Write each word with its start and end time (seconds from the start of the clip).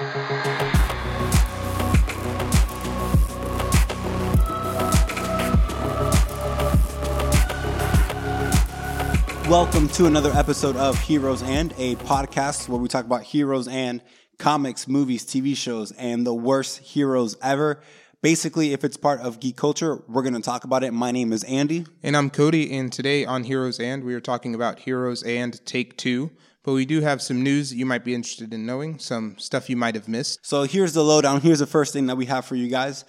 Welcome 0.00 0.16
to 9.88 10.06
another 10.06 10.32
episode 10.32 10.76
of 10.76 10.98
Heroes 11.00 11.42
and, 11.42 11.74
a 11.76 11.96
podcast 11.96 12.70
where 12.70 12.80
we 12.80 12.88
talk 12.88 13.04
about 13.04 13.24
heroes 13.24 13.68
and 13.68 14.00
comics, 14.38 14.88
movies, 14.88 15.26
TV 15.26 15.54
shows, 15.54 15.92
and 15.92 16.26
the 16.26 16.32
worst 16.32 16.78
heroes 16.78 17.36
ever. 17.42 17.82
Basically, 18.22 18.72
if 18.72 18.84
it's 18.84 18.96
part 18.96 19.20
of 19.20 19.38
geek 19.38 19.58
culture, 19.58 20.02
we're 20.08 20.22
going 20.22 20.32
to 20.32 20.40
talk 20.40 20.64
about 20.64 20.82
it. 20.82 20.92
My 20.92 21.12
name 21.12 21.30
is 21.30 21.44
Andy. 21.44 21.84
And 22.02 22.16
I'm 22.16 22.30
Cody, 22.30 22.74
and 22.74 22.90
today 22.90 23.26
on 23.26 23.44
Heroes 23.44 23.78
and, 23.78 24.04
we 24.04 24.14
are 24.14 24.20
talking 24.20 24.54
about 24.54 24.78
Heroes 24.78 25.22
and 25.22 25.62
Take 25.66 25.98
Two. 25.98 26.30
But 26.62 26.74
we 26.74 26.84
do 26.84 27.00
have 27.00 27.22
some 27.22 27.42
news 27.42 27.70
that 27.70 27.76
you 27.76 27.86
might 27.86 28.04
be 28.04 28.14
interested 28.14 28.52
in 28.52 28.66
knowing, 28.66 28.98
some 28.98 29.38
stuff 29.38 29.70
you 29.70 29.76
might 29.76 29.94
have 29.94 30.08
missed. 30.08 30.40
So 30.44 30.64
here's 30.64 30.92
the 30.92 31.02
lowdown. 31.02 31.40
Here's 31.40 31.60
the 31.60 31.66
first 31.66 31.92
thing 31.92 32.06
that 32.06 32.16
we 32.16 32.26
have 32.26 32.44
for 32.44 32.54
you 32.54 32.68
guys. 32.68 33.04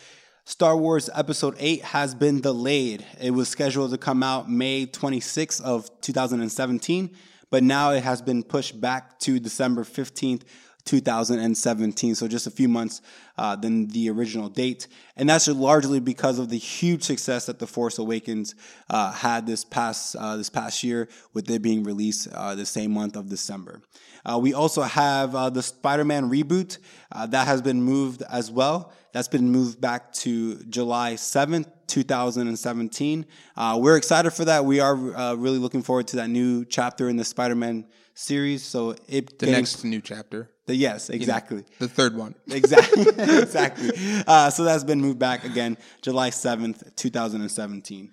Star 0.45 0.75
Wars 0.75 1.09
Episode 1.13 1.55
8 1.59 1.81
has 1.84 2.16
been 2.16 2.39
delayed. 2.41 3.05
It 3.20 3.31
was 3.31 3.49
scheduled 3.49 3.91
to 3.91 3.98
come 3.98 4.23
out 4.23 4.49
May 4.49 4.85
26th 4.85 5.61
of 5.61 5.89
2017, 6.02 7.16
but 7.49 7.61
now 7.61 7.91
it 7.91 8.03
has 8.03 8.22
been 8.22 8.41
pushed 8.41 8.80
back 8.80 9.20
to 9.20 9.39
December 9.39 9.83
15th 9.83 10.44
2017, 10.85 12.16
so 12.16 12.27
just 12.27 12.48
a 12.48 12.52
few 12.52 12.67
months 12.67 13.02
uh, 13.38 13.55
than 13.55 13.88
the 13.88 14.09
original 14.09 14.49
date. 14.49 14.88
And 15.16 15.30
that's 15.30 15.48
largely 15.48 15.99
because 15.99 16.39
of 16.39 16.49
the 16.49 16.58
huge 16.58 17.03
success 17.03 17.45
that 17.45 17.59
The 17.59 17.67
Force 17.67 17.99
Awakens 17.99 18.55
uh, 18.89 19.12
had 19.12 19.45
this 19.45 19.63
past 19.63 20.16
uh, 20.16 20.38
this 20.38 20.49
past 20.49 20.84
year, 20.84 21.08
with 21.34 21.49
it 21.49 21.62
being 21.62 21.84
released 21.84 22.27
uh, 22.34 22.55
the 22.55 22.66
same 22.66 22.91
month 22.91 23.16
of 23.16 23.30
December. 23.30 23.81
Uh, 24.23 24.38
we 24.38 24.53
also 24.53 24.84
have 24.84 25.34
uh, 25.34 25.49
the 25.49 25.63
Spider-Man 25.63 26.30
reboot 26.30 26.77
that 27.27 27.48
has 27.48 27.61
been 27.61 27.81
moved 27.81 28.23
as 28.30 28.52
well. 28.52 28.94
That's 29.13 29.27
been 29.27 29.50
moved 29.50 29.81
back 29.81 30.14
to 30.14 30.64
July 30.66 31.16
7th, 31.16 31.70
2017. 31.88 33.25
we're 33.77 33.98
excited 33.98 34.31
for 34.31 34.45
that. 34.45 34.64
We 34.64 34.80
are 34.80 34.95
really 35.36 35.58
looking 35.58 35.81
forward 35.81 36.08
to 36.09 36.17
that 36.17 36.30
new 36.30 36.64
chapter 36.66 37.09
in 37.09 37.17
the 37.17 37.25
Spider-Man 37.25 37.88
series. 38.14 38.64
So 38.64 38.92
it 39.08 39.39
the 39.39 39.45
getting, 39.48 39.53
next 39.53 39.83
new 39.83 40.02
chapter. 40.02 40.50
The, 40.72 40.77
yes, 40.77 41.09
exactly. 41.09 41.58
You 41.58 41.64
know, 41.64 41.88
the 41.88 41.89
third 41.89 42.16
one. 42.16 42.33
Exactly. 42.50 43.02
exactly. 43.17 43.91
Uh, 44.25 44.50
so 44.50 44.64
that's 44.64 44.86
been 44.86 45.02
moved 45.02 45.19
back 45.19 45.44
again, 45.44 45.77
July 46.02 46.30
7th, 46.30 46.95
2017. 46.95 48.09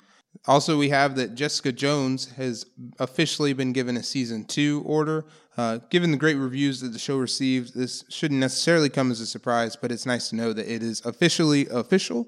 Also, 0.47 0.77
we 0.77 0.89
have 0.89 1.15
that 1.15 1.37
Jessica 1.37 1.71
Jones 1.71 2.33
has 2.33 2.67
officially 2.99 3.53
been 3.53 3.73
given 3.73 3.97
a 3.97 4.03
season 4.03 4.45
two 4.45 4.83
order. 4.85 5.25
Uh, 5.57 5.79
given 5.91 6.11
the 6.11 6.17
great 6.17 6.35
reviews 6.35 6.81
that 6.81 6.89
the 6.89 6.99
show 6.99 7.17
received, 7.17 7.77
this 7.77 8.05
shouldn't 8.09 8.41
necessarily 8.41 8.89
come 8.89 9.13
as 9.13 9.21
a 9.21 9.27
surprise, 9.27 9.77
but 9.77 9.93
it's 9.93 10.05
nice 10.07 10.29
to 10.31 10.37
know 10.37 10.53
that 10.53 10.69
it 10.69 10.83
is 10.83 11.01
officially 11.05 11.69
official. 11.69 12.27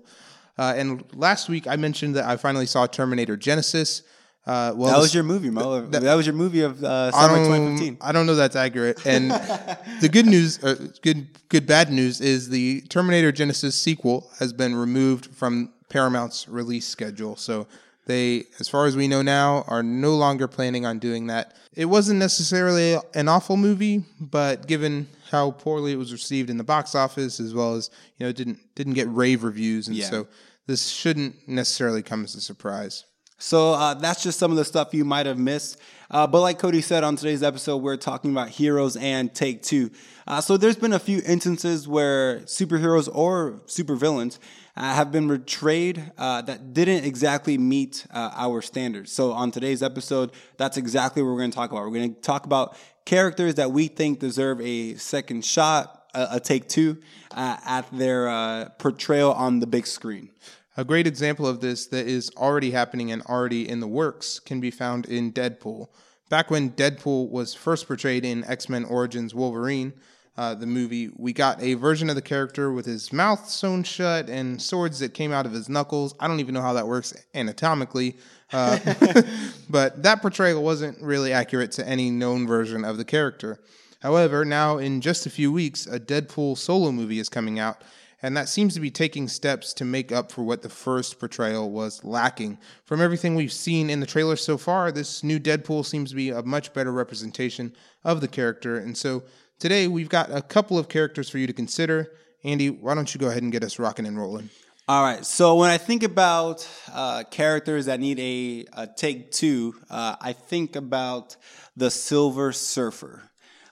Uh, 0.59 0.75
and 0.77 1.05
last 1.13 1.49
week, 1.49 1.67
I 1.67 1.75
mentioned 1.75 2.15
that 2.15 2.25
I 2.25 2.37
finally 2.37 2.67
saw 2.67 2.87
Terminator 2.87 3.37
Genisys. 3.37 4.03
Uh, 4.51 4.73
well, 4.75 4.91
that 4.91 4.99
was 4.99 5.15
your 5.15 5.23
movie, 5.23 5.49
Mo. 5.49 5.83
That, 5.83 6.03
that 6.03 6.15
was 6.17 6.27
your 6.27 6.35
movie 6.35 6.63
of 6.63 6.83
uh, 6.83 7.13
summer 7.13 7.37
2015. 7.37 7.99
I 8.01 8.11
don't 8.11 8.27
know 8.27 8.35
that's 8.35 8.57
accurate. 8.57 9.07
And 9.07 9.31
the 10.01 10.09
good 10.11 10.27
news, 10.27 10.63
uh, 10.65 10.89
good 11.03 11.29
good 11.49 11.69
bad 11.69 11.93
news, 11.93 12.21
is 12.21 12.49
the 12.49 12.81
Terminator 12.89 13.31
Genisys 13.31 13.75
sequel 13.75 14.29
has 14.41 14.53
been 14.53 14.75
removed 14.75 15.27
from 15.27 15.73
Paramount's 15.89 16.49
release 16.49 16.89
schedule. 16.89 17.37
So 17.37 17.69
they, 18.07 18.47
as 18.59 18.69
far 18.69 18.87
as 18.87 18.97
we 18.97 19.07
know 19.07 19.23
now, 19.23 19.65
are 19.69 19.85
no 19.85 20.17
longer 20.17 20.49
planning 20.49 20.85
on 20.85 20.99
doing 20.99 21.29
that. 21.29 21.55
It 21.77 21.85
wasn't 21.85 22.19
necessarily 22.19 22.97
an 23.15 23.29
awful 23.29 23.57
movie, 23.57 24.03
but 24.19 24.67
given 24.67 25.09
how 25.31 25.53
poorly 25.53 25.93
it 25.93 25.97
was 25.97 26.13
received 26.13 26.51
in 26.51 26.57
the 26.57 26.65
box 26.65 26.97
office, 26.97 27.39
as 27.39 27.55
well 27.55 27.77
as 27.77 27.89
you 28.19 28.27
know, 28.27 28.31
it 28.31 28.37
didn't 28.37 28.59
didn't 28.75 28.95
get 28.95 29.07
rave 29.11 29.45
reviews, 29.45 29.87
and 29.87 29.97
yeah. 29.97 30.11
so 30.11 30.27
this 30.67 30.89
shouldn't 30.89 31.37
necessarily 31.47 32.03
come 32.03 32.25
as 32.25 32.35
a 32.35 32.41
surprise. 32.41 33.05
So 33.43 33.73
uh, 33.73 33.95
that's 33.95 34.23
just 34.23 34.39
some 34.39 34.51
of 34.51 34.59
the 34.59 34.67
stuff 34.67 34.93
you 34.93 35.03
might 35.03 35.25
have 35.25 35.39
missed. 35.39 35.81
Uh, 36.11 36.27
but 36.27 36.43
like 36.43 36.59
Cody 36.59 36.83
said 36.83 37.05
on 37.05 37.17
today's 37.17 37.43
episode, 37.43 37.79
we're 37.79 37.97
talking 37.97 38.33
about 38.33 38.51
heroes 38.51 38.97
and 38.97 39.35
take 39.35 39.63
two. 39.63 39.91
Uh, 40.27 40.43
so 40.43 40.59
there's 40.59 40.77
been 40.77 40.93
a 40.93 40.99
few 40.99 41.23
instances 41.25 41.89
where 41.89 42.41
superheroes 42.41 43.09
or 43.11 43.63
supervillains 43.67 44.39
uh, 44.77 44.95
have 44.95 45.11
been 45.11 45.27
betrayed 45.27 46.13
uh, 46.19 46.43
that 46.43 46.75
didn't 46.75 47.05
exactly 47.05 47.57
meet 47.57 48.07
uh, 48.11 48.31
our 48.35 48.61
standards. 48.61 49.11
So 49.11 49.33
on 49.33 49.51
today's 49.51 49.83
episode, 49.83 50.33
that's 50.59 50.77
exactly 50.77 51.23
what 51.23 51.31
we're 51.31 51.39
going 51.39 51.51
to 51.51 51.57
talk 51.57 51.71
about. 51.71 51.85
We're 51.85 51.95
going 51.95 52.15
to 52.15 52.21
talk 52.21 52.45
about 52.45 52.77
characters 53.07 53.55
that 53.55 53.73
we 53.73 53.89
think 53.89 54.19
deserve 54.19 54.61
a 54.61 54.97
second 54.97 55.47
shot, 55.47 56.05
a, 56.13 56.29
a 56.33 56.41
take 56.41 56.69
two, 56.69 56.99
at 57.35 57.87
their 57.91 58.69
portrayal 58.79 59.33
on 59.33 59.61
the 59.61 59.67
big 59.67 59.87
screen. 59.87 60.29
A 60.77 60.85
great 60.85 61.07
example 61.07 61.47
of 61.47 61.61
this 61.61 61.87
that 61.89 62.07
is 62.07 62.31
already 62.37 62.71
happening 62.71 63.11
and 63.11 63.23
already 63.23 63.69
in 63.69 63.81
the 63.81 63.89
works 63.89 64.39
can 64.39 64.61
be 64.61 64.71
found 64.71 65.07
in 65.07 65.33
Deadpool. 65.33 65.89
Back 66.29 66.51
when 66.51 66.71
Deadpool 66.71 67.29
was 67.29 67.55
first 67.55 67.89
portrayed 67.89 68.25
in 68.25 68.45
X 68.45 68.69
Men 68.69 68.85
Origins 68.85 69.35
Wolverine, 69.35 69.93
uh, 70.37 70.55
the 70.55 70.67
movie, 70.67 71.11
we 71.17 71.33
got 71.33 71.61
a 71.61 71.75
version 71.75 72.09
of 72.09 72.15
the 72.15 72.23
character 72.23 72.73
with 72.73 72.87
his 72.87 73.13
mouth 73.13 73.49
sewn 73.49 73.83
shut 73.83 74.31
and 74.31 74.63
swords 74.63 75.01
that 75.01 75.13
came 75.13 75.33
out 75.33 75.45
of 75.45 75.53
his 75.53 75.69
knuckles. 75.69 76.15
I 76.21 76.29
don't 76.29 76.41
even 76.41 76.55
know 76.55 76.63
how 76.63 76.73
that 76.75 76.87
works 76.87 77.13
anatomically, 77.35 78.17
uh, 78.53 78.79
but 79.69 80.03
that 80.05 80.23
portrayal 80.23 80.63
wasn't 80.63 81.03
really 81.03 81.33
accurate 81.33 81.73
to 81.73 81.87
any 81.87 82.11
known 82.11 82.47
version 82.47 82.85
of 82.85 82.97
the 82.97 83.05
character. 83.05 83.61
However, 84.01 84.45
now 84.45 84.79
in 84.79 85.01
just 85.01 85.27
a 85.27 85.31
few 85.31 85.53
weeks, 85.53 85.87
a 85.87 86.01
Deadpool 86.01 86.57
solo 86.57 86.91
movie 86.91 87.19
is 87.19 87.29
coming 87.29 87.59
out, 87.59 87.83
and 88.23 88.37
that 88.37 88.49
seems 88.49 88.75
to 88.75 88.81
be 88.81 88.91
taking 88.91 89.29
steps 89.29 89.73
to 89.75 89.85
make 89.85 90.13
up 90.13 90.31
for 90.31 90.43
what 90.43 90.63
the 90.63 90.69
first 90.69 91.19
portrayal 91.19 91.71
was 91.71 92.05
lacking. 92.05 92.59
From 92.85 93.01
everything 93.01 93.35
we've 93.35 93.53
seen 93.53 93.89
in 93.89 94.01
the 94.01 94.07
trailer 94.07 94.37
so 94.37 94.59
far, 94.59 94.93
this 94.93 95.25
new 95.25 95.41
Deadpool 95.41 95.85
seems 95.85 96.11
to 96.11 96.17
be 96.17 96.31
a 96.31 96.43
much 96.43 96.73
better 96.73 96.93
representation 96.93 97.75
of 98.05 98.21
the 98.21 98.29
character. 98.29 98.77
And 98.77 98.97
so 98.97 99.23
today 99.59 99.89
we've 99.89 100.09
got 100.09 100.31
a 100.31 100.43
couple 100.43 100.79
of 100.79 100.89
characters 100.89 101.31
for 101.31 101.39
you 101.39 101.47
to 101.47 101.53
consider. 101.53 102.13
Andy, 102.45 102.71
why 102.71 102.95
don't 102.95 103.13
you 103.15 103.21
go 103.21 103.29
ahead 103.29 103.43
and 103.43 103.53
get 103.53 103.65
us 103.65 103.79
rocking 103.79 104.07
and 104.07 104.19
rolling? 104.19 104.51
All 104.89 105.05
right. 105.05 105.25
So 105.25 105.57
when 105.57 105.71
I 105.71 105.79
think 105.79 106.03
about 106.03 106.69
uh, 106.93 107.23
characters 107.31 107.87
that 107.87 108.01
need 108.01 108.19
a, 108.19 108.67
a 108.73 108.87
take 108.89 109.31
two, 109.31 109.77
uh, 109.89 110.17
I 110.21 110.33
think 110.33 110.75
about 110.75 111.37
the 111.77 111.91
Silver 111.91 112.53
Surfer. 112.53 113.23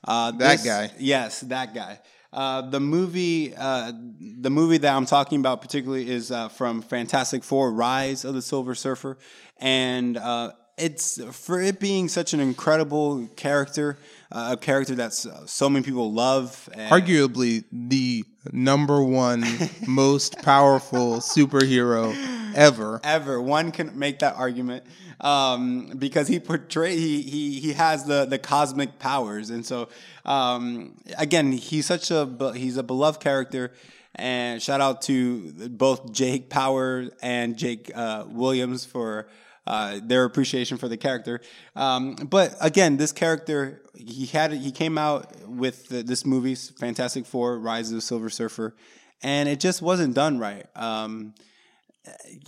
Uh, 0.04 0.30
that 0.32 0.58
this, 0.58 0.64
guy. 0.64 0.92
Yes, 0.98 1.40
that 1.40 1.74
guy. 1.74 1.98
Uh, 2.32 2.62
the 2.62 2.80
movie, 2.80 3.54
uh, 3.56 3.90
the 4.20 4.50
movie 4.50 4.78
that 4.78 4.94
I'm 4.94 5.06
talking 5.06 5.40
about 5.40 5.62
particularly 5.62 6.10
is 6.10 6.30
uh, 6.30 6.48
from 6.48 6.82
Fantastic 6.82 7.42
Four: 7.42 7.72
Rise 7.72 8.24
of 8.24 8.34
the 8.34 8.42
Silver 8.42 8.74
Surfer, 8.74 9.16
and 9.56 10.18
uh, 10.18 10.52
it's 10.76 11.22
for 11.34 11.60
it 11.60 11.80
being 11.80 12.06
such 12.08 12.34
an 12.34 12.40
incredible 12.40 13.26
character, 13.36 13.98
uh, 14.30 14.50
a 14.52 14.56
character 14.58 14.94
that 14.96 15.14
so 15.14 15.70
many 15.70 15.84
people 15.84 16.12
love. 16.12 16.68
Arguably 16.74 17.64
the 17.72 18.24
number 18.52 19.02
one 19.02 19.44
most 19.86 20.38
powerful 20.42 21.16
superhero 21.16 22.14
ever. 22.54 23.00
Ever, 23.02 23.40
one 23.40 23.72
can 23.72 23.98
make 23.98 24.18
that 24.18 24.36
argument 24.36 24.84
um, 25.20 25.92
because 25.98 26.28
he 26.28 26.38
portray 26.38 26.96
he 26.96 27.22
he 27.22 27.60
he 27.60 27.72
has 27.72 28.04
the 28.04 28.24
the 28.24 28.38
cosmic 28.38 28.98
powers, 28.98 29.50
and 29.50 29.64
so 29.64 29.88
um, 30.24 30.94
again, 31.16 31.52
he's 31.52 31.86
such 31.86 32.10
a 32.10 32.52
he's 32.54 32.76
a 32.76 32.82
beloved 32.82 33.20
character. 33.20 33.72
And 34.14 34.60
shout 34.60 34.80
out 34.80 35.02
to 35.02 35.52
both 35.68 36.12
Jake 36.12 36.50
Power 36.50 37.04
and 37.22 37.56
Jake 37.56 37.92
uh, 37.94 38.24
Williams 38.28 38.84
for 38.84 39.28
uh, 39.64 40.00
their 40.02 40.24
appreciation 40.24 40.76
for 40.76 40.88
the 40.88 40.96
character. 40.96 41.40
Um, 41.76 42.14
but 42.14 42.56
again, 42.60 42.96
this 42.96 43.12
character 43.12 43.82
he 43.94 44.26
had 44.26 44.52
he 44.52 44.72
came 44.72 44.96
out 44.96 45.46
with 45.46 45.88
the, 45.88 46.02
this 46.02 46.24
movie, 46.24 46.54
Fantastic 46.54 47.26
Four: 47.26 47.58
Rise 47.58 47.90
of 47.90 47.96
the 47.96 48.00
Silver 48.00 48.30
Surfer, 48.30 48.74
and 49.22 49.48
it 49.48 49.60
just 49.60 49.82
wasn't 49.82 50.14
done 50.14 50.38
right. 50.38 50.66
Um, 50.74 51.34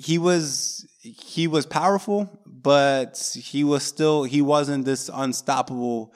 he 0.00 0.18
was 0.18 0.88
he 1.02 1.46
was 1.46 1.66
powerful, 1.66 2.30
but 2.60 3.36
he 3.36 3.64
was 3.64 3.82
still 3.82 4.24
he 4.24 4.42
wasn't 4.42 4.84
this 4.84 5.10
unstoppable 5.12 6.12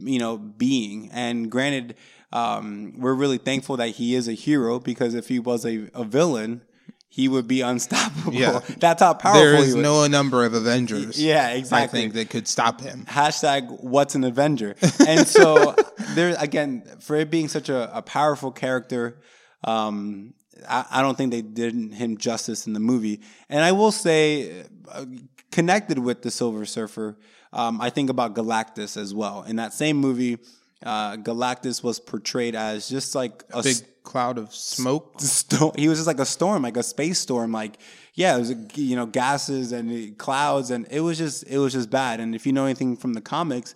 you 0.00 0.18
know, 0.18 0.36
being. 0.38 1.10
And 1.12 1.50
granted, 1.50 1.96
um, 2.32 2.94
we're 2.98 3.14
really 3.14 3.38
thankful 3.38 3.76
that 3.78 3.90
he 3.90 4.14
is 4.14 4.28
a 4.28 4.32
hero 4.32 4.78
because 4.78 5.14
if 5.14 5.28
he 5.28 5.38
was 5.38 5.64
a, 5.64 5.88
a 5.94 6.04
villain, 6.04 6.62
he 7.08 7.28
would 7.28 7.48
be 7.48 7.60
unstoppable. 7.62 8.34
Yeah. 8.34 8.60
That's 8.78 9.02
how 9.02 9.14
powerful 9.14 9.40
There 9.40 9.54
is 9.56 9.74
no 9.74 10.06
number 10.06 10.44
of 10.44 10.54
Avengers. 10.54 11.22
Yeah, 11.22 11.50
exactly. 11.50 12.00
I 12.00 12.02
think 12.02 12.14
that 12.14 12.30
could 12.30 12.46
stop 12.46 12.80
him. 12.80 13.04
Hashtag 13.06 13.82
what's 13.82 14.14
an 14.14 14.24
Avenger. 14.24 14.76
and 15.06 15.26
so 15.26 15.74
there 16.10 16.36
again, 16.38 16.84
for 17.00 17.16
it 17.16 17.30
being 17.30 17.48
such 17.48 17.68
a, 17.68 17.96
a 17.96 18.02
powerful 18.02 18.52
character, 18.52 19.20
um, 19.64 20.34
I, 20.68 20.84
I, 20.90 21.02
don't 21.02 21.16
think 21.16 21.32
they 21.32 21.42
did 21.42 21.74
him 21.92 22.16
justice 22.16 22.66
in 22.66 22.72
the 22.72 22.80
movie. 22.80 23.20
And 23.48 23.62
I 23.62 23.72
will 23.72 23.92
say, 23.92 24.64
uh, 24.90 25.04
connected 25.50 25.98
with 25.98 26.22
the 26.22 26.30
Silver 26.30 26.64
Surfer, 26.64 27.16
um, 27.52 27.80
I 27.80 27.90
think 27.90 28.10
about 28.10 28.34
Galactus 28.34 28.96
as 28.96 29.12
well. 29.12 29.42
In 29.42 29.56
that 29.56 29.72
same 29.72 29.96
movie, 29.96 30.38
uh, 30.84 31.16
Galactus 31.16 31.82
was 31.82 31.98
portrayed 31.98 32.54
as 32.54 32.88
just 32.88 33.14
like 33.14 33.44
a, 33.52 33.62
Big 33.62 33.76
cloud 34.02 34.38
of 34.38 34.54
smoke. 34.54 35.20
storm. 35.20 35.72
He 35.76 35.88
was 35.88 35.98
just 35.98 36.06
like 36.06 36.20
a 36.20 36.26
storm, 36.26 36.62
like 36.62 36.76
a 36.76 36.82
space 36.82 37.18
storm. 37.18 37.52
Like, 37.52 37.78
yeah, 38.14 38.36
it 38.36 38.38
was 38.38 38.54
you 38.76 38.96
know 38.96 39.06
gases 39.06 39.72
and 39.72 39.90
uh, 39.90 40.14
clouds, 40.16 40.70
and 40.70 40.86
it 40.90 41.00
was 41.00 41.18
just 41.18 41.44
it 41.46 41.58
was 41.58 41.72
just 41.72 41.90
bad. 41.90 42.20
And 42.20 42.34
if 42.34 42.46
you 42.46 42.52
know 42.52 42.64
anything 42.64 42.96
from 42.96 43.14
the 43.14 43.20
comics, 43.20 43.74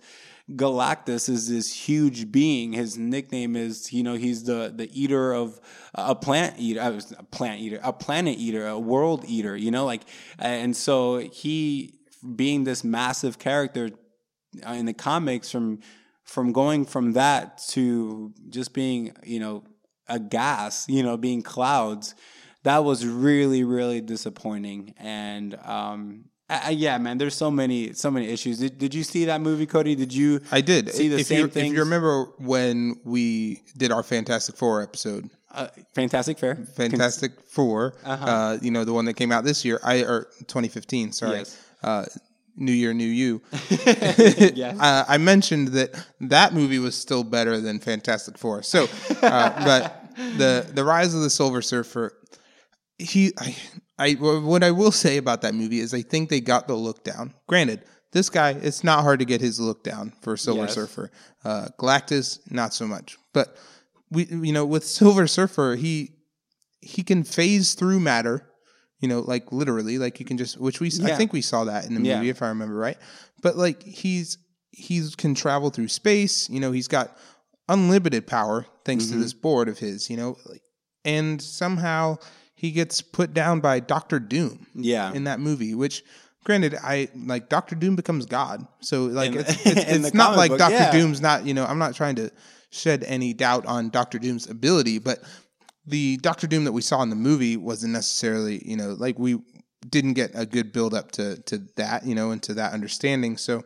Galactus 0.51 1.27
is 1.27 1.49
this 1.49 1.73
huge 1.73 2.31
being. 2.31 2.73
His 2.73 2.97
nickname 2.97 3.55
is 3.55 3.91
you 3.91 4.03
know 4.03 4.13
he's 4.13 4.43
the 4.43 4.71
the 4.75 4.89
eater 4.93 5.33
of 5.33 5.59
a 5.95 6.13
plant 6.13 6.55
eater, 6.59 6.81
uh, 6.81 6.99
a 7.17 7.23
plant 7.23 7.61
eater, 7.61 7.79
a 7.81 7.91
planet 7.91 8.37
eater, 8.37 8.67
a 8.67 8.77
world 8.77 9.25
eater. 9.27 9.57
You 9.57 9.71
know, 9.71 9.85
like, 9.85 10.03
and 10.37 10.75
so 10.75 11.17
he 11.17 11.95
being 12.35 12.63
this 12.63 12.83
massive 12.83 13.39
character 13.39 13.89
uh, 14.65 14.73
in 14.73 14.85
the 14.85 14.93
comics 14.93 15.49
from 15.49 15.79
from 16.23 16.51
going 16.51 16.85
from 16.85 17.13
that 17.13 17.57
to 17.69 18.33
just 18.49 18.73
being 18.73 19.13
you 19.23 19.39
know 19.39 19.63
a 20.07 20.19
gas 20.19 20.87
you 20.87 21.03
know 21.03 21.17
being 21.17 21.41
clouds 21.41 22.15
that 22.63 22.83
was 22.83 23.05
really 23.05 23.63
really 23.63 24.01
disappointing 24.01 24.93
and 24.97 25.55
um 25.63 26.25
I, 26.47 26.69
yeah 26.71 26.97
man 26.99 27.17
there's 27.17 27.33
so 27.35 27.49
many 27.49 27.93
so 27.93 28.11
many 28.11 28.27
issues 28.27 28.59
did, 28.59 28.77
did 28.77 28.93
you 28.93 29.03
see 29.03 29.25
that 29.25 29.41
movie 29.41 29.65
cody 29.65 29.95
did 29.95 30.13
you 30.13 30.41
I 30.51 30.61
did. 30.61 30.91
see 30.91 31.07
the 31.07 31.17
if 31.19 31.25
same 31.27 31.39
you, 31.39 31.47
things 31.47 31.71
If 31.71 31.77
you 31.77 31.83
remember 31.83 32.25
when 32.37 32.99
we 33.03 33.63
did 33.77 33.91
our 33.91 34.03
Fantastic 34.03 34.55
Four 34.55 34.83
episode, 34.83 35.29
uh, 35.51 35.69
fantastic 35.95 36.37
fair 36.37 36.55
Fantastic 36.75 37.31
4 37.49 37.95
Uh 38.03 38.17
huh. 38.17 38.57
you 38.61 38.69
know, 38.69 38.83
the 38.83 38.93
one 38.93 39.05
that 39.05 39.15
came 39.15 39.31
out 39.31 39.43
this 39.43 39.65
year, 39.65 39.79
I 39.83 40.01
or 40.03 40.25
2015, 40.47 41.13
sorry. 41.13 41.37
Yes. 41.37 41.57
Uh, 41.81 42.05
New 42.57 42.71
Year, 42.71 42.93
New 42.93 43.05
You. 43.05 43.41
yes 43.85 44.77
uh, 44.79 45.03
I 45.07 45.17
mentioned 45.17 45.69
that 45.69 45.89
that 46.21 46.53
movie 46.53 46.79
was 46.79 46.95
still 46.95 47.23
better 47.23 47.59
than 47.59 47.79
Fantastic 47.79 48.37
Four. 48.37 48.61
So, 48.63 48.87
uh, 49.21 49.65
but 49.65 50.05
the 50.37 50.65
the 50.73 50.83
Rise 50.85 51.13
of 51.15 51.21
the 51.21 51.29
Silver 51.29 51.61
Surfer, 51.61 52.13
he, 52.97 53.33
I, 53.39 53.55
I, 53.97 54.13
what 54.13 54.63
I 54.63 54.71
will 54.71 54.91
say 54.91 55.17
about 55.17 55.41
that 55.43 55.55
movie 55.55 55.79
is 55.79 55.93
I 55.93 56.01
think 56.01 56.29
they 56.29 56.41
got 56.41 56.67
the 56.67 56.75
look 56.75 57.03
down. 57.03 57.33
Granted, 57.47 57.83
this 58.11 58.29
guy, 58.29 58.51
it's 58.51 58.83
not 58.83 59.03
hard 59.03 59.19
to 59.19 59.25
get 59.25 59.41
his 59.41 59.59
look 59.59 59.83
down 59.83 60.13
for 60.21 60.35
Silver 60.37 60.63
Yes. 60.63 60.73
Surfer. 60.73 61.11
Uh, 61.43 61.67
Galactus, 61.79 62.39
not 62.51 62.73
so 62.73 62.87
much. 62.87 63.17
But 63.33 63.55
we, 64.11 64.25
you 64.25 64.51
know, 64.53 64.65
with 64.65 64.85
Silver 64.85 65.27
Surfer, 65.27 65.75
he 65.75 66.11
he 66.81 67.03
can 67.03 67.23
phase 67.23 67.73
through 67.73 67.99
matter. 67.99 68.47
You 68.99 69.09
know, 69.09 69.19
like 69.21 69.51
literally, 69.51 69.97
like 69.97 70.19
you 70.19 70.25
can 70.25 70.37
just, 70.37 70.59
which 70.59 70.79
we, 70.79 70.87
I 71.03 71.15
think 71.15 71.33
we 71.33 71.41
saw 71.41 71.65
that 71.65 71.85
in 71.85 71.93
the 71.95 72.01
Yeah. 72.01 72.15
movie, 72.17 72.29
if 72.29 72.41
I 72.41 72.47
remember 72.47 72.75
right. 72.75 72.97
But 73.41 73.57
like 73.57 73.83
he's 73.83 74.37
he's 74.71 75.15
can 75.15 75.35
travel 75.35 75.69
through 75.69 75.87
space. 75.89 76.49
You 76.49 76.59
know, 76.59 76.71
he's 76.71 76.87
got 76.87 77.15
unlimited 77.69 78.27
power 78.27 78.65
thanks 78.85 79.05
Mm-hmm. 79.05 79.13
to 79.15 79.19
this 79.19 79.33
board 79.33 79.67
of 79.67 79.77
his. 79.79 80.09
You 80.09 80.17
know, 80.17 80.37
and 81.03 81.41
somehow 81.41 82.17
he 82.55 82.71
gets 82.71 83.01
put 83.01 83.33
down 83.33 83.59
by 83.59 83.79
Doctor 83.79 84.19
Doom 84.19 84.65
yeah 84.73 85.13
in 85.13 85.25
that 85.25 85.39
movie, 85.39 85.75
which. 85.75 86.03
Granted, 86.43 86.75
I 86.75 87.07
like 87.15 87.49
Doctor 87.49 87.73
Doom 87.73 87.95
becomes 87.95 88.27
God, 88.27 88.67
so 88.79 89.05
like 89.05 89.31
In- 89.31 89.39
it's, 89.39 89.65
it's, 89.65 89.65
it's 90.05 90.13
not 90.13 90.37
like 90.37 90.51
book, 90.51 90.59
Doctor 90.59 90.75
yeah. 90.75 90.91
Doom's 90.91 91.19
not. 91.19 91.43
You 91.43 91.55
know, 91.55 91.65
I'm 91.65 91.79
not 91.79 91.95
trying 91.95 92.13
to 92.17 92.29
shed 92.69 93.03
any 93.07 93.33
doubt 93.33 93.65
on 93.65 93.89
Doctor 93.89 94.19
Doom's 94.19 94.47
ability, 94.47 94.99
but 94.99 95.23
the 95.87 96.17
Doctor 96.17 96.45
Doom 96.45 96.65
that 96.65 96.71
we 96.71 96.81
saw 96.81 97.01
in 97.01 97.09
the 97.09 97.15
movie 97.15 97.57
wasn't 97.57 97.93
necessarily, 97.93 98.61
you 98.63 98.77
know, 98.77 98.95
like 98.99 99.17
we 99.17 99.39
didn't 99.89 100.13
get 100.13 100.31
a 100.35 100.45
good 100.45 100.71
build 100.71 100.93
up 100.93 101.11
to 101.13 101.41
to 101.43 101.59
that, 101.77 102.05
you 102.05 102.15
know, 102.15 102.31
and 102.31 102.41
to 102.43 102.53
that 102.55 102.73
understanding. 102.73 103.37
So, 103.37 103.63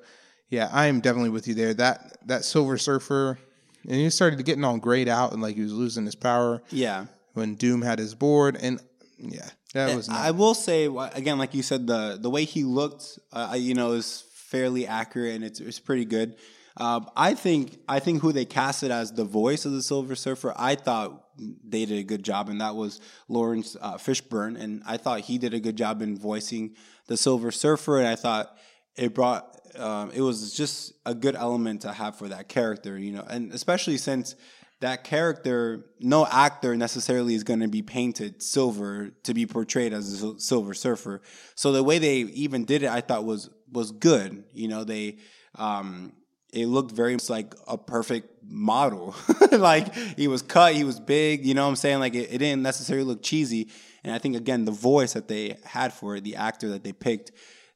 yeah, 0.50 0.69
I 0.71 0.88
am 0.88 1.00
definitely 1.01 1.31
with 1.31 1.47
you 1.47 1.56
there. 1.56 1.74
That 1.74 2.18
that 2.27 2.45
Silver 2.45 2.77
Surfer, 2.77 3.39
and 3.83 3.95
he 3.95 4.09
started 4.09 4.44
getting 4.45 4.63
all 4.63 4.77
grayed 4.77 5.09
out, 5.09 5.33
and 5.33 5.41
like 5.41 5.56
he 5.56 5.62
was 5.62 5.74
losing 5.74 6.06
his 6.06 6.15
power 6.15 6.62
yeah 6.69 7.07
when 7.33 7.55
Doom 7.55 7.81
had 7.81 7.99
his 7.99 8.15
board, 8.15 8.57
and 8.61 8.79
yeah, 9.17 9.49
that 9.73 9.95
was. 9.95 10.09
I 10.09 10.31
will 10.31 10.53
say 10.53 10.85
again, 10.85 11.37
like 11.37 11.53
you 11.53 11.63
said, 11.63 11.87
the 11.87 12.17
the 12.19 12.29
way 12.29 12.45
he 12.45 12.63
looked, 12.63 13.19
uh, 13.31 13.55
you 13.57 13.73
know, 13.73 13.93
is 13.93 14.23
fairly 14.33 14.87
accurate 14.87 15.35
and 15.35 15.43
it's 15.43 15.59
it's 15.59 15.79
pretty 15.79 16.05
good. 16.05 16.35
Um, 16.77 17.09
I 17.15 17.33
think 17.33 17.79
I 17.89 17.99
think 17.99 18.21
who 18.21 18.31
they 18.31 18.45
casted 18.45 18.89
as 18.91 19.11
the 19.11 19.25
voice 19.25 19.65
of 19.65 19.73
the 19.73 19.81
Silver 19.81 20.15
Surfer, 20.15 20.53
I 20.55 20.75
thought 20.75 21.25
they 21.37 21.85
did 21.85 21.99
a 21.99 22.03
good 22.03 22.23
job, 22.23 22.49
and 22.49 22.61
that 22.61 22.75
was 22.75 23.01
Laurence 23.27 23.75
uh, 23.81 23.97
Fishburne, 23.97 24.59
and 24.59 24.81
I 24.85 24.97
thought 24.97 25.21
he 25.21 25.37
did 25.37 25.53
a 25.53 25.59
good 25.59 25.75
job 25.75 26.01
in 26.01 26.17
voicing 26.17 26.75
the 27.07 27.17
Silver 27.17 27.51
Surfer, 27.51 27.97
and 27.97 28.07
I 28.07 28.15
thought 28.15 28.57
it 28.95 29.13
brought 29.13 29.59
um, 29.77 30.11
it 30.13 30.21
was 30.21 30.53
just 30.53 30.93
a 31.05 31.13
good 31.13 31.35
element 31.35 31.81
to 31.81 31.91
have 31.91 32.17
for 32.17 32.29
that 32.29 32.47
character, 32.47 32.97
you 32.97 33.11
know, 33.11 33.25
and 33.29 33.51
especially 33.51 33.97
since 33.97 34.35
that 34.81 35.03
character, 35.03 35.85
no 35.99 36.25
actor 36.25 36.75
necessarily 36.75 37.35
is 37.35 37.43
going 37.43 37.59
to 37.59 37.67
be 37.67 37.81
painted 37.81 38.41
silver 38.41 39.09
to 39.23 39.33
be 39.33 39.45
portrayed 39.45 39.91
as 39.91 40.23
a 40.23 40.39
Silver 40.39 40.73
Surfer. 40.73 41.21
So 41.55 41.71
the 41.71 41.83
way 41.83 41.99
they 41.99 42.17
even 42.19 42.65
did 42.65 42.83
it, 42.83 42.89
I 42.89 43.01
thought 43.01 43.25
was 43.25 43.49
was 43.71 43.91
good. 43.91 44.43
You 44.53 44.69
know, 44.69 44.83
they 44.83 45.17
um, 45.55 46.13
it 46.53 46.67
looked 46.67 46.91
very 46.91 47.13
much 47.13 47.29
like 47.29 47.53
a 47.67 47.77
perfect 47.77 48.43
model. 48.43 49.15
like 49.51 49.93
he 49.93 50.27
was 50.27 50.41
cut, 50.41 50.73
he 50.73 50.83
was 50.83 50.99
big. 50.99 51.45
You 51.45 51.53
know 51.53 51.63
what 51.63 51.69
I'm 51.69 51.75
saying? 51.75 51.99
Like 51.99 52.15
it, 52.15 52.31
it 52.31 52.37
didn't 52.37 52.63
necessarily 52.63 53.05
look 53.05 53.21
cheesy. 53.21 53.69
And 54.03 54.13
I 54.13 54.17
think 54.17 54.37
again, 54.37 54.63
the 54.63 54.71
voice 54.71 55.13
that 55.13 55.27
they 55.27 55.57
had 55.65 55.91
for 55.91 56.15
it, 56.15 56.23
the 56.23 56.37
actor 56.37 56.69
that 56.69 56.85
they 56.85 56.93
picked, 56.93 57.31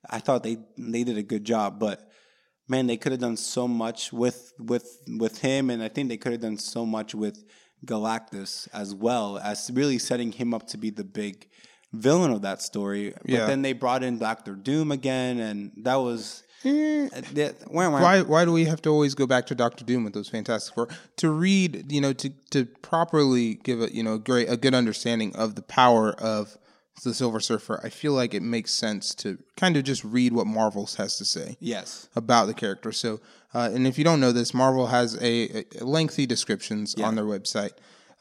I 0.10 0.20
thought 0.20 0.44
they 0.44 0.58
they 0.78 1.04
did 1.04 1.18
a 1.18 1.24
good 1.24 1.44
job. 1.44 1.80
But 1.80 2.10
man, 2.68 2.88
they 2.88 2.98
could 2.98 3.12
have 3.12 3.22
done 3.22 3.38
so 3.38 3.68
much 3.68 4.14
with 4.14 4.54
with 4.60 5.00
with 5.08 5.40
him, 5.40 5.70
and 5.70 5.84
I 5.84 5.90
think 5.90 6.10
they 6.10 6.18
could 6.18 6.32
have 6.32 6.42
done 6.42 6.58
so 6.58 6.86
much 6.86 7.14
with 7.16 7.44
Galactus 7.86 8.68
as 8.74 8.96
well 8.96 9.38
as 9.40 9.70
really 9.74 10.00
setting 10.00 10.32
him 10.32 10.54
up 10.54 10.68
to 10.68 10.78
be 10.78 10.90
the 10.90 11.04
big 11.04 11.48
villain 11.92 12.32
of 12.32 12.42
that 12.42 12.62
story. 12.62 13.12
But 13.22 13.30
Yeah. 13.30 13.46
then 13.46 13.62
they 13.62 13.74
brought 13.74 14.04
in 14.04 14.18
Doctor 14.18 14.56
Doom 14.56 14.92
again, 14.92 15.40
and 15.40 15.72
that 15.78 15.96
was. 15.96 16.44
Mm. 16.64 17.12
Uh, 17.14 17.22
that- 17.34 17.72
wah, 17.74 17.90
wah. 17.90 18.02
why 18.02 18.22
why 18.22 18.46
do 18.46 18.54
we 18.54 18.64
have 18.66 18.82
to 18.84 18.90
always 18.90 19.16
go 19.16 19.28
back 19.28 19.46
to 19.48 19.56
Doctor 19.56 19.84
Doom 19.84 20.06
with 20.06 20.14
those 20.14 20.30
Fantastic 20.30 20.74
Four 20.74 20.88
to 21.18 21.30
read 21.30 21.92
you 21.92 22.00
know 22.00 22.14
to 22.14 22.30
to 22.52 22.64
properly 22.82 23.56
give 23.56 23.82
a 23.82 23.94
you 23.94 24.02
know 24.02 24.18
great 24.18 24.50
a 24.50 24.56
good 24.56 24.74
understanding 24.74 25.36
of 25.36 25.56
the 25.56 25.62
power 25.62 26.14
of 26.14 26.58
the 27.02 27.14
Silver 27.14 27.40
Surfer? 27.40 27.80
I 27.84 27.90
feel 27.90 28.14
like 28.14 28.34
it 28.34 28.44
makes 28.44 28.72
sense 28.72 29.16
to 29.16 29.38
kind 29.58 29.76
of 29.78 29.84
just 29.84 30.04
read 30.04 30.34
what 30.34 30.48
Marvel's 30.48 30.96
has 30.96 31.18
to 31.18 31.26
say 31.26 31.58
Yes. 31.60 32.08
about 32.16 32.46
the 32.46 32.54
character. 32.54 32.92
So, 32.92 33.20
uh, 33.54 33.70
and 33.74 33.88
if 33.88 33.98
you 33.98 34.04
don't 34.04 34.20
know 34.20 34.32
this, 34.32 34.54
Marvel 34.54 34.88
has 34.88 35.16
a, 35.22 35.66
a 35.80 35.84
lengthy 35.84 36.26
descriptions 36.26 36.96
on 36.96 37.16
their 37.16 37.26
website. 37.26 37.72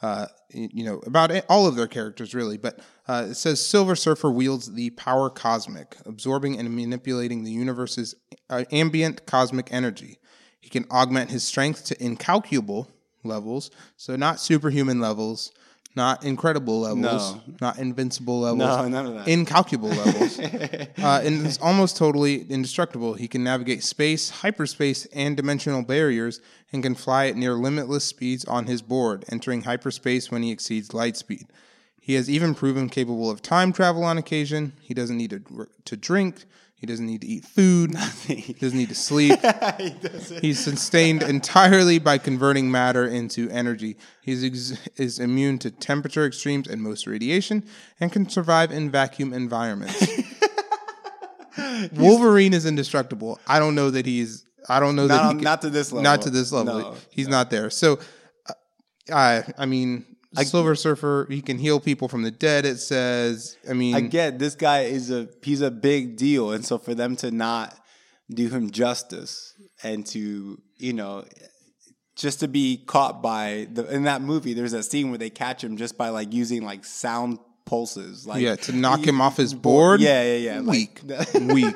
Uh, 0.00 0.26
you 0.50 0.82
know 0.84 1.00
about 1.06 1.30
it- 1.30 1.46
all 1.48 1.66
of 1.68 1.76
their 1.76 1.86
characters, 1.86 2.34
really. 2.34 2.56
But 2.58 2.80
uh, 3.06 3.28
it 3.30 3.34
says 3.34 3.64
Silver 3.64 3.94
Surfer 3.94 4.30
wields 4.32 4.72
the 4.72 4.90
power 4.90 5.30
cosmic, 5.30 5.96
absorbing 6.06 6.58
and 6.58 6.74
manipulating 6.74 7.44
the 7.44 7.52
universe's 7.52 8.14
uh, 8.50 8.64
ambient 8.72 9.26
cosmic 9.26 9.72
energy. 9.72 10.18
He 10.60 10.68
can 10.70 10.86
augment 10.90 11.30
his 11.30 11.44
strength 11.44 11.84
to 11.86 12.04
incalculable 12.04 12.90
levels, 13.22 13.70
so 13.96 14.16
not 14.16 14.40
superhuman 14.40 14.98
levels, 15.00 15.52
not 15.94 16.24
incredible 16.24 16.80
levels, 16.80 17.34
No. 17.34 17.40
not 17.60 17.78
invincible 17.78 18.40
levels, 18.40 18.58
No, 18.60 18.88
none 18.88 19.06
of 19.06 19.14
that. 19.14 19.28
incalculable 19.28 19.90
levels. 19.90 20.38
uh, 20.98 21.22
and 21.24 21.46
is 21.46 21.58
almost 21.58 21.96
totally 21.96 22.42
indestructible. 22.50 23.14
He 23.14 23.28
can 23.28 23.44
navigate 23.44 23.82
space, 23.82 24.30
hyperspace, 24.30 25.06
and 25.06 25.36
dimensional 25.36 25.82
barriers, 25.82 26.40
and 26.72 26.82
can 26.82 26.94
fly 26.94 27.26
at 27.26 27.36
near 27.36 27.54
limitless 27.54 28.04
speeds 28.04 28.44
on 28.46 28.66
his 28.66 28.80
board, 28.80 29.24
entering 29.30 29.62
hyperspace 29.62 30.30
when 30.30 30.42
he 30.42 30.50
exceeds 30.50 30.94
light 30.94 31.16
speed. 31.16 31.46
He 32.00 32.14
has 32.14 32.28
even 32.28 32.54
proven 32.54 32.88
capable 32.88 33.30
of 33.30 33.42
time 33.42 33.72
travel 33.72 34.02
on 34.02 34.18
occasion. 34.18 34.72
He 34.80 34.94
doesn't 34.94 35.16
need 35.16 35.30
to, 35.30 35.68
to 35.84 35.96
drink. 35.96 36.46
He 36.82 36.86
doesn't 36.88 37.06
need 37.06 37.20
to 37.20 37.28
eat 37.28 37.44
food. 37.44 37.92
Nothing. 37.94 38.38
he 38.38 38.54
doesn't 38.54 38.76
need 38.76 38.88
to 38.88 38.94
sleep. 38.96 39.38
he 39.78 39.94
He's 40.40 40.58
sustained 40.58 41.22
entirely 41.22 42.00
by 42.00 42.18
converting 42.18 42.72
matter 42.72 43.06
into 43.06 43.48
energy. 43.50 43.96
He 44.20 44.32
is, 44.32 44.76
is 44.96 45.20
immune 45.20 45.60
to 45.60 45.70
temperature 45.70 46.26
extremes 46.26 46.66
and 46.66 46.82
most 46.82 47.06
radiation 47.06 47.64
and 48.00 48.10
can 48.10 48.28
survive 48.28 48.72
in 48.72 48.90
vacuum 48.90 49.32
environments. 49.32 50.04
Wolverine 51.92 52.52
is 52.52 52.66
indestructible. 52.66 53.38
I 53.46 53.60
don't 53.60 53.76
know 53.76 53.90
that 53.90 54.04
he's. 54.04 54.44
I 54.68 54.80
don't 54.80 54.96
know 54.96 55.06
that 55.06 55.14
Not, 55.14 55.22
he 55.22 55.28
on- 55.28 55.34
can, 55.36 55.44
not 55.44 55.62
to 55.62 55.70
this 55.70 55.92
level. 55.92 56.02
not 56.02 56.22
to 56.22 56.30
this 56.30 56.50
level. 56.50 56.78
No. 56.78 56.94
he's 57.10 57.28
not 57.28 57.48
there. 57.50 57.70
So, 57.70 58.00
uh, 58.48 58.54
I 59.12 59.44
I 59.56 59.66
mean, 59.66 60.04
Silver 60.40 60.74
Surfer. 60.74 61.26
He 61.30 61.42
can 61.42 61.58
heal 61.58 61.80
people 61.80 62.08
from 62.08 62.22
the 62.22 62.30
dead. 62.30 62.64
It 62.64 62.78
says. 62.78 63.56
I 63.68 63.72
mean, 63.72 63.94
I 63.94 64.00
get 64.00 64.38
this 64.38 64.54
guy 64.54 64.82
is 64.82 65.10
a 65.10 65.28
he's 65.42 65.60
a 65.60 65.70
big 65.70 66.16
deal, 66.16 66.52
and 66.52 66.64
so 66.64 66.78
for 66.78 66.94
them 66.94 67.16
to 67.16 67.30
not 67.30 67.78
do 68.30 68.48
him 68.48 68.70
justice 68.70 69.54
and 69.82 70.06
to 70.06 70.60
you 70.78 70.92
know 70.92 71.24
just 72.16 72.40
to 72.40 72.48
be 72.48 72.82
caught 72.86 73.22
by 73.22 73.68
the 73.72 73.86
in 73.92 74.04
that 74.04 74.22
movie, 74.22 74.54
there's 74.54 74.72
that 74.72 74.84
scene 74.84 75.10
where 75.10 75.18
they 75.18 75.30
catch 75.30 75.62
him 75.64 75.76
just 75.76 75.96
by 75.96 76.08
like 76.08 76.32
using 76.32 76.62
like 76.62 76.84
sound 76.84 77.38
pulses. 77.64 78.26
Like 78.26 78.42
Yeah, 78.42 78.56
to 78.56 78.72
knock 78.72 79.00
him 79.06 79.20
off 79.20 79.36
his 79.36 79.54
board. 79.54 80.00
Yeah, 80.00 80.22
yeah, 80.22 80.36
yeah. 80.36 80.60
Weak, 80.60 81.00
Like, 81.06 81.32
weak. 81.34 81.74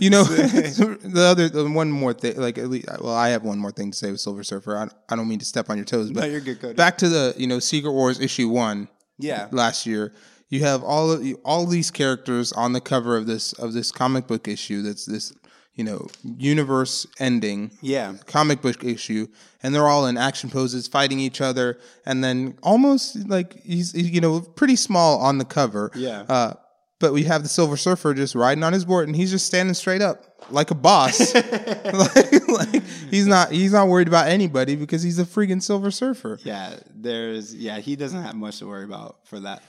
You 0.00 0.10
know, 0.10 0.24
the 0.24 1.26
other 1.30 1.48
the 1.48 1.68
one 1.70 1.90
more 1.90 2.12
thing. 2.12 2.36
Like, 2.36 2.58
at 2.58 2.68
least, 2.68 2.88
well, 3.00 3.14
I 3.14 3.28
have 3.30 3.42
one 3.44 3.58
more 3.58 3.70
thing 3.72 3.90
to 3.92 3.96
say 3.96 4.10
with 4.10 4.20
Silver 4.20 4.42
Surfer. 4.42 4.76
I, 4.76 4.88
I 5.12 5.16
don't 5.16 5.28
mean 5.28 5.38
to 5.38 5.44
step 5.44 5.70
on 5.70 5.76
your 5.76 5.84
toes, 5.84 6.10
but 6.10 6.20
No, 6.20 6.26
you're 6.26 6.40
good, 6.40 6.60
Cody. 6.60 6.74
back 6.74 6.98
to 6.98 7.08
the 7.08 7.34
you 7.36 7.46
know 7.46 7.58
Secret 7.58 7.92
Wars 7.92 8.20
issue 8.20 8.48
one 8.48 8.88
yeah, 9.18 9.48
last 9.52 9.86
year. 9.86 10.12
You 10.48 10.60
have 10.60 10.82
all 10.84 11.10
of 11.12 11.24
all 11.44 11.66
these 11.66 11.90
characters 11.90 12.52
on 12.52 12.72
the 12.72 12.80
cover 12.80 13.16
of 13.16 13.26
this 13.26 13.52
of 13.54 13.72
this 13.72 13.90
comic 13.90 14.26
book 14.26 14.46
issue. 14.48 14.82
That's 14.82 15.04
this 15.06 15.32
you 15.74 15.84
know 15.84 16.06
universe 16.22 17.06
ending 17.18 17.70
yeah, 17.80 18.14
comic 18.26 18.62
book 18.62 18.84
issue, 18.84 19.26
and 19.62 19.74
they're 19.74 19.88
all 19.88 20.06
in 20.06 20.16
action 20.16 20.50
poses, 20.50 20.86
fighting 20.86 21.20
each 21.20 21.40
other, 21.40 21.78
and 22.06 22.22
then 22.22 22.56
almost 22.62 23.28
like 23.28 23.62
he's 23.62 23.94
you 23.94 24.20
know 24.20 24.40
pretty 24.40 24.76
small 24.76 25.18
on 25.18 25.38
the 25.38 25.44
cover. 25.44 25.90
Yeah. 25.94 26.24
Uh, 26.28 26.54
but 27.00 27.12
we 27.12 27.24
have 27.24 27.42
the 27.42 27.48
Silver 27.48 27.76
Surfer 27.76 28.14
just 28.14 28.34
riding 28.34 28.62
on 28.62 28.72
his 28.72 28.84
board, 28.84 29.08
and 29.08 29.16
he's 29.16 29.30
just 29.30 29.46
standing 29.46 29.74
straight 29.74 30.00
up 30.00 30.24
like 30.50 30.70
a 30.70 30.74
boss. 30.74 31.34
like, 31.34 32.48
like 32.48 32.82
he's 33.10 33.26
not 33.26 33.50
he's 33.50 33.72
not 33.72 33.88
worried 33.88 34.08
about 34.08 34.28
anybody 34.28 34.76
because 34.76 35.02
he's 35.02 35.18
a 35.18 35.24
freaking 35.24 35.62
Silver 35.62 35.90
Surfer. 35.90 36.38
yeah. 36.44 36.76
There's 36.94 37.54
yeah, 37.54 37.78
he 37.78 37.96
doesn't 37.96 38.22
have 38.22 38.34
much 38.34 38.60
to 38.60 38.66
worry 38.66 38.84
about 38.84 39.18
for 39.24 39.40
that. 39.40 39.62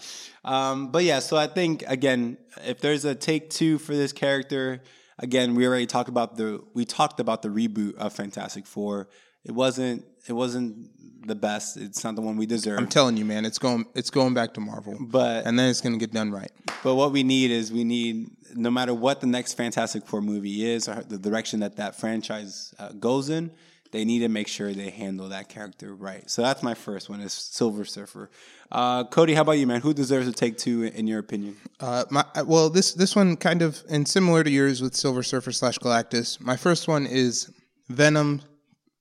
Um, 0.46 0.92
but 0.92 1.04
yeah, 1.04 1.20
so 1.20 1.36
I 1.36 1.48
think 1.48 1.84
again, 1.88 2.38
if 2.66 2.80
there's 2.80 3.04
a 3.04 3.16
take 3.16 3.50
two 3.50 3.80
for 3.80 3.96
this 3.96 4.14
character, 4.14 4.82
again, 5.20 5.56
we 5.56 5.66
already 5.68 5.86
talked 5.86 6.10
about 6.10 6.38
the 6.38 6.62
we 6.74 6.86
talked 6.86 7.20
about 7.20 7.42
the 7.42 7.50
reboot 7.50 7.96
of 7.96 8.14
Fantastic 8.14 8.66
Four. 8.66 9.10
It 9.44 9.52
wasn't 9.52 10.06
it 10.28 10.34
wasn't 10.34 10.90
the 11.28 11.36
best. 11.36 11.78
It's 11.78 12.04
not 12.04 12.16
the 12.16 12.22
one 12.22 12.38
we 12.38 12.46
deserve. 12.46 12.80
I'm 12.80 12.88
telling 12.88 13.18
you, 13.18 13.26
man, 13.26 13.46
it's 13.46 13.60
going 13.60 13.86
it's 13.96 14.10
going 14.10 14.34
back 14.34 14.54
to 14.56 14.60
Marvel, 14.62 14.98
But 15.00 15.46
and 15.46 15.58
then 15.58 15.70
it's 15.70 15.82
gonna 15.82 15.98
get 15.98 16.12
done 16.12 16.32
right. 16.32 16.52
But 16.84 16.96
what 16.96 17.12
we 17.12 17.24
need 17.24 17.52
is 17.52 17.72
we 17.72 17.84
need 17.84 18.30
no 18.54 18.70
matter 18.72 18.94
what 18.94 19.22
the 19.22 19.28
next 19.28 19.54
Fantastic 19.54 20.06
Four 20.06 20.22
movie 20.22 20.66
is 20.66 20.88
or 20.88 21.04
the 21.04 21.18
direction 21.18 21.60
that 21.62 21.78
that 21.78 21.96
franchise 22.00 22.74
uh, 22.80 22.90
goes 22.90 23.30
in, 23.30 23.52
they 23.96 24.04
need 24.06 24.20
to 24.20 24.28
make 24.28 24.48
sure 24.50 24.74
they 24.74 24.90
handle 24.90 25.30
that 25.30 25.48
character 25.48 25.96
right. 25.96 26.30
So 26.30 26.42
that's 26.42 26.62
my 26.62 26.74
first 26.74 27.10
one 27.10 27.22
is 27.22 27.32
Silver 27.32 27.86
Surfer. 27.86 28.30
Uh, 28.72 29.06
Cody, 29.06 29.34
how 29.34 29.42
about 29.44 29.54
you, 29.54 29.66
man? 29.68 29.80
Who 29.82 29.94
deserves 29.94 30.28
to 30.28 30.34
take 30.34 30.58
two 30.58 30.84
in 30.84 31.08
your 31.08 31.20
opinion? 31.20 31.56
Uh, 31.80 32.04
my 32.10 32.26
well, 32.46 32.70
this 32.70 32.94
this 32.94 33.16
one 33.16 33.38
kind 33.38 33.62
of 33.62 33.82
and 33.90 34.06
similar 34.08 34.44
to 34.44 34.50
yours 34.50 34.82
with 34.82 34.96
Silver 34.96 35.24
Surfer 35.24 35.52
slash 35.54 35.78
Galactus. 35.80 36.42
My 36.42 36.58
first 36.58 36.88
one 36.88 37.06
is 37.06 37.50
Venom, 37.90 38.42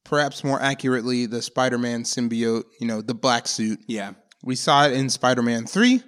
perhaps 0.04 0.44
more 0.44 0.60
accurately 0.62 1.26
the 1.26 1.42
Spider-Man 1.42 2.04
symbiote. 2.04 2.64
You 2.80 2.86
know, 2.86 3.00
the 3.02 3.14
black 3.14 3.48
suit. 3.48 3.80
Yeah, 3.88 4.12
We 4.44 4.54
saw 4.54 4.86
it 4.86 4.92
in 4.92 5.10
Spider-Man 5.10 5.66
three. 5.66 6.02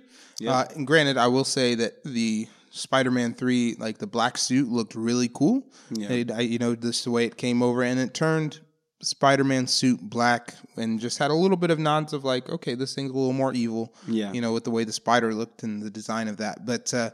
Uh, 0.46 0.66
and 0.76 0.86
granted, 0.86 1.16
I 1.16 1.26
will 1.28 1.44
say 1.44 1.74
that 1.76 2.04
the 2.04 2.46
Spider-Man 2.70 3.32
three, 3.34 3.74
like 3.78 3.96
the 3.98 4.06
black 4.06 4.36
suit, 4.36 4.68
looked 4.68 4.94
really 4.94 5.30
cool. 5.32 5.66
Yeah. 5.90 6.12
It- 6.12 6.30
I, 6.30 6.40
you 6.42 6.58
know, 6.58 6.76
just 6.76 7.04
the 7.04 7.10
way 7.10 7.24
it 7.24 7.36
came 7.38 7.62
over, 7.62 7.82
and 7.82 7.98
it 7.98 8.12
turned 8.12 8.60
Spider-Man 9.02 9.66
suit 9.66 10.00
black, 10.00 10.54
and 10.76 10.98
just 11.00 11.18
had 11.18 11.30
a 11.30 11.34
little 11.34 11.56
bit 11.56 11.70
of 11.70 11.78
nods 11.78 12.12
of 12.12 12.24
like, 12.24 12.48
okay, 12.48 12.74
this 12.74 12.94
thing's 12.94 13.10
a 13.10 13.14
little 13.14 13.32
more 13.32 13.52
evil. 13.52 13.94
Yeah. 14.08 14.32
you 14.32 14.40
know, 14.40 14.52
with 14.52 14.64
the 14.64 14.70
way 14.70 14.84
the 14.84 14.92
spider 14.92 15.34
looked 15.34 15.62
and 15.62 15.82
the 15.82 15.90
design 15.90 16.28
of 16.28 16.38
that. 16.38 16.64
But 16.66 16.92
uh, 16.94 17.10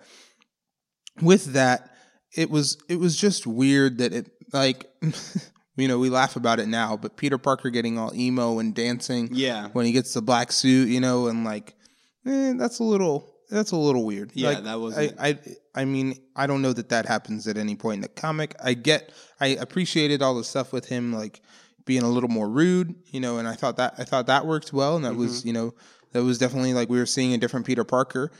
with 1.21 1.47
that, 1.55 1.91
it 2.37 2.51
was 2.51 2.79
it 2.89 2.97
was 2.97 3.17
just 3.17 3.47
weird 3.47 3.99
that 3.99 4.13
it 4.13 4.31
like. 4.53 4.87
You 5.75 5.89
know, 5.89 5.99
we 5.99 6.11
laugh 6.11 6.37
about 6.37 6.61
it 6.61 6.69
now, 6.69 6.99
but 6.99 7.17
Peter 7.17 7.39
Parker 7.39 7.71
getting 7.71 7.97
all 7.99 8.15
emo 8.15 8.59
and 8.59 8.75
dancing 8.75 9.31
Yeah. 9.33 9.69
when 9.73 9.87
he 9.87 9.93
gets 9.93 10.13
the 10.13 10.21
black 10.21 10.53
suit, 10.53 10.91
you 10.91 11.01
know, 11.01 11.29
and 11.29 11.45
like, 11.45 11.75
eh, 12.27 12.53
that's 12.59 12.79
a 12.81 12.85
little 12.85 13.27
that's 13.51 13.71
a 13.71 13.77
little 13.77 14.05
weird. 14.05 14.33
Yeah, 14.35 14.51
Like, 14.51 14.65
that 14.65 14.79
was 14.79 14.99
I. 14.99 15.13
I 15.19 15.39
I 15.75 15.87
mean, 15.87 16.19
I 16.37 16.47
don't 16.47 16.61
know 16.61 16.75
that 16.75 16.91
that 16.91 17.07
happens 17.07 17.49
at 17.49 17.57
any 17.57 17.75
point 17.75 17.97
in 17.97 18.01
the 18.03 18.09
comic. 18.09 18.55
I 18.63 18.75
get, 18.75 19.15
I 19.41 19.47
appreciated 19.47 20.21
all 20.21 20.35
the 20.35 20.45
stuff 20.45 20.75
with 20.75 20.85
him, 20.89 21.11
like 21.11 21.41
being 21.85 22.03
a 22.03 22.09
little 22.09 22.29
more 22.29 22.49
rude, 22.49 22.95
you 23.07 23.21
know, 23.21 23.39
and 23.39 23.47
I 23.49 23.55
thought 23.55 23.77
that 23.77 23.95
I 23.99 24.05
thought 24.05 24.27
that 24.27 24.47
worked 24.47 24.73
well, 24.73 24.97
and 24.97 25.05
that 25.05 25.13
Mm-hmm. 25.13 25.21
was, 25.21 25.45
you 25.45 25.53
know, 25.53 25.75
that 26.13 26.23
was 26.23 26.39
definitely 26.39 26.75
like 26.75 26.89
we 26.89 26.99
were 26.99 27.07
seeing 27.07 27.33
a 27.35 27.39
different 27.39 27.67
Peter 27.67 27.85
Parker. 27.85 28.31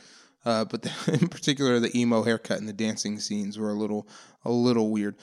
Uh, 0.45 0.65
but 0.65 0.81
the, 0.81 0.91
in 1.21 1.27
particular, 1.29 1.79
the 1.79 1.97
emo 1.97 2.21
haircut 2.23 2.59
and 2.59 2.67
the 2.67 2.73
dancing 2.73 3.19
scenes 3.19 3.57
were 3.57 3.69
a 3.69 3.73
little 3.75 4.07
a 4.45 4.51
little 4.51 4.89
weird. 4.91 5.15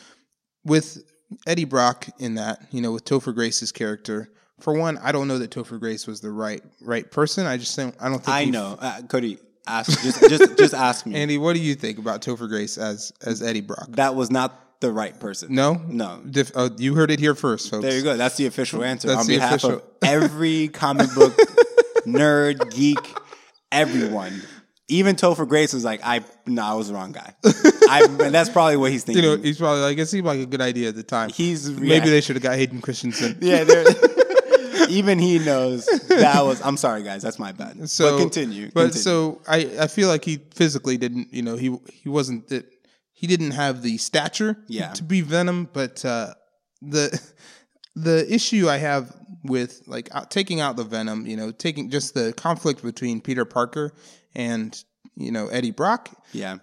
With 0.65 1.03
Eddie 1.47 1.65
Brock 1.65 2.09
in 2.19 2.35
that, 2.35 2.61
you 2.71 2.81
know, 2.81 2.93
with 2.93 3.05
Topher 3.05 3.35
Grace's 3.35 3.73
character. 3.73 4.31
For 4.61 4.75
one, 4.75 4.99
I 4.99 5.11
don't 5.13 5.27
know 5.27 5.39
that 5.39 5.51
Topher 5.51 5.81
Grace 5.81 6.07
was 6.07 6.21
the 6.21 6.31
right 6.31 6.61
right 6.83 7.11
person. 7.11 7.47
I 7.47 7.57
just 7.57 7.75
think 7.77 7.95
I 8.01 8.09
don't 8.11 8.19
think 8.23 8.29
I 8.37 8.45
know. 8.45 8.77
Uh, 8.79 9.01
Cody, 9.03 9.39
ask 9.67 10.03
just 10.03 10.21
just 10.29 10.59
just 10.59 10.75
ask 10.75 11.07
me. 11.07 11.15
Andy, 11.21 11.39
what 11.39 11.55
do 11.55 11.61
you 11.61 11.75
think 11.75 11.99
about 11.99 12.21
Topher 12.21 12.47
Grace 12.49 12.77
as 12.77 13.11
as 13.25 13.43
Eddie 13.43 13.63
Brock? 13.63 13.87
that 13.93 14.15
was 14.15 14.31
not 14.31 14.53
the 14.81 14.91
right 14.93 15.19
person. 15.21 15.55
No, 15.55 15.75
No. 15.89 16.21
Dif- 16.29 16.53
oh, 16.55 16.71
you 16.79 16.95
heard 16.95 17.11
it 17.11 17.19
here 17.21 17.35
first, 17.35 17.71
folks. 17.71 17.83
There 17.85 17.97
you 17.97 18.03
go. 18.03 18.17
That's 18.17 18.37
the 18.37 18.47
official 18.47 18.83
answer 18.83 19.09
That's 19.09 19.21
on 19.21 19.27
the 19.27 19.37
behalf 19.37 19.53
official- 19.53 19.77
of 19.79 19.83
every 20.03 20.69
comic 20.69 21.15
book 21.15 21.35
nerd, 22.07 22.71
geek, 22.75 22.99
everyone. 23.73 24.43
Even 24.89 25.15
Topher 25.15 25.47
Grace 25.47 25.73
was 25.73 25.85
like, 25.85 26.01
"I 26.03 26.25
no, 26.47 26.63
I 26.65 26.75
was 26.75 26.89
the 26.89 26.95
wrong 26.95 27.13
guy." 27.13 27.33
I, 27.45 28.09
and 28.21 28.35
that's 28.35 28.49
probably 28.51 28.77
what 28.77 28.91
he's 28.91 29.05
thinking. 29.05 29.23
You 29.31 29.37
know, 29.37 29.43
he's 29.43 29.59
probably 29.59 29.83
like 29.83 29.99
it 29.99 30.07
seemed 30.07 30.27
like 30.27 30.41
a 30.41 30.47
good 30.47 30.61
idea 30.61 30.89
at 30.89 30.97
the 30.97 31.05
time. 31.05 31.31
he's 31.31 31.71
Maybe 31.71 31.87
yeah, 31.89 32.01
they 32.01 32.21
should 32.21 32.35
have 32.37 32.43
got 32.43 32.57
Hayden 32.57 32.81
Christensen. 32.81 33.39
yeah. 33.41 33.65
Even 34.89 35.21
he 35.21 35.39
knows 35.39 35.87
that 36.09 36.43
was. 36.43 36.61
I'm 36.63 36.77
sorry, 36.77 37.05
guys. 37.05 37.23
That's 37.23 37.39
my 37.39 37.53
bad. 37.53 37.89
So 37.89 38.17
but 38.17 38.19
continue. 38.23 38.71
But 38.75 38.93
continue. 38.93 39.03
so 39.03 39.41
I, 39.47 39.71
I 39.83 39.87
feel 39.87 40.09
like 40.09 40.25
he 40.25 40.41
physically 40.55 40.97
didn't. 40.97 41.33
You 41.33 41.43
know, 41.43 41.55
he 41.57 41.79
he 41.93 42.09
wasn't 42.09 42.49
that. 42.49 42.67
He 43.21 43.27
didn't 43.27 43.51
have 43.51 43.83
the 43.83 43.99
stature 43.99 44.57
Yeah. 44.67 44.93
to 44.95 45.03
be 45.03 45.21
Venom. 45.21 45.69
But 45.71 46.03
uh, 46.07 46.33
the 46.81 47.21
the 47.95 48.33
issue 48.33 48.67
I 48.67 48.79
have 48.79 49.15
with 49.45 49.83
like 49.87 50.09
out, 50.15 50.31
taking 50.31 50.59
out 50.59 50.77
the 50.77 50.85
Venom, 50.85 51.27
you 51.27 51.37
know, 51.37 51.51
taking 51.53 51.91
just 51.91 52.15
the 52.15 52.33
conflict 52.33 52.83
between 52.83 53.21
Peter 53.21 53.45
Parker 53.45 53.93
and 54.35 54.83
you 55.17 55.31
know 55.31 55.49
Eddie 55.49 55.71
Brock, 55.71 56.09
yeah, 56.33 56.57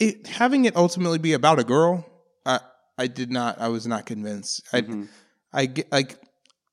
it 0.00 0.26
having 0.26 0.64
it 0.64 0.74
ultimately 0.74 1.18
be 1.18 1.32
about 1.32 1.60
a 1.60 1.64
girl, 1.64 2.04
I 2.44 2.58
I 2.98 3.06
did 3.06 3.30
not. 3.30 3.60
I 3.60 3.68
was 3.68 3.86
not 3.86 4.04
convinced. 4.04 4.62
I 4.72 4.80
Mm-hmm. 4.80 5.04
I 5.52 5.66
get 5.66 5.92
like 5.92 6.18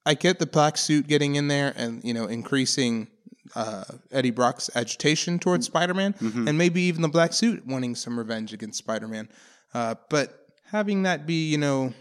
I 0.04 0.16
get 0.16 0.40
the 0.40 0.48
black 0.48 0.78
suit 0.78 1.06
getting 1.06 1.36
in 1.36 1.48
there 1.48 1.72
and 1.78 2.04
you 2.04 2.16
know 2.16 2.26
increasing 2.26 3.08
uh, 3.56 3.84
Eddie 4.12 4.32
Brock's 4.32 4.70
agitation 4.76 5.40
towards 5.40 5.66
Spider 5.66 5.94
Man, 5.94 6.14
Mm-hmm. 6.14 6.48
and 6.48 6.58
maybe 6.58 6.82
even 6.84 7.02
the 7.02 7.10
black 7.10 7.34
suit 7.34 7.66
wanting 7.66 7.96
some 7.96 8.18
revenge 8.18 8.54
against 8.54 8.78
Spider 8.80 9.08
Man. 9.08 9.30
Uh, 9.74 9.96
but 10.10 10.48
having 10.72 11.04
that 11.04 11.26
be, 11.26 11.50
you 11.50 11.58
know, 11.58 11.94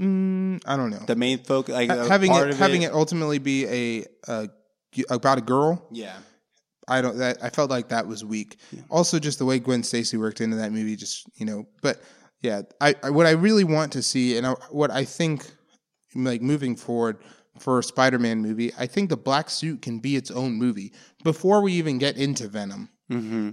mm, 0.00 0.62
I 0.66 0.76
don't 0.76 0.90
know, 0.90 1.02
the 1.06 1.16
main 1.16 1.38
focus, 1.38 1.74
like 1.74 1.88
a 1.90 2.08
having 2.08 2.32
it 2.34 2.54
having 2.56 2.82
it 2.82 2.92
ultimately 2.92 3.38
be 3.38 3.66
a, 3.66 4.06
a 4.28 4.48
about 5.10 5.38
a 5.38 5.40
girl 5.42 5.86
Yeah, 5.90 6.16
I 6.88 7.00
don't 7.02 7.18
that 7.18 7.42
I 7.42 7.50
felt 7.50 7.70
like 7.70 7.88
that 7.88 8.06
was 8.06 8.24
weak. 8.24 8.58
Also, 8.90 9.18
just 9.18 9.38
the 9.38 9.44
way 9.44 9.58
Gwen 9.58 9.82
Stacy 9.82 10.16
worked 10.16 10.40
into 10.40 10.56
that 10.56 10.72
movie, 10.72 10.96
just 10.96 11.26
you 11.36 11.46
know. 11.46 11.66
But 11.80 12.02
yeah, 12.42 12.62
I, 12.80 12.94
I 13.02 13.10
what 13.10 13.26
I 13.26 13.30
really 13.32 13.64
want 13.64 13.92
to 13.92 14.02
see, 14.02 14.36
and 14.36 14.46
I, 14.46 14.52
what 14.70 14.90
I 14.90 15.04
think, 15.04 15.46
like 16.14 16.42
moving 16.42 16.76
forward 16.76 17.18
for 17.62 17.78
a 17.78 17.82
Spider-Man 17.82 18.40
movie, 18.42 18.72
I 18.76 18.86
think 18.86 19.08
the 19.08 19.16
black 19.16 19.48
suit 19.48 19.82
can 19.82 20.00
be 20.00 20.16
its 20.16 20.30
own 20.30 20.54
movie 20.54 20.92
before 21.22 21.62
we 21.62 21.72
even 21.74 21.98
get 21.98 22.16
into 22.16 22.48
Venom. 22.48 22.88
mm-hmm. 23.10 23.50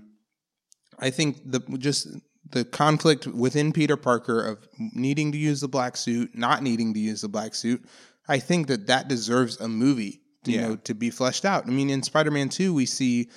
I 1.00 1.10
think 1.12 1.38
the 1.50 1.60
just 1.78 2.08
the 2.52 2.66
conflict 2.66 3.28
within 3.28 3.72
Peter 3.72 3.96
Parker 3.96 4.42
of 4.42 4.68
needing 4.94 5.32
to 5.32 5.38
use 5.38 5.62
the 5.62 5.68
black 5.68 5.96
suit, 5.96 6.36
not 6.36 6.64
needing 6.64 6.94
to 6.94 7.00
use 7.00 7.22
the 7.22 7.30
black 7.30 7.54
suit. 7.56 7.86
I 8.28 8.40
think 8.40 8.68
that 8.68 8.88
that 8.88 9.08
deserves 9.08 9.60
a 9.62 9.68
movie, 9.70 10.22
you 10.46 10.56
Yeah. 10.56 10.68
know, 10.68 10.76
to 10.78 10.94
be 10.96 11.10
fleshed 11.10 11.46
out. 11.46 11.68
I 11.68 11.70
mean, 11.70 11.90
in 11.90 12.04
Spider-Man 12.04 12.50
Two, 12.50 12.74
we 12.74 12.86
see 12.86 13.30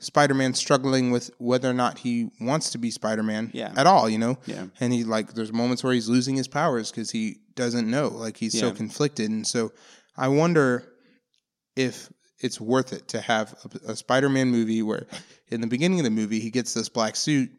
Spider-Man 0.00 0.54
struggling 0.54 1.10
with 1.10 1.30
whether 1.38 1.68
or 1.68 1.74
not 1.74 1.98
he 1.98 2.30
wants 2.40 2.70
to 2.70 2.78
be 2.78 2.90
Spider-Man 2.90 3.50
Yeah. 3.52 3.72
at 3.76 3.86
all, 3.86 4.08
you 4.08 4.18
know. 4.18 4.38
Yeah. 4.46 4.66
And 4.78 4.92
he 4.92 5.02
like, 5.02 5.34
there's 5.34 5.52
moments 5.52 5.82
where 5.82 5.92
he's 5.92 6.08
losing 6.08 6.36
his 6.36 6.46
powers 6.46 6.90
because 6.92 7.10
he 7.10 7.38
doesn't 7.56 7.90
know, 7.90 8.08
like 8.08 8.36
he's 8.36 8.56
so 8.58 8.70
conflicted, 8.70 9.28
and 9.30 9.44
so 9.44 9.72
I 10.18 10.28
wonder 10.28 10.84
if 11.76 12.12
it's 12.40 12.60
worth 12.60 12.92
it 12.92 13.08
to 13.08 13.20
have 13.20 13.54
a, 13.86 13.92
a 13.92 13.96
Spider-Man 13.96 14.50
movie 14.50 14.82
where 14.82 15.06
in 15.48 15.60
the 15.60 15.66
beginning 15.66 16.00
of 16.00 16.04
the 16.04 16.10
movie 16.10 16.40
he 16.40 16.50
gets 16.50 16.74
this 16.74 16.88
black 16.88 17.16
suit 17.16 17.50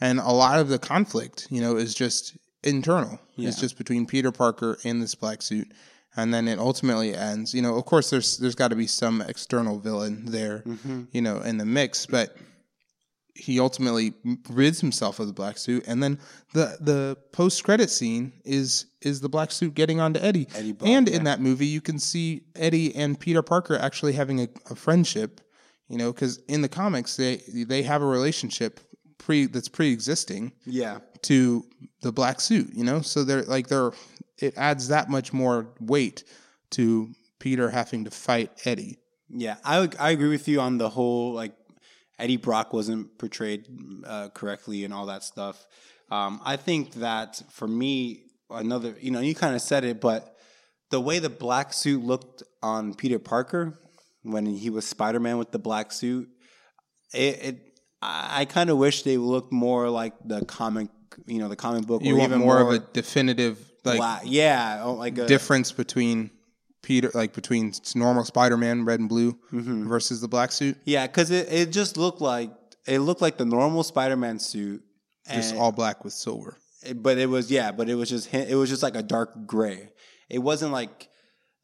and 0.00 0.18
a 0.18 0.30
lot 0.30 0.58
of 0.58 0.68
the 0.68 0.78
conflict, 0.78 1.46
you 1.50 1.60
know, 1.60 1.76
is 1.76 1.94
just 1.94 2.36
internal. 2.62 3.18
It's 3.36 3.60
just 3.60 3.78
between 3.78 4.06
Peter 4.06 4.32
Parker 4.32 4.78
and 4.84 5.00
this 5.00 5.14
black 5.14 5.42
suit. 5.42 5.72
And 6.16 6.32
then 6.32 6.48
it 6.48 6.58
ultimately 6.58 7.14
ends, 7.14 7.54
you 7.54 7.60
know, 7.60 7.76
of 7.76 7.84
course 7.84 8.08
there's 8.08 8.38
there's 8.38 8.54
got 8.54 8.68
to 8.68 8.76
be 8.76 8.86
some 8.86 9.20
external 9.20 9.78
villain 9.78 10.24
there, 10.24 10.62
mm-hmm. 10.66 11.04
you 11.12 11.20
know, 11.20 11.40
in 11.40 11.58
the 11.58 11.66
mix, 11.66 12.06
but 12.06 12.34
he 13.36 13.60
ultimately 13.60 14.14
rids 14.48 14.80
himself 14.80 15.20
of 15.20 15.26
the 15.26 15.32
black 15.32 15.58
suit 15.58 15.84
and 15.86 16.02
then 16.02 16.18
the 16.54 16.76
the 16.80 17.16
post 17.32 17.62
credit 17.64 17.90
scene 17.90 18.32
is 18.44 18.86
is 19.02 19.20
the 19.20 19.28
black 19.28 19.50
suit 19.50 19.74
getting 19.74 20.00
onto 20.00 20.18
Eddie. 20.20 20.48
Eddie 20.54 20.74
and 20.84 21.08
in 21.08 21.24
that 21.24 21.40
movie 21.40 21.66
you 21.66 21.80
can 21.80 21.98
see 21.98 22.42
Eddie 22.54 22.94
and 22.96 23.18
Peter 23.20 23.42
Parker 23.42 23.76
actually 23.76 24.12
having 24.14 24.40
a, 24.40 24.48
a 24.70 24.74
friendship, 24.74 25.40
You 25.88 25.98
know, 25.98 26.12
because 26.12 26.38
in 26.48 26.62
the 26.62 26.68
comics 26.68 27.16
they 27.16 27.42
they 27.48 27.82
have 27.82 28.02
a 28.02 28.06
relationship 28.06 28.80
pre 29.18 29.46
that's 29.46 29.68
pre-existing 29.68 30.52
Yeah. 30.64 30.98
to 31.22 31.64
the 32.02 32.12
black 32.12 32.40
suit. 32.40 32.68
You 32.74 32.84
know, 32.84 33.00
so 33.02 33.24
they're 33.24 33.42
like 33.44 33.68
they're 33.68 33.92
it 34.38 34.54
adds 34.56 34.88
that 34.88 35.08
much 35.08 35.32
more 35.32 35.68
weight 35.80 36.24
to 36.70 37.10
Peter 37.38 37.70
having 37.70 38.04
to 38.04 38.10
fight 38.10 38.50
Eddie. 38.64 38.98
Yeah, 39.28 39.56
I 39.64 39.88
I 39.98 40.10
agree 40.10 40.28
with 40.28 40.46
you 40.46 40.60
on 40.60 40.78
the 40.78 40.88
whole 40.88 41.32
like 41.32 41.52
Eddie 42.18 42.36
Brock 42.36 42.72
wasn't 42.72 43.18
portrayed 43.18 43.66
uh, 44.06 44.28
correctly 44.30 44.84
and 44.84 44.94
all 44.94 45.06
that 45.06 45.22
stuff. 45.22 45.66
Um, 46.10 46.40
I 46.44 46.56
think 46.56 46.94
that 46.94 47.42
for 47.50 47.68
me, 47.68 48.22
another 48.50 48.94
you 49.00 49.10
know 49.10 49.20
you 49.20 49.34
kind 49.34 49.54
of 49.54 49.60
said 49.60 49.84
it, 49.84 50.00
but 50.00 50.36
the 50.90 51.00
way 51.00 51.18
the 51.18 51.30
black 51.30 51.72
suit 51.72 52.04
looked 52.04 52.42
on 52.62 52.94
Peter 52.94 53.18
Parker 53.18 53.78
when 54.22 54.46
he 54.46 54.70
was 54.70 54.86
Spider 54.86 55.20
Man 55.20 55.38
with 55.38 55.50
the 55.50 55.58
black 55.58 55.92
suit, 55.92 56.28
it, 57.12 57.44
it 57.44 57.66
I, 58.02 58.44
kind 58.44 58.70
of 58.70 58.78
wish 58.78 59.02
they 59.02 59.16
looked 59.16 59.52
more 59.52 59.88
like 59.90 60.14
the 60.24 60.44
comic, 60.44 60.88
you 61.26 61.38
know, 61.38 61.48
the 61.48 61.56
comic 61.56 61.86
book, 61.86 62.02
You 62.04 62.14
or 62.14 62.18
want 62.18 62.32
even 62.32 62.42
more, 62.42 62.60
of 62.60 62.70
a 62.70 62.78
definitive 62.78 63.58
like 63.84 63.98
black, 63.98 64.22
yeah, 64.24 64.82
oh, 64.84 64.94
like 64.94 65.18
a, 65.18 65.26
difference 65.26 65.72
between 65.72 66.30
Peter, 66.86 67.10
like 67.14 67.32
between 67.34 67.72
normal 67.96 68.24
Spider-Man, 68.24 68.84
red 68.84 69.00
and 69.00 69.08
blue, 69.08 69.32
Mm-hmm. 69.52 69.88
versus 69.88 70.20
the 70.20 70.28
black 70.28 70.52
suit, 70.52 70.76
yeah, 70.84 71.06
because 71.08 71.32
it, 71.32 71.52
it 71.52 71.72
just 71.72 71.96
looked 71.96 72.20
like 72.20 72.50
it 72.86 73.00
looked 73.00 73.20
like 73.20 73.36
the 73.36 73.44
normal 73.44 73.82
Spider 73.82 74.16
Man 74.16 74.38
suit. 74.38 74.82
just 75.28 75.54
all 75.56 75.72
black 75.72 76.04
with 76.04 76.12
silver. 76.12 76.56
It- 76.84 77.02
but 77.02 77.18
it 77.18 77.28
was 77.28 77.50
yeah, 77.50 77.72
but 77.72 77.88
it 77.88 77.96
was 77.96 78.08
just 78.08 78.32
it 78.32 78.54
was 78.54 78.70
just 78.70 78.82
like 78.84 78.94
a 78.96 79.02
dark 79.02 79.46
gray. 79.46 79.90
It 80.30 80.38
wasn't 80.38 80.70
like 80.72 81.08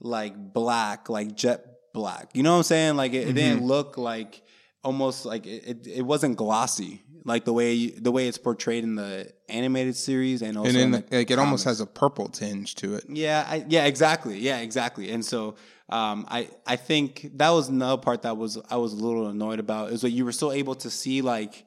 like 0.01 0.35
black, 0.53 1.09
like 1.09 1.37
jet 1.37 1.65
black. 1.95 2.31
You 2.35 2.43
know 2.43 2.51
what 2.53 2.57
I'm 2.59 2.63
saying? 2.65 2.97
Like 2.97 3.13
it, 3.13 3.29
it 3.29 3.33
didn't 3.35 3.63
look 3.65 3.97
like 3.97 4.43
almost 4.85 5.25
like 5.25 5.47
it, 5.47 5.87
it, 5.87 6.03
wasn't 6.03 6.37
glossy 6.37 7.03
like 7.25 7.45
the 7.45 7.53
way 7.53 7.91
the 7.91 8.11
way 8.11 8.27
it's 8.27 8.39
portrayed 8.39 8.83
in 8.83 8.97
the 8.97 9.33
animated 9.49 9.97
series 9.97 10.43
and 10.43 10.57
also 10.59 10.69
And 10.69 10.79
in 10.79 10.91
then 10.91 11.05
the 11.09 11.19
like 11.19 11.31
it 11.31 11.39
almost 11.39 11.65
has 11.65 11.81
a 11.81 11.87
purple 11.87 12.29
tinge 12.29 12.75
to 12.77 12.95
it. 12.95 13.05
Yeah, 13.09 13.47
I, 13.49 13.65
yeah, 13.69 13.85
exactly. 13.85 14.39
Yeah, 14.39 14.59
exactly. 14.59 15.11
And 15.11 15.25
so 15.25 15.55
um, 15.89 16.27
I 16.29 16.49
I 16.67 16.77
think 16.77 17.31
that 17.35 17.51
was 17.51 17.69
another 17.69 18.01
part 18.01 18.23
that 18.23 18.37
was 18.37 18.59
I 18.71 18.77
was 18.77 18.93
a 18.93 18.97
little 18.97 19.29
annoyed 19.29 19.61
about 19.61 19.93
is 19.93 20.01
that 20.01 20.11
you 20.11 20.25
were 20.25 20.33
still 20.33 20.53
able 20.53 20.75
to 20.77 20.91
see 20.91 21.23
like 21.23 21.65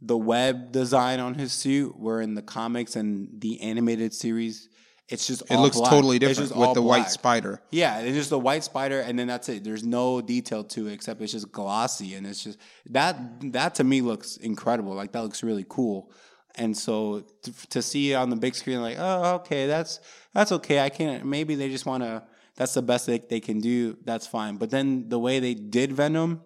the 0.00 0.16
web 0.16 0.72
design 0.72 1.20
on 1.20 1.34
his 1.34 1.52
suit, 1.52 1.98
where 1.98 2.20
in 2.20 2.34
the 2.34 2.42
comics 2.42 2.96
and 2.96 3.40
the 3.40 3.60
animated 3.60 4.14
series, 4.14 4.68
it's 5.08 5.26
just 5.26 5.42
It 5.50 5.56
looks 5.56 5.76
black. 5.76 5.90
totally 5.90 6.18
different 6.18 6.54
with 6.54 6.74
the 6.74 6.82
white 6.82 7.10
spider. 7.10 7.60
Yeah, 7.70 8.00
it's 8.00 8.16
just 8.16 8.30
the 8.30 8.38
white 8.38 8.62
spider, 8.64 9.00
and 9.00 9.18
then 9.18 9.26
that's 9.26 9.48
it. 9.48 9.64
There's 9.64 9.84
no 9.84 10.20
detail 10.20 10.64
to 10.64 10.86
it 10.86 10.92
except 10.92 11.20
it's 11.22 11.32
just 11.32 11.50
glossy, 11.50 12.14
and 12.14 12.26
it's 12.26 12.44
just 12.44 12.58
that 12.90 13.16
that 13.52 13.74
to 13.76 13.84
me 13.84 14.00
looks 14.02 14.36
incredible. 14.36 14.94
Like 14.94 15.12
that 15.12 15.22
looks 15.22 15.42
really 15.42 15.64
cool, 15.68 16.12
and 16.56 16.76
so 16.76 17.24
to, 17.42 17.68
to 17.68 17.82
see 17.82 18.12
it 18.12 18.16
on 18.16 18.28
the 18.30 18.36
big 18.36 18.54
screen, 18.54 18.82
like 18.82 18.96
oh 18.98 19.36
okay, 19.36 19.66
that's 19.66 20.00
that's 20.34 20.52
okay. 20.52 20.80
I 20.80 20.90
can't. 20.90 21.24
Maybe 21.24 21.54
they 21.54 21.68
just 21.70 21.86
want 21.86 22.02
to. 22.02 22.22
That's 22.56 22.74
the 22.74 22.82
best 22.82 23.06
they, 23.06 23.18
they 23.18 23.40
can 23.40 23.60
do. 23.60 23.96
That's 24.04 24.26
fine. 24.26 24.56
But 24.56 24.70
then 24.70 25.08
the 25.08 25.18
way 25.18 25.38
they 25.38 25.54
did 25.54 25.92
Venom, 25.92 26.42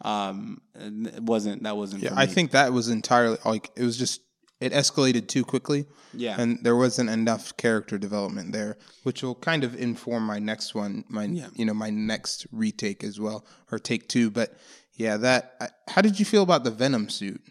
um, 0.00 0.62
it 0.74 1.22
wasn't 1.22 1.62
that 1.64 1.76
wasn't. 1.76 2.02
Yeah, 2.02 2.14
I 2.16 2.26
think 2.26 2.50
that 2.52 2.72
was 2.72 2.88
entirely 2.88 3.38
like 3.44 3.70
it 3.76 3.82
was 3.84 3.96
just 3.96 4.22
it 4.60 4.72
escalated 4.72 5.28
too 5.28 5.44
quickly. 5.44 5.86
Yeah. 6.14 6.40
and 6.40 6.58
there 6.62 6.76
wasn't 6.76 7.10
enough 7.10 7.56
character 7.56 7.98
development 7.98 8.52
there, 8.52 8.78
which 9.02 9.22
will 9.22 9.34
kind 9.34 9.64
of 9.64 9.74
inform 9.74 10.24
my 10.24 10.38
next 10.38 10.74
one, 10.74 11.04
my 11.08 11.24
you 11.24 11.64
know 11.64 11.74
my 11.74 11.90
next 11.90 12.46
retake 12.52 13.04
as 13.04 13.20
well 13.20 13.44
or 13.70 13.78
take 13.78 14.08
two. 14.08 14.30
But 14.30 14.56
yeah, 14.94 15.16
that. 15.18 15.56
I, 15.60 15.68
how 15.88 16.00
did 16.02 16.18
you 16.18 16.24
feel 16.24 16.42
about 16.42 16.64
the 16.64 16.70
Venom 16.70 17.08
suit? 17.10 17.42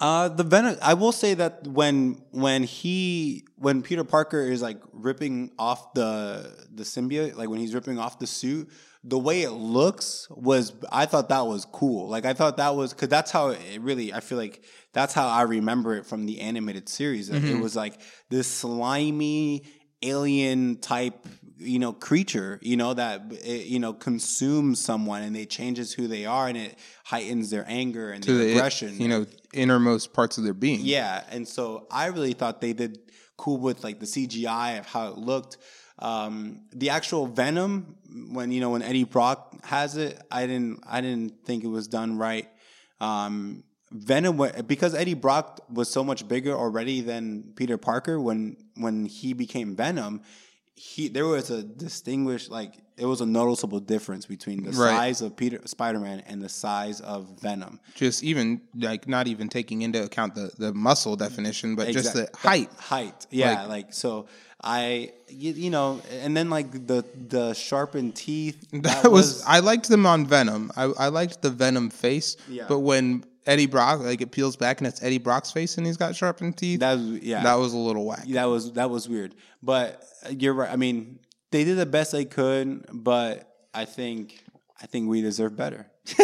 Uh, 0.00 0.28
the 0.28 0.42
Venom. 0.42 0.76
I 0.80 0.94
will 0.94 1.12
say 1.12 1.34
that 1.34 1.66
when 1.66 2.22
when 2.30 2.62
he 2.62 3.44
when 3.56 3.82
Peter 3.82 4.02
Parker 4.02 4.40
is 4.40 4.62
like 4.62 4.78
ripping 4.92 5.50
off 5.58 5.92
the 5.92 6.66
the 6.74 6.84
symbiote, 6.84 7.36
like 7.36 7.50
when 7.50 7.60
he's 7.60 7.74
ripping 7.74 7.98
off 7.98 8.18
the 8.18 8.26
suit, 8.26 8.70
the 9.04 9.18
way 9.18 9.42
it 9.42 9.50
looks 9.50 10.26
was 10.30 10.72
I 10.90 11.04
thought 11.04 11.28
that 11.28 11.46
was 11.46 11.66
cool. 11.66 12.08
Like 12.08 12.24
I 12.24 12.32
thought 12.32 12.56
that 12.56 12.74
was 12.74 12.94
because 12.94 13.08
that's 13.08 13.30
how 13.30 13.48
it 13.48 13.80
really. 13.80 14.14
I 14.14 14.20
feel 14.20 14.38
like 14.38 14.64
that's 14.94 15.12
how 15.12 15.28
I 15.28 15.42
remember 15.42 15.94
it 15.96 16.06
from 16.06 16.24
the 16.24 16.40
animated 16.40 16.88
series. 16.88 17.28
It 17.28 17.60
was 17.60 17.76
like 17.76 18.00
this 18.30 18.46
slimy 18.48 19.64
alien 20.02 20.78
type 20.78 21.26
you 21.62 21.78
know 21.78 21.92
creature 21.92 22.58
you 22.62 22.76
know 22.76 22.94
that 22.94 23.22
it, 23.44 23.66
you 23.66 23.78
know 23.78 23.92
consumes 23.92 24.80
someone 24.80 25.22
and 25.22 25.36
it 25.36 25.50
changes 25.50 25.92
who 25.92 26.08
they 26.08 26.24
are 26.24 26.48
and 26.48 26.56
it 26.56 26.78
heightens 27.04 27.50
their 27.50 27.64
anger 27.68 28.10
and 28.12 28.22
To 28.24 28.32
their 28.32 28.46
the 28.46 28.52
aggression 28.52 28.98
you 28.98 29.08
know 29.08 29.26
innermost 29.52 30.12
parts 30.12 30.38
of 30.38 30.44
their 30.44 30.54
being. 30.54 30.80
yeah, 30.82 31.22
and 31.30 31.46
so 31.46 31.86
I 31.90 32.06
really 32.06 32.32
thought 32.32 32.60
they 32.60 32.72
did 32.72 32.98
cool 33.36 33.58
with 33.58 33.84
like 33.84 34.00
the 34.00 34.06
CGI 34.06 34.78
of 34.78 34.86
how 34.86 35.08
it 35.08 35.18
looked. 35.18 35.58
Um, 35.98 36.62
the 36.72 36.90
actual 36.90 37.26
Venom, 37.26 37.96
when 38.32 38.52
you 38.52 38.60
know 38.60 38.70
when 38.70 38.82
Eddie 38.82 39.04
Brock 39.04 39.62
has 39.64 39.96
it, 39.96 40.18
I 40.30 40.46
didn't 40.46 40.82
I 40.88 41.00
didn't 41.02 41.44
think 41.44 41.62
it 41.64 41.68
was 41.68 41.88
done 41.88 42.16
right. 42.16 42.48
Um, 43.00 43.64
Venom 43.92 44.40
because 44.66 44.94
Eddie 44.94 45.14
Brock 45.14 45.60
was 45.68 45.90
so 45.90 46.04
much 46.04 46.26
bigger 46.28 46.52
already 46.54 47.00
than 47.00 47.52
Peter 47.56 47.76
Parker 47.76 48.20
when 48.20 48.56
when 48.76 49.06
he 49.06 49.32
became 49.34 49.74
Venom. 49.74 50.22
He 50.82 51.08
there 51.08 51.26
was 51.26 51.50
a 51.50 51.62
distinguished 51.62 52.50
like 52.50 52.72
it 52.96 53.04
was 53.04 53.20
a 53.20 53.26
noticeable 53.26 53.80
difference 53.80 54.24
between 54.24 54.62
the 54.62 54.70
Right. 54.70 54.96
size 54.96 55.20
of 55.20 55.36
Peter 55.36 55.60
Spider 55.66 56.00
Man 56.00 56.22
and 56.26 56.40
the 56.42 56.48
size 56.48 57.00
of 57.02 57.20
Venom. 57.42 57.80
just 57.94 58.22
even 58.24 58.62
like 58.74 59.06
not 59.06 59.26
even 59.26 59.48
taking 59.50 59.82
into 59.82 60.02
account 60.02 60.34
the 60.34 60.50
the 60.64 60.72
muscle 60.72 61.16
definition, 61.16 61.76
but 61.76 61.88
just 61.92 62.14
the 62.14 62.28
height. 62.34 62.70
height 62.78 63.26
yeah 63.30 63.66
like, 63.66 63.92
so 63.92 64.26
i 64.62 65.10
you, 65.28 65.52
you 65.64 65.70
know 65.76 66.00
and 66.22 66.34
then 66.36 66.48
like 66.56 66.68
the 66.86 67.04
the 67.28 67.52
sharpened 67.52 68.14
teeth 68.14 68.58
That, 68.86 69.10
was, 69.10 69.42
I 69.46 69.58
liked 69.60 69.88
them 69.94 70.04
on 70.06 70.26
Venom. 70.26 70.62
I, 70.76 70.84
I 70.84 71.08
liked 71.08 71.42
the 71.42 71.50
Venom 71.50 71.90
face, 71.90 72.36
Yeah. 72.48 72.64
but 72.68 72.78
when 72.80 73.24
Eddie 73.50 73.66
Brock 73.66 74.00
like 74.00 74.20
it 74.20 74.30
peels 74.30 74.56
back 74.56 74.78
and 74.78 74.86
it's 74.86 75.02
Eddie 75.02 75.18
Brock's 75.18 75.50
face 75.50 75.76
and 75.76 75.86
he's 75.86 75.96
got 75.96 76.14
sharpened 76.14 76.56
teeth, 76.56 76.80
that 76.80 76.94
was 76.94 77.06
yeah. 77.20 77.42
That 77.42 77.54
was 77.58 77.72
a 77.72 77.78
little 77.78 78.06
whack. 78.06 78.24
that 78.28 78.44
was 78.44 78.72
that 78.74 78.88
was 78.88 79.08
weird. 79.08 79.34
But 79.62 80.02
you're 80.30 80.54
right. 80.54 80.70
I 80.70 80.76
mean 80.76 81.18
they 81.50 81.64
did 81.64 81.76
the 81.76 81.86
best 81.86 82.12
they 82.12 82.24
could 82.24 82.86
but 82.92 83.52
i 83.74 83.84
think 83.84 84.44
i 84.80 84.86
think 84.86 85.08
we 85.08 85.20
deserve 85.20 85.56
better. 85.56 85.86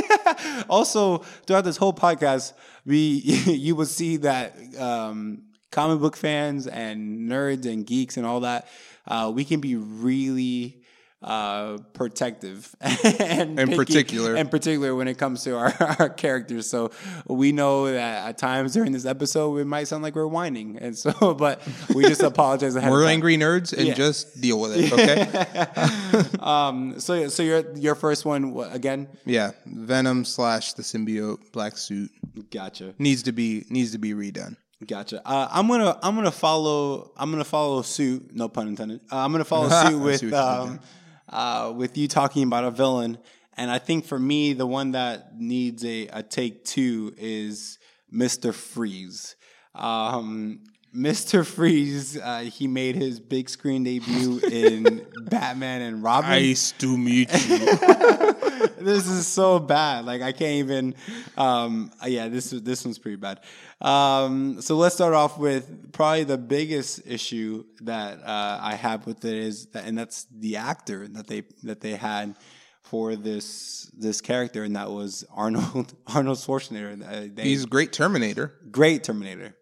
Also 0.68 1.18
throughout 1.46 1.64
this 1.64 1.76
whole 1.76 1.92
podcast 1.92 2.52
we 2.84 2.98
you 3.66 3.74
will 3.76 3.86
see 3.86 4.16
that 4.18 4.56
um 4.78 5.42
comic 5.70 6.00
book 6.00 6.16
fans 6.16 6.66
and 6.66 7.28
nerds 7.28 7.66
and 7.66 7.86
geeks 7.86 8.16
and 8.16 8.26
all 8.26 8.40
that 8.40 8.68
uh, 9.08 9.30
we 9.34 9.44
can 9.44 9.60
be 9.60 9.76
really 9.76 10.80
uh, 11.26 11.76
protective 11.92 12.74
and 12.80 13.58
In 13.58 13.66
picky- 13.68 13.76
particular. 13.76 14.36
in 14.36 14.48
particular 14.48 14.94
when 14.94 15.08
it 15.08 15.18
comes 15.18 15.42
to 15.44 15.56
our, 15.56 15.74
our 15.98 16.08
characters. 16.08 16.68
So 16.70 16.92
we 17.28 17.50
know 17.52 17.90
that 17.92 18.28
at 18.28 18.38
times 18.38 18.72
during 18.74 18.92
this 18.92 19.04
episode, 19.04 19.56
it 19.58 19.64
might 19.66 19.88
sound 19.88 20.04
like 20.04 20.14
we're 20.14 20.26
whining. 20.28 20.78
And 20.80 20.96
so, 20.96 21.34
but 21.38 21.60
we 21.94 22.04
just 22.04 22.22
apologize 22.22 22.76
ahead 22.76 22.90
We're 22.92 23.06
angry 23.06 23.36
nerds 23.36 23.72
and 23.76 23.88
Yeah. 23.88 23.94
just 23.94 24.40
deal 24.40 24.60
with 24.60 24.76
it, 24.76 24.92
okay? 24.92 26.36
Um, 26.40 26.98
so, 27.00 27.28
so 27.28 27.42
your, 27.42 27.76
your 27.76 27.94
first 27.96 28.24
one 28.24 28.56
again? 28.70 29.08
yeah, 29.24 29.50
Venom 29.66 30.24
slash 30.24 30.74
the 30.74 30.82
symbiote 30.82 31.52
black 31.52 31.76
suit 31.76 32.10
Gotcha. 32.50 32.94
needs 32.98 33.24
to 33.24 33.32
be 33.32 33.64
needs 33.68 33.92
to 33.92 33.98
be 33.98 34.12
redone. 34.14 34.56
Gotcha. 34.86 35.22
Uh, 35.26 35.48
I'm 35.50 35.68
gonna 35.68 35.98
I'm 36.02 36.14
gonna 36.14 36.30
follow 36.30 37.10
I'm 37.16 37.30
gonna 37.30 37.44
follow 37.44 37.80
suit. 37.82 38.34
No 38.34 38.48
pun 38.48 38.68
intended. 38.68 39.00
Uh, 39.10 39.16
I'm 39.18 39.32
gonna 39.32 39.44
follow 39.44 39.68
suit 39.88 39.98
with 39.98 40.32
um, 40.34 40.80
uh, 41.28 41.72
with 41.74 41.96
you 41.96 42.08
talking 42.08 42.42
about 42.42 42.64
a 42.64 42.70
villain, 42.70 43.18
and 43.56 43.70
I 43.70 43.78
think 43.78 44.04
for 44.04 44.18
me 44.18 44.52
the 44.52 44.66
one 44.66 44.92
that 44.92 45.38
needs 45.38 45.84
a, 45.84 46.08
a 46.08 46.22
take 46.22 46.64
two 46.64 47.14
is 47.16 47.78
Mister 48.10 48.52
Freeze. 48.52 49.36
Um, 49.74 50.60
Mr. 50.96 51.44
Freeze, 51.44 52.16
uh, 52.18 52.38
he 52.40 52.66
made 52.66 52.96
his 52.96 53.20
big 53.20 53.48
screen 53.50 53.84
debut 53.84 54.38
in 54.40 55.06
Batman 55.28 55.82
and 55.82 56.02
Robin 56.02 56.30
Nice 56.30 56.72
to 56.78 56.96
meet 56.96 57.30
you. 57.48 57.58
this 58.78 59.06
is 59.06 59.26
so 59.26 59.58
bad. 59.58 60.04
Like 60.06 60.22
I 60.22 60.32
can't 60.32 60.54
even. 60.66 60.94
Um, 61.36 61.92
yeah, 62.06 62.28
this 62.28 62.52
is 62.52 62.62
this 62.62 62.84
one's 62.84 62.98
pretty 62.98 63.16
bad. 63.16 63.40
Um, 63.80 64.62
so 64.62 64.76
let's 64.76 64.94
start 64.94 65.12
off 65.12 65.36
with 65.38 65.92
probably 65.92 66.24
the 66.24 66.38
biggest 66.38 67.02
issue 67.06 67.64
that 67.82 68.18
uh, 68.24 68.58
I 68.62 68.74
have 68.74 69.06
with 69.06 69.24
it 69.24 69.34
is 69.34 69.66
that, 69.72 69.84
and 69.84 69.98
that's 69.98 70.24
the 70.34 70.56
actor 70.56 71.06
that 71.08 71.26
they 71.26 71.42
that 71.64 71.80
they 71.82 71.92
had 71.92 72.36
for 72.82 73.16
this 73.16 73.90
this 73.98 74.20
character, 74.20 74.62
and 74.64 74.76
that 74.76 74.90
was 74.90 75.24
Arnold 75.34 75.92
Arnold 76.06 76.38
Schwarzenegger. 76.38 77.02
Uh, 77.06 77.28
they- 77.34 77.42
He's 77.44 77.66
great 77.66 77.92
Terminator. 77.92 78.54
great 78.70 79.04
Terminator, 79.04 79.56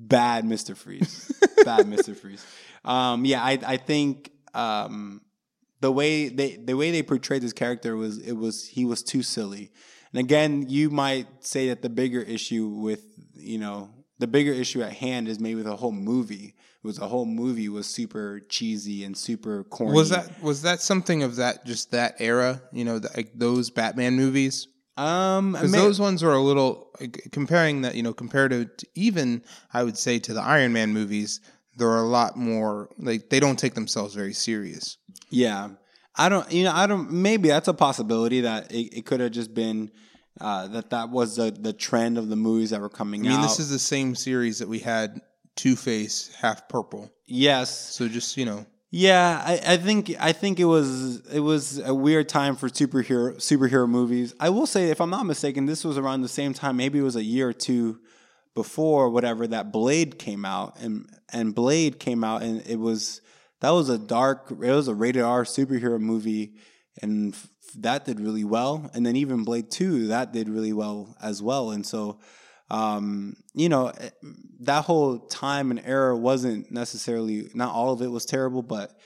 bad 0.00 0.44
Mister 0.44 0.74
Freeze, 0.74 1.32
bad 1.64 1.86
Mister 1.86 2.14
Freeze. 2.14 2.44
Um, 2.84 3.24
yeah, 3.24 3.42
I 3.42 3.58
I 3.66 3.76
think 3.76 4.30
um, 4.54 5.20
the 5.80 5.92
way 5.92 6.28
they 6.28 6.56
the 6.56 6.74
way 6.74 6.90
they 6.90 7.02
portrayed 7.02 7.42
this 7.42 7.52
character 7.52 7.96
was 7.96 8.18
it 8.18 8.32
was 8.32 8.66
he 8.66 8.84
was 8.84 9.02
too 9.02 9.22
silly, 9.22 9.70
And 10.12 10.20
again, 10.20 10.66
you 10.68 10.90
might 10.90 11.26
say 11.40 11.68
that 11.68 11.82
the 11.82 11.88
bigger 11.88 12.20
issue 12.20 12.68
with 12.68 13.04
you 13.34 13.58
know 13.58 13.90
the 14.18 14.26
bigger 14.26 14.52
issue 14.52 14.82
at 14.82 14.92
hand 14.92 15.28
is 15.28 15.40
maybe 15.40 15.62
the 15.62 15.76
whole 15.76 15.92
movie. 15.92 16.54
It 16.82 16.86
was 16.86 16.96
the 16.96 17.08
whole 17.08 17.26
movie 17.26 17.68
was 17.68 17.86
super 17.86 18.40
cheesy 18.48 19.04
and 19.04 19.16
super 19.16 19.64
corny. 19.64 19.94
Was 19.94 20.10
that 20.10 20.42
was 20.42 20.62
that 20.62 20.80
something 20.80 21.22
of 21.22 21.36
that 21.36 21.66
just 21.66 21.90
that 21.90 22.16
era? 22.18 22.62
You 22.72 22.84
know, 22.84 22.98
the, 22.98 23.10
like 23.16 23.32
those 23.34 23.70
Batman 23.70 24.16
movies. 24.16 24.66
Um, 25.00 25.52
may- 25.52 25.78
those 25.78 25.98
ones 26.00 26.22
are 26.22 26.32
a 26.32 26.40
little 26.42 26.90
comparing 27.32 27.82
that, 27.82 27.94
you 27.94 28.02
know, 28.02 28.12
compared 28.12 28.50
to, 28.50 28.86
even 28.94 29.42
I 29.72 29.82
would 29.82 29.96
say 29.96 30.18
to 30.20 30.34
the 30.34 30.42
Iron 30.42 30.72
Man 30.72 30.92
movies, 30.92 31.40
they're 31.76 31.96
a 31.96 32.02
lot 32.02 32.36
more 32.36 32.90
like 32.98 33.30
they 33.30 33.40
don't 33.40 33.58
take 33.58 33.74
themselves 33.74 34.14
very 34.14 34.34
serious. 34.34 34.98
Yeah, 35.30 35.70
I 36.16 36.28
don't. 36.28 36.50
You 36.52 36.64
know, 36.64 36.72
I 36.74 36.86
don't. 36.86 37.10
Maybe 37.10 37.48
that's 37.48 37.68
a 37.68 37.74
possibility 37.74 38.42
that 38.42 38.72
it, 38.72 38.98
it 38.98 39.06
could 39.06 39.20
have 39.20 39.30
just 39.32 39.54
been 39.54 39.90
uh, 40.40 40.66
that 40.68 40.90
that 40.90 41.10
was 41.10 41.36
the 41.36 41.50
the 41.50 41.72
trend 41.72 42.18
of 42.18 42.28
the 42.28 42.36
movies 42.36 42.70
that 42.70 42.80
were 42.80 42.88
coming 42.90 43.24
I 43.26 43.30
mean, 43.30 43.38
out. 43.38 43.42
this 43.42 43.60
is 43.60 43.70
the 43.70 43.78
same 43.78 44.14
series 44.14 44.58
that 44.58 44.68
we 44.68 44.80
had 44.80 45.20
Two 45.56 45.76
Face, 45.76 46.34
Half 46.40 46.68
Purple. 46.68 47.10
yes, 47.26 47.94
So 47.94 48.08
just 48.08 48.36
you 48.36 48.44
know, 48.44 48.66
yeah. 48.90 49.42
I, 49.44 49.74
I 49.74 49.76
think 49.76 50.14
I 50.18 50.32
think 50.32 50.60
it 50.60 50.64
was 50.64 51.26
it 51.26 51.40
was 51.40 51.78
a 51.78 51.94
weird 51.94 52.28
time 52.28 52.56
for 52.56 52.68
superhero 52.68 53.36
superhero 53.36 53.88
movies. 53.88 54.34
I 54.40 54.50
will 54.50 54.66
say, 54.66 54.90
if 54.90 55.00
I'm 55.00 55.10
not 55.10 55.26
mistaken, 55.26 55.66
this 55.66 55.84
was 55.84 55.98
around 55.98 56.22
the 56.22 56.28
same 56.28 56.54
time. 56.54 56.76
Maybe 56.76 56.98
it 56.98 57.02
was 57.02 57.16
a 57.16 57.24
year 57.24 57.48
or 57.48 57.52
two 57.52 58.00
before 58.54 59.08
whatever 59.10 59.46
that 59.46 59.72
Blade 59.72 60.18
came 60.18 60.44
out, 60.44 60.78
and 60.80 61.08
and 61.32 61.54
Blade 61.54 61.98
came 61.98 62.24
out, 62.24 62.42
and 62.42 62.66
it 62.66 62.78
was 62.78 63.20
that 63.60 63.70
was 63.70 63.88
a 63.88 63.98
dark. 63.98 64.50
It 64.50 64.56
was 64.56 64.88
a 64.88 64.94
rated 64.94 65.22
R 65.22 65.44
superhero 65.44 66.00
movie, 66.00 66.54
and 67.00 67.36
that 67.76 68.04
did 68.04 68.20
really 68.20 68.44
well. 68.44 68.90
And 68.94 69.06
then 69.06 69.16
even 69.16 69.44
Blade 69.44 69.70
Two, 69.70 70.08
that 70.08 70.32
did 70.32 70.48
really 70.48 70.72
well 70.72 71.16
as 71.22 71.42
well. 71.42 71.70
And 71.70 71.86
so, 71.86 72.18
um, 72.70 73.36
you 73.54 73.68
know, 73.68 73.88
eh, 73.88 74.10
that 74.60 74.84
whole 74.84 75.18
time 75.18 75.70
and 75.70 75.82
era 75.84 76.16
wasn't 76.16 76.70
necessarily 76.70 77.48
not 77.54 77.74
all 77.74 77.92
of 77.92 78.02
it 78.02 78.08
was 78.08 78.24
terrible, 78.24 78.62
but 78.62 78.98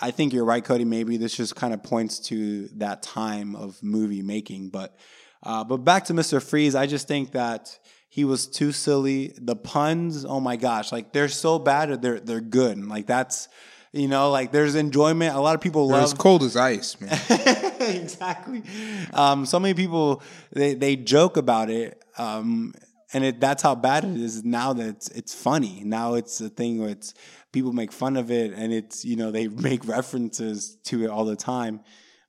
I 0.00 0.10
think 0.10 0.32
you're 0.32 0.44
right, 0.44 0.64
Cody. 0.64 0.84
Maybe 0.84 1.16
this 1.16 1.36
just 1.36 1.54
kind 1.54 1.72
of 1.72 1.82
points 1.82 2.18
to 2.28 2.68
that 2.76 3.02
time 3.02 3.54
of 3.54 3.82
movie 3.82 4.22
making. 4.22 4.70
But 4.70 4.96
uh, 5.42 5.62
but 5.64 5.78
back 5.78 6.06
to 6.06 6.14
Mr. 6.14 6.42
Freeze, 6.42 6.74
I 6.74 6.86
just 6.86 7.06
think 7.06 7.32
that 7.32 7.78
he 8.08 8.24
was 8.24 8.46
too 8.46 8.72
silly. 8.72 9.32
The 9.36 9.56
puns, 9.56 10.24
oh 10.24 10.40
my 10.40 10.56
gosh, 10.56 10.90
like 10.90 11.12
they're 11.12 11.28
so 11.28 11.58
bad 11.58 11.90
or 11.90 11.96
they're 11.96 12.20
they're 12.20 12.40
good. 12.40 12.76
And, 12.76 12.88
Like 12.88 13.06
that's 13.06 13.48
you 13.92 14.08
know, 14.08 14.30
like 14.30 14.50
there's 14.50 14.74
enjoyment. 14.74 15.36
A 15.36 15.40
lot 15.40 15.54
of 15.54 15.60
people 15.60 15.86
they're 15.86 15.98
love 15.98 16.04
as 16.04 16.14
cold 16.14 16.42
as 16.42 16.56
ice, 16.56 17.00
man. 17.00 17.12
exactly. 17.80 18.64
Um, 19.12 19.46
so 19.46 19.60
many 19.60 19.74
people 19.74 20.20
they, 20.52 20.74
they 20.74 20.96
joke 20.96 21.36
about 21.36 21.70
it, 21.70 22.02
um, 22.18 22.74
and 23.14 23.24
it, 23.24 23.40
that's 23.40 23.62
how 23.62 23.76
bad 23.76 24.04
it 24.04 24.16
is. 24.16 24.44
Now 24.44 24.72
that 24.72 24.88
it's, 24.88 25.08
it's 25.08 25.34
funny. 25.34 25.82
Now 25.84 26.14
it's 26.14 26.40
a 26.40 26.48
thing 26.48 26.80
where 26.80 26.90
it's 26.90 27.14
people 27.52 27.72
make 27.72 27.92
fun 27.92 28.16
of 28.16 28.30
it, 28.30 28.52
and 28.52 28.72
it's 28.72 29.04
you 29.04 29.16
know 29.16 29.30
they 29.30 29.48
make 29.70 29.86
references 29.86 30.76
to 30.84 31.04
it 31.04 31.10
all 31.10 31.24
the 31.24 31.36
time. 31.36 31.80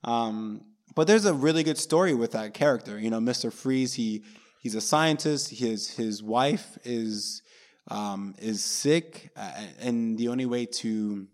Um, 0.03 0.61
but 0.93 1.07
there's 1.07 1.25
a 1.25 1.33
really 1.33 1.63
good 1.63 1.79
story 1.79 2.13
with 2.13 2.31
that 2.31 2.53
character. 2.53 2.99
You 2.99 3.09
know, 3.09 3.19
Mister 3.19 3.51
Freeze. 3.51 3.95
He 3.95 4.23
he's 4.59 4.75
a 4.75 4.81
scientist. 4.81 5.49
His 5.49 5.89
his 5.89 6.21
wife 6.21 6.77
is 6.83 7.41
um, 7.89 8.35
is 8.37 8.63
sick, 8.63 9.31
uh, 9.35 9.51
and 9.79 10.17
the 10.17 10.27
only 10.27 10.45
way 10.45 10.67
to 10.67 11.27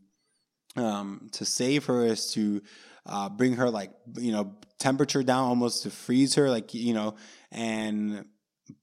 um, 0.78 1.30
to 1.34 1.44
save 1.44 1.86
her 1.86 2.06
is 2.06 2.32
to 2.34 2.62
uh, 3.06 3.28
bring 3.28 3.54
her 3.58 3.70
like 3.70 3.92
you 4.18 4.32
know 4.32 4.56
temperature 4.80 5.24
down 5.24 5.48
almost 5.48 5.84
to 5.84 5.90
freeze 5.90 6.36
her 6.36 6.50
like 6.50 6.74
you 6.74 6.94
know 6.94 7.16
and 7.52 8.26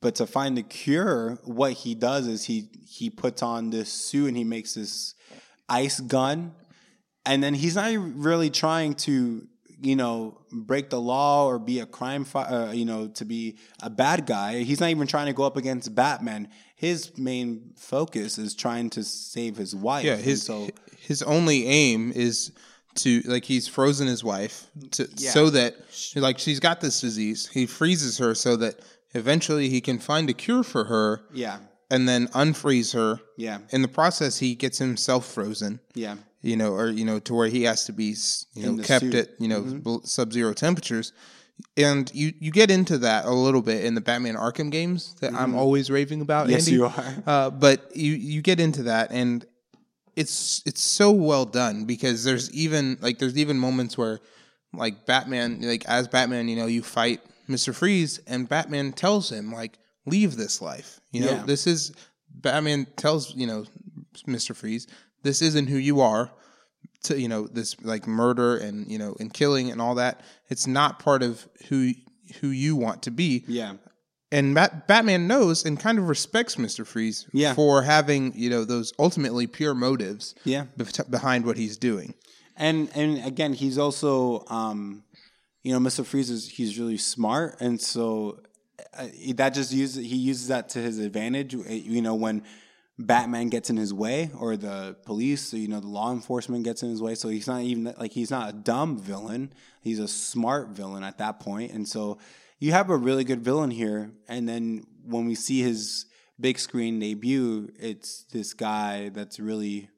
but 0.00 0.14
to 0.16 0.26
find 0.26 0.56
the 0.56 0.62
cure 0.62 1.38
what 1.44 1.72
he 1.72 1.94
does 1.94 2.26
is 2.26 2.44
he 2.44 2.68
he 2.86 3.10
puts 3.10 3.42
on 3.42 3.70
this 3.70 3.92
suit 3.92 4.28
and 4.28 4.36
he 4.36 4.44
makes 4.44 4.74
this 4.74 5.14
ice 5.68 6.00
gun 6.00 6.52
and 7.26 7.42
then 7.42 7.54
he's 7.54 7.74
not 7.76 7.92
really 7.96 8.50
trying 8.50 8.94
to 8.94 9.46
you 9.80 9.94
know 9.94 10.40
break 10.52 10.90
the 10.90 11.00
law 11.00 11.46
or 11.46 11.58
be 11.58 11.78
a 11.80 11.86
crime 11.86 12.24
fi- 12.24 12.44
uh, 12.44 12.72
you 12.72 12.84
know 12.84 13.08
to 13.08 13.24
be 13.24 13.56
a 13.82 13.90
bad 13.90 14.26
guy 14.26 14.58
he's 14.62 14.80
not 14.80 14.90
even 14.90 15.06
trying 15.06 15.26
to 15.26 15.32
go 15.32 15.44
up 15.44 15.56
against 15.56 15.94
batman 15.94 16.48
his 16.74 17.16
main 17.18 17.72
focus 17.76 18.38
is 18.38 18.54
trying 18.54 18.88
to 18.90 19.02
save 19.04 19.56
his 19.56 19.74
wife 19.74 20.04
Yeah, 20.04 20.16
his 20.16 20.42
so 20.42 20.68
his 20.98 21.22
only 21.22 21.66
aim 21.66 22.12
is 22.14 22.52
to 22.96 23.20
like 23.26 23.44
he's 23.44 23.68
frozen 23.68 24.08
his 24.08 24.24
wife 24.24 24.66
to 24.92 25.08
Yeah. 25.16 25.30
so 25.30 25.50
that 25.50 25.76
like 26.16 26.38
she's 26.40 26.58
got 26.58 26.80
this 26.80 27.00
disease. 27.00 27.46
He 27.46 27.66
freezes 27.66 28.18
her 28.18 28.34
so 28.34 28.56
that 28.56 28.80
eventually 29.14 29.68
he 29.68 29.80
can 29.80 29.98
find 29.98 30.28
a 30.30 30.32
cure 30.34 30.62
for 30.62 30.84
her 30.84 31.22
yeah 31.32 31.58
and 31.90 32.06
then 32.08 32.28
unfreeze 32.28 32.92
her. 32.92 33.18
yeah 33.38 33.58
In 33.72 33.80
the 33.82 33.88
process, 33.88 34.38
he 34.38 34.54
gets 34.54 34.78
himself 34.78 35.24
frozen. 35.26 35.80
yeah 35.94 36.16
You 36.42 36.56
know, 36.56 36.72
or 36.74 36.88
you 36.90 37.04
know, 37.04 37.18
to 37.20 37.34
where 37.34 37.48
he 37.48 37.62
has 37.64 37.84
to 37.86 37.92
be, 37.92 38.14
you 38.54 38.62
know, 38.70 38.82
kept 38.82 39.04
suit. 39.04 39.14
at 39.14 39.28
you 39.40 39.48
know 39.48 40.00
sub-zero 40.04 40.52
temperatures. 40.52 41.12
And 41.76 42.08
you 42.14 42.32
you 42.38 42.50
get 42.52 42.70
into 42.70 42.98
that 42.98 43.24
a 43.24 43.32
little 43.32 43.62
bit 43.62 43.84
in 43.84 43.94
the 43.94 44.00
Batman 44.00 44.36
Arkham 44.36 44.70
games 44.70 45.14
that 45.20 45.32
I'm 45.34 45.54
always 45.56 45.90
raving 45.90 46.20
about. 46.20 46.42
Mm-hmm. 46.44 46.52
Yes, 46.52 46.66
Andy. 46.68 46.76
you 46.78 46.84
are. 46.86 47.04
Uh, 47.26 47.50
but 47.50 47.90
you 47.96 48.12
you 48.12 48.42
get 48.42 48.60
into 48.60 48.82
that, 48.84 49.10
and 49.10 49.44
it's 50.14 50.62
it's 50.66 50.82
so 50.82 51.10
well 51.10 51.44
done 51.46 51.84
because 51.84 52.22
there's 52.22 52.50
even 52.52 52.98
like 53.00 53.18
there's 53.18 53.36
even 53.38 53.58
moments 53.58 53.96
where 53.98 54.20
like 54.72 55.06
Batman 55.06 55.60
like 55.62 55.84
as 55.86 56.06
Batman 56.06 56.48
you 56.48 56.56
know 56.56 56.66
you 56.66 56.82
fight 56.82 57.20
Mister 57.48 57.72
Freeze 57.72 58.18
and 58.26 58.48
Batman 58.48 58.92
tells 58.92 59.30
him 59.32 59.52
like 59.52 59.78
leave 60.06 60.36
this 60.36 60.60
life 60.62 61.00
you 61.12 61.20
know 61.22 61.30
Yeah. 61.32 61.42
this 61.46 61.66
is 61.66 61.92
Batman 62.30 62.86
tells 62.96 63.34
you 63.34 63.46
know 63.46 63.64
Mister 64.26 64.54
Freeze 64.54 64.86
this 65.22 65.42
isn't 65.42 65.68
who 65.68 65.76
you 65.78 66.00
are 66.00 66.30
to 67.04 67.20
you 67.20 67.28
know 67.28 67.46
this 67.46 67.80
like 67.82 68.06
murder 68.06 68.56
and 68.56 68.90
you 68.90 68.98
know 68.98 69.16
and 69.20 69.32
killing 69.32 69.70
and 69.70 69.80
all 69.80 69.94
that 69.96 70.20
it's 70.48 70.66
not 70.66 70.98
part 70.98 71.22
of 71.22 71.46
who 71.68 71.92
who 72.40 72.48
you 72.48 72.76
want 72.76 73.02
to 73.04 73.10
be 73.10 73.44
yeah 73.48 73.74
and 74.30 74.54
Bat- 74.54 74.86
Batman 74.86 75.26
knows 75.26 75.64
and 75.64 75.80
kind 75.80 75.98
of 75.98 76.08
respects 76.08 76.58
Mister 76.58 76.84
Freeze 76.84 77.26
Yeah. 77.32 77.54
for 77.54 77.82
having 77.82 78.32
you 78.34 78.50
know 78.50 78.64
those 78.64 78.92
ultimately 78.98 79.46
pure 79.46 79.74
motives 79.74 80.34
yeah 80.44 80.66
bef- 80.78 81.10
behind 81.10 81.46
what 81.46 81.56
he's 81.56 81.78
doing. 81.78 82.14
and 82.56 82.90
and 82.94 83.24
again 83.24 83.52
he's 83.54 83.78
also 83.78 84.44
um 84.48 85.04
you 85.62 85.72
know 85.72 85.78
mr 85.78 86.04
freeze 86.04 86.30
is 86.30 86.48
he's 86.48 86.78
really 86.78 86.96
smart 86.96 87.56
and 87.60 87.80
so 87.80 88.38
uh, 88.96 89.06
that 89.34 89.54
just 89.54 89.72
uses 89.72 89.96
he 90.04 90.16
uses 90.16 90.48
that 90.48 90.68
to 90.68 90.78
his 90.80 90.98
advantage 90.98 91.54
Uh, 91.54 91.58
you 91.68 92.00
know 92.02 92.14
when 92.14 92.42
batman 92.98 93.48
gets 93.48 93.70
in 93.70 93.76
his 93.76 93.94
way 93.94 94.30
or 94.38 94.56
the 94.56 94.96
police 95.04 95.52
you 95.54 95.68
know 95.68 95.78
the 95.80 95.86
law 95.86 96.12
enforcement 96.12 96.64
gets 96.64 96.82
in 96.82 96.90
his 96.90 97.00
way 97.00 97.14
so 97.14 97.28
he's 97.28 97.46
not 97.46 97.60
even 97.62 97.94
like 97.98 98.12
he's 98.12 98.30
not 98.30 98.48
a 98.50 98.52
dumb 98.52 98.98
villain 98.98 99.52
he's 99.82 100.00
a 100.00 100.08
smart 100.08 100.68
villain 100.70 101.04
at 101.04 101.18
that 101.18 101.38
point 101.38 101.70
and 101.72 101.86
so 101.88 102.18
you 102.58 102.72
have 102.72 102.90
a 102.90 102.96
really 102.96 103.22
good 103.24 103.40
villain 103.40 103.70
here 103.70 104.10
and 104.28 104.48
then 104.48 104.82
when 105.04 105.26
we 105.26 105.34
see 105.36 105.60
his 105.62 106.06
big 106.40 106.58
screen 106.58 106.98
debut 106.98 107.68
it's 107.78 108.24
this 108.32 108.52
guy 108.52 109.10
that's 109.10 109.38
really 109.38 109.88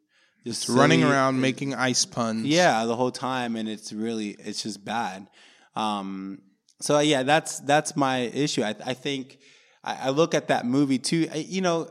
just 0.46 0.68
Running 0.70 1.00
silly. 1.00 1.12
around 1.12 1.38
making 1.38 1.74
ice 1.74 2.06
puns. 2.06 2.46
Yeah, 2.46 2.86
the 2.86 2.96
whole 2.96 3.10
time, 3.10 3.56
and 3.56 3.68
it's 3.68 3.92
really 3.92 4.30
it's 4.38 4.62
just 4.62 4.82
bad. 4.82 5.26
Um, 5.80 6.42
so 6.80 6.98
yeah, 6.98 7.22
that's 7.22 7.60
that's 7.60 7.96
my 7.96 8.18
issue. 8.18 8.62
I, 8.62 8.74
I 8.84 8.94
think 8.94 9.38
I, 9.84 9.94
I 10.06 10.10
look 10.10 10.34
at 10.34 10.48
that 10.48 10.66
movie 10.66 10.98
too. 10.98 11.28
I, 11.32 11.36
you 11.36 11.60
know, 11.60 11.88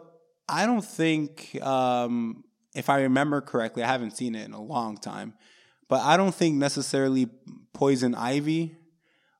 I 0.47 0.65
don't 0.65 0.85
think 0.85 1.59
um, 1.61 2.43
if 2.75 2.89
I 2.89 3.01
remember 3.01 3.41
correctly, 3.41 3.83
I 3.83 3.87
haven't 3.87 4.17
seen 4.17 4.35
it 4.35 4.45
in 4.45 4.53
a 4.53 4.61
long 4.61 4.97
time, 4.97 5.33
but 5.87 6.01
I 6.01 6.17
don't 6.17 6.33
think 6.33 6.55
necessarily 6.55 7.27
Poison 7.73 8.15
Ivy 8.15 8.75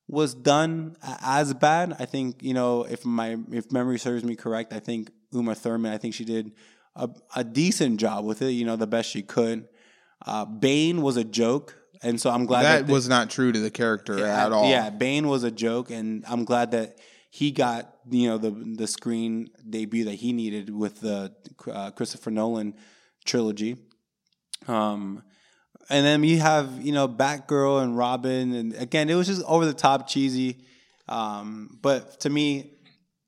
was 0.08 0.34
done 0.34 0.96
as 1.22 1.54
bad. 1.54 1.96
I 2.00 2.06
think 2.06 2.42
you 2.42 2.54
know 2.54 2.84
if 2.84 3.06
my 3.06 3.38
if 3.52 3.72
memory 3.72 4.00
serves 4.00 4.24
me 4.24 4.36
correct, 4.36 4.74
I 4.74 4.80
think 4.80 5.12
Uma 5.32 5.56
Thurman. 5.56 5.92
I 5.92 5.98
think 5.98 6.14
she 6.14 6.26
did 6.26 6.52
a, 6.96 7.10
a 7.36 7.44
decent 7.44 8.00
job 8.00 8.26
with 8.26 8.42
it. 8.42 8.52
You 8.52 8.66
know, 8.66 8.76
the 8.76 8.88
best 8.88 9.10
she 9.10 9.22
could. 9.22 9.68
Uh, 10.26 10.46
Bane 10.46 11.02
was 11.02 11.16
a 11.18 11.24
joke, 11.24 11.79
and 12.02 12.20
so 12.20 12.30
I'm 12.30 12.46
glad 12.46 12.64
that, 12.64 12.78
that 12.80 12.88
they- 12.88 12.94
was 12.94 13.08
not 13.10 13.30
true 13.30 13.52
to 13.52 13.60
the 13.60 13.72
character 13.72 14.24
at 14.26 14.52
all. 14.52 14.70
yeah, 14.70 14.90
Bane 14.90 15.28
was 15.28 15.44
a 15.44 15.52
joke, 15.52 15.90
and 15.92 16.24
I'm 16.28 16.46
glad 16.46 16.72
that 16.72 16.98
he 17.30 17.52
got 17.52 17.94
you 18.10 18.28
know 18.28 18.38
the 18.38 18.52
the 18.52 18.88
screen 18.88 19.50
debut 19.70 20.06
that 20.06 20.16
he 20.16 20.34
needed 20.34 20.70
with 20.70 21.00
the 21.02 21.34
uh, 21.72 21.92
Christopher 21.92 22.32
Nolan 22.32 22.74
trilogy. 23.26 23.78
Um, 24.68 25.24
and 25.90 26.06
then 26.06 26.24
you 26.24 26.40
have 26.40 26.82
you 26.82 26.92
know 26.92 27.08
Batgirl 27.08 27.84
and 27.84 27.98
Robin, 27.98 28.54
and 28.54 28.74
again 28.76 29.10
it 29.10 29.16
was 29.16 29.28
just 29.28 29.44
over 29.46 29.66
the 29.66 29.74
top 29.74 30.08
cheesy. 30.08 30.66
Um, 31.08 31.78
but 31.82 32.20
to 32.22 32.30
me, 32.30 32.74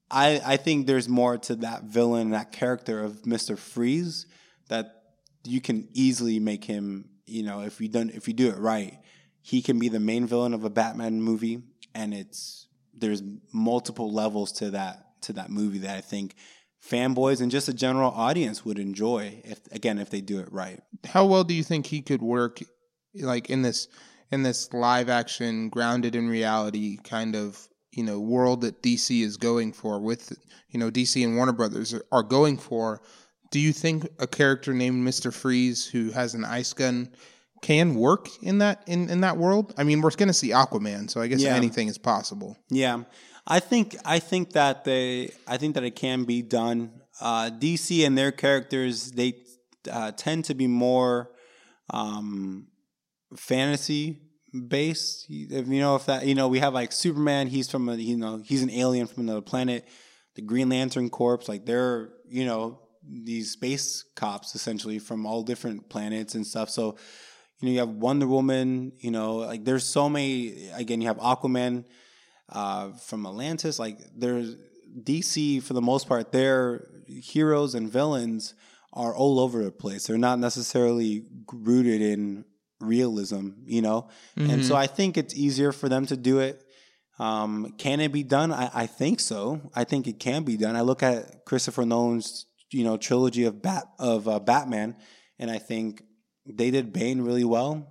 I 0.10 0.42
I 0.46 0.58
think 0.58 0.88
there's 0.88 1.10
more 1.10 1.38
to 1.40 1.56
that 1.58 1.84
villain, 1.84 2.32
that 2.32 2.52
character 2.52 3.04
of 3.04 3.26
Mister 3.26 3.56
Freeze 3.56 4.26
that 4.70 5.04
you 5.44 5.62
can 5.62 5.88
easily 5.94 6.40
make 6.40 6.64
him. 6.64 7.10
You 7.26 7.44
know, 7.44 7.62
if 7.62 7.80
you 7.80 7.88
done 7.88 8.12
if 8.14 8.28
you 8.28 8.34
do 8.34 8.50
it 8.50 8.58
right, 8.58 8.98
he 9.42 9.62
can 9.62 9.80
be 9.80 9.90
the 9.90 10.00
main 10.00 10.26
villain 10.26 10.54
of 10.54 10.64
a 10.64 10.70
Batman 10.70 11.22
movie, 11.22 11.62
and 11.94 12.14
it's 12.14 12.68
there's 12.94 13.24
multiple 13.54 14.12
levels 14.12 14.52
to 14.54 14.72
that 14.72 15.22
to 15.22 15.34
that 15.34 15.50
movie 15.50 15.80
that 15.80 15.96
I 15.96 16.02
think 16.02 16.36
fanboys 16.84 17.42
and 17.42 17.52
just 17.52 17.70
a 17.70 17.74
general 17.74 18.12
audience 18.12 18.66
would 18.66 18.80
enjoy 18.80 19.42
if 19.44 19.60
again 19.72 20.00
if 20.00 20.10
they 20.10 20.22
do 20.22 20.40
it 20.40 20.52
right. 20.52 20.82
How 21.06 21.26
well 21.26 21.44
do 21.44 21.54
you 21.54 21.64
think 21.64 21.86
he 21.86 22.02
could 22.02 22.22
work 22.22 22.60
like 23.16 23.50
in 23.50 23.62
this 23.62 23.88
in 24.32 24.44
this 24.44 24.72
live 24.74 25.10
action 25.10 25.70
grounded 25.70 26.16
in 26.16 26.28
reality 26.28 26.98
kind 27.04 27.36
of 27.36 27.68
you 27.92 28.04
know 28.04 28.20
world 28.20 28.62
that 28.62 28.82
DC 28.82 29.22
is 29.22 29.38
going 29.38 29.74
for 29.74 30.00
with 30.00 30.34
you 30.70 30.80
know 30.80 30.90
DC 30.90 31.24
and 31.24 31.36
Warner 31.36 31.54
Brothers 31.54 31.94
are 32.12 32.24
going 32.24 32.58
for 32.58 33.02
do 33.52 33.60
you 33.60 33.72
think 33.74 34.08
a 34.20 34.28
character 34.28 34.74
named 34.74 35.08
Mr. 35.08 35.32
Freeze 35.34 35.86
who 35.86 36.12
has 36.12 36.34
an 36.34 36.44
ice 36.46 36.74
gun 36.74 37.10
can 37.62 37.94
work 37.96 38.28
in 38.42 38.58
that 38.58 38.84
in, 38.88 39.10
in 39.10 39.22
that 39.22 39.38
world? 39.38 39.74
I 39.78 39.84
mean, 39.84 40.02
we're 40.02 40.10
going 40.12 40.28
to 40.28 40.34
see 40.34 40.50
Aquaman, 40.50 41.10
so 41.10 41.22
I 41.22 41.28
guess 41.28 41.42
Yeah. 41.42 41.56
anything 41.56 41.88
is 41.88 41.98
possible. 41.98 42.58
Yeah, 42.70 43.04
I 43.46 43.60
think 43.60 43.96
I 44.06 44.20
think 44.20 44.54
that 44.54 44.84
they 44.86 45.32
I 45.48 45.58
think 45.58 45.76
that 45.76 45.84
it 45.84 45.96
can 45.96 46.24
be 46.24 46.42
done. 46.42 46.92
Uh, 47.20 47.52
DC 47.52 48.06
and 48.08 48.18
their 48.18 48.32
characters 48.32 49.12
they 49.12 49.34
uh, 49.92 50.12
tend 50.12 50.46
to 50.46 50.56
be 50.56 50.66
more 50.68 51.30
um, 51.92 52.68
fantasy 53.36 54.20
based. 54.68 55.26
If 55.30 55.68
you 55.68 55.80
know 55.80 55.96
if 55.96 56.06
that 56.08 56.26
you 56.26 56.36
know 56.36 56.48
we 56.48 56.60
have 56.60 56.74
like 56.74 56.92
Superman, 56.92 57.48
he's 57.48 57.70
from 57.70 57.90
a 57.90 57.96
you 57.96 58.18
know 58.18 58.42
he's 58.44 58.64
an 58.64 58.70
alien 58.72 59.08
from 59.08 59.24
another 59.24 59.42
planet. 59.42 59.88
The 60.36 60.42
Green 60.42 60.70
Lantern 60.70 61.10
Corps, 61.10 61.48
like 61.48 61.66
they're 61.66 62.10
you 62.30 62.46
know 62.46 62.80
these 63.08 63.52
space 63.52 64.04
cops 64.16 64.56
essentially 64.56 65.00
from 65.00 65.26
all 65.26 65.44
different 65.44 65.90
planets 65.90 66.36
and 66.36 66.46
stuff. 66.46 66.70
So 66.70 66.98
you 67.60 67.68
know 67.68 67.72
you 67.74 67.80
have 67.80 67.90
Wonder 67.90 68.28
Woman. 68.28 68.94
You 69.00 69.12
know 69.12 69.38
like 69.38 69.66
there's 69.66 69.86
so 69.86 70.10
many. 70.10 70.70
Again, 70.74 71.02
you 71.02 71.08
have 71.08 71.18
Aquaman 71.18 71.86
uh, 72.50 72.92
from 72.92 73.26
Atlantis. 73.26 73.80
Like 73.80 73.98
there's 74.16 74.56
DC 75.00 75.64
for 75.64 75.74
the 75.74 75.82
most 75.82 76.08
part, 76.08 76.32
their 76.32 76.88
heroes 77.08 77.76
and 77.76 77.90
villains 77.90 78.54
are 78.94 79.16
all 79.16 79.40
over 79.40 79.64
the 79.64 79.72
place. 79.72 80.08
They're 80.08 80.18
not 80.18 80.40
necessarily 80.40 81.24
rooted 81.52 82.02
in 82.02 82.46
realism, 82.80 83.50
you 83.66 83.82
know. 83.82 84.10
And 84.36 84.66
so 84.66 84.76
I 84.76 84.88
think 84.88 85.18
it's 85.18 85.36
easier 85.36 85.72
for 85.72 85.88
them 85.88 86.06
to 86.08 86.18
do 86.18 86.40
it. 86.40 86.64
Um, 87.20 87.76
can 87.78 88.00
it 88.00 88.12
be 88.12 88.24
done? 88.24 88.52
I, 88.52 88.70
I 88.74 88.88
think 88.88 89.20
so. 89.20 89.70
I 89.76 89.84
think 89.84 90.08
it 90.08 90.20
can 90.20 90.44
be 90.44 90.58
done. 90.58 90.76
I 90.76 90.82
look 90.82 91.04
at 91.04 91.46
Christopher 91.46 91.86
Nolan's, 91.86 92.48
you 92.72 92.84
know, 92.84 92.98
trilogy 92.98 93.44
of 93.46 93.62
Bat 93.62 93.84
of 94.00 94.28
uh, 94.28 94.40
Batman, 94.40 94.96
and 95.40 95.52
I 95.52 95.58
think 95.58 96.04
they 96.46 96.72
did 96.72 96.94
Bane 96.94 97.22
really 97.22 97.44
well. 97.44 97.88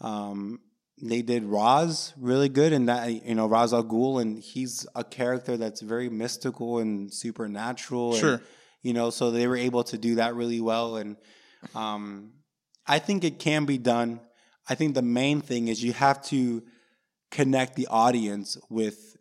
Um, 0.00 0.60
they 1.00 1.22
did 1.22 1.44
Ra's 1.44 2.12
really 2.18 2.48
good, 2.48 2.72
and 2.72 2.88
that 2.88 3.10
you 3.26 3.34
know 3.34 3.46
Ra's 3.46 3.72
al 3.72 3.84
Ghul, 3.84 4.20
and 4.22 4.38
he's 4.38 4.86
a 4.94 5.04
character 5.04 5.56
that's 5.56 5.80
very 5.80 6.08
mystical 6.08 6.78
and 6.78 7.12
supernatural. 7.12 8.12
and, 8.12 8.20
Sure. 8.20 8.42
you 8.82 8.92
know, 8.92 9.10
so 9.10 9.30
they 9.30 9.46
were 9.46 9.56
able 9.56 9.84
to 9.84 9.98
do 9.98 10.16
that 10.16 10.34
really 10.34 10.60
well, 10.60 10.96
and 10.96 11.16
um, 11.74 12.32
I 12.86 12.98
think 12.98 13.24
it 13.24 13.38
can 13.38 13.64
be 13.64 13.78
done. 13.78 14.20
I 14.68 14.74
think 14.76 14.94
the 14.94 15.02
main 15.02 15.40
thing 15.40 15.68
is 15.68 15.82
you 15.82 15.92
have 15.92 16.22
to 16.26 16.62
connect 17.30 17.74
the 17.74 17.88
audience 17.88 18.56
with 18.70 19.16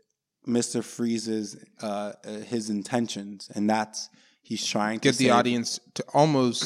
Mister 0.45 0.81
Freeze's 0.81 1.55
uh, 1.81 2.13
uh, 2.23 2.29
his 2.41 2.69
intentions, 2.69 3.49
and 3.55 3.69
that's 3.69 4.09
he's 4.51 4.65
trying 4.75 4.99
to 4.99 5.03
Get 5.09 5.17
the 5.17 5.25
save- 5.25 5.39
audience 5.39 5.79
to 5.97 6.03
almost 6.13 6.59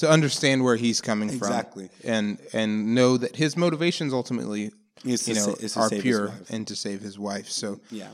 to 0.00 0.08
understand 0.16 0.62
where 0.66 0.76
he's 0.84 1.00
coming 1.00 1.28
from. 1.28 1.48
Exactly. 1.48 1.86
and 2.04 2.38
and 2.52 2.70
know 2.94 3.10
that 3.22 3.32
his 3.44 3.56
motivations 3.56 4.12
ultimately, 4.20 4.62
Is 5.04 5.22
to 5.24 5.30
you 5.30 5.36
know, 5.38 5.46
sa- 5.54 5.64
is 5.66 5.72
to 5.74 5.80
are 5.80 5.90
pure 5.90 6.26
and 6.52 6.66
to 6.70 6.74
save 6.76 7.00
his 7.08 7.16
wife. 7.18 7.48
So 7.60 7.68
Yeah, 7.90 8.10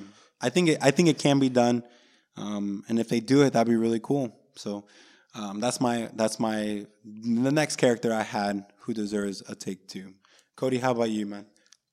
I 0.46 0.48
think 0.54 0.68
it, 0.72 0.78
I 0.88 0.90
think 0.92 1.09
it 1.09 1.18
can 1.26 1.38
be 1.38 1.48
done, 1.64 1.83
um, 2.37 2.85
and 2.88 2.98
if 2.98 3.09
they 3.09 3.20
do 3.20 3.42
it, 3.44 3.52
that'd 3.52 3.68
be 3.76 3.80
really 3.87 4.00
cool. 4.11 4.26
So 4.57 4.70
um, 5.35 5.61
that's 5.61 5.80
my 5.80 5.96
that's 6.20 6.38
my 6.38 6.87
the 7.48 7.52
next 7.61 7.76
character 7.76 8.12
I 8.12 8.22
had 8.22 8.64
who 8.83 8.92
deserves 8.94 9.42
a 9.48 9.54
take 9.54 9.80
two. 9.92 10.09
Cody, 10.57 10.78
how 10.78 10.92
about 10.92 11.11
you, 11.11 11.26
man? 11.26 11.46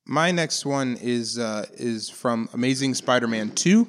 My 0.05 0.31
next 0.31 0.65
one 0.65 0.97
is 1.01 1.37
uh, 1.37 1.65
is 1.91 2.09
from 2.21 2.49
Amazing 2.53 2.95
Spider-Man 2.95 3.47
two, 3.65 3.87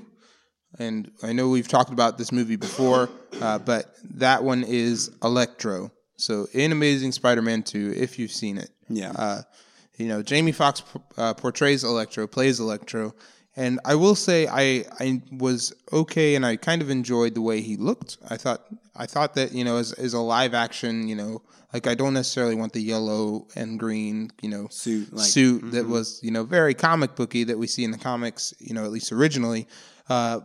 and 0.78 1.10
I 1.22 1.32
know 1.32 1.48
we've 1.48 1.68
talked 1.68 1.90
about 1.92 2.18
this 2.18 2.32
movie 2.32 2.56
before, 2.56 3.08
uh, 3.40 3.58
but 3.58 3.94
that 4.18 4.42
one 4.44 4.64
is 4.64 5.10
Electro. 5.22 5.90
So 6.16 6.46
in 6.52 6.72
Amazing 6.72 7.12
Spider-Man 7.12 7.62
two, 7.62 7.92
if 7.96 8.18
you've 8.18 8.30
seen 8.32 8.58
it, 8.58 8.70
Yeah. 8.88 9.12
uh, 9.12 9.42
you 9.98 10.06
know 10.08 10.22
Jamie 10.22 10.52
Foxx 10.52 10.82
uh, 11.16 11.34
portrays 11.34 11.84
Electro, 11.84 12.26
plays 12.26 12.60
Electro, 12.60 13.14
and 13.56 13.80
I 13.84 13.94
will 13.96 14.14
say 14.14 14.46
I 14.48 14.84
I 14.98 15.20
was 15.30 15.72
okay, 15.92 16.34
and 16.36 16.46
I 16.46 16.56
kind 16.56 16.80
of 16.82 16.90
enjoyed 16.90 17.34
the 17.34 17.42
way 17.42 17.60
he 17.60 17.76
looked. 17.76 18.16
I 18.30 18.36
thought 18.36 18.62
I 18.96 19.06
thought 19.06 19.34
that 19.34 19.52
you 19.52 19.64
know 19.64 19.76
as 19.76 19.92
as 19.92 20.14
a 20.14 20.20
live 20.20 20.54
action, 20.54 21.08
you 21.08 21.16
know, 21.16 21.42
like 21.74 21.86
I 21.86 21.94
don't 21.94 22.14
necessarily 22.14 22.54
want 22.54 22.72
the 22.72 22.80
yellow 22.82 23.46
and 23.54 23.78
green, 23.78 24.30
you 24.40 24.48
know, 24.48 24.68
Suit, 24.70 25.12
like- 25.12 25.26
suit 25.26 25.72
that 25.72 25.86
was 25.86 26.20
you 26.22 26.30
know 26.30 26.44
very 26.44 26.72
comic 26.74 27.14
booky 27.14 27.44
that 27.44 27.58
we 27.58 27.66
see 27.66 27.84
in 27.84 27.90
the 27.90 27.98
comics, 27.98 28.54
you 28.58 28.72
know, 28.74 28.84
at 28.84 28.90
least 28.92 29.12
originally. 29.12 29.66
Uh, 30.08 30.40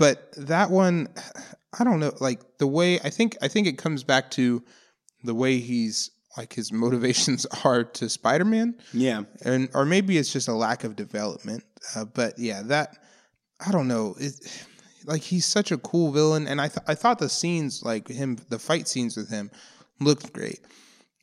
but 0.00 0.32
that 0.38 0.70
one, 0.70 1.08
I 1.78 1.84
don't 1.84 2.00
know, 2.00 2.12
like 2.20 2.40
the 2.56 2.66
way 2.66 2.98
I 3.00 3.10
think 3.10 3.36
I 3.42 3.48
think 3.48 3.66
it 3.66 3.76
comes 3.76 4.02
back 4.02 4.30
to 4.32 4.64
the 5.24 5.34
way 5.34 5.58
he's 5.58 6.10
like 6.38 6.54
his 6.54 6.72
motivations 6.84 7.46
are 7.64 7.84
to 7.84 8.08
Spider-Man, 8.08 8.80
Yeah, 8.94 9.24
and 9.44 9.68
or 9.74 9.84
maybe 9.84 10.16
it's 10.16 10.32
just 10.32 10.48
a 10.48 10.54
lack 10.54 10.84
of 10.84 10.96
development. 10.96 11.64
Uh, 11.94 12.06
but 12.06 12.38
yeah, 12.38 12.62
that 12.62 12.96
I 13.64 13.70
don't 13.70 13.88
know. 13.88 14.16
It, 14.18 14.66
like 15.04 15.22
he's 15.22 15.44
such 15.44 15.70
a 15.70 15.78
cool 15.78 16.12
villain, 16.12 16.48
and 16.48 16.60
I 16.60 16.68
th- 16.68 16.86
I 16.88 16.94
thought 16.94 17.18
the 17.18 17.28
scenes 17.28 17.82
like 17.84 18.08
him, 18.08 18.38
the 18.48 18.58
fight 18.58 18.88
scenes 18.88 19.18
with 19.18 19.28
him, 19.28 19.50
looked 20.00 20.32
great. 20.32 20.60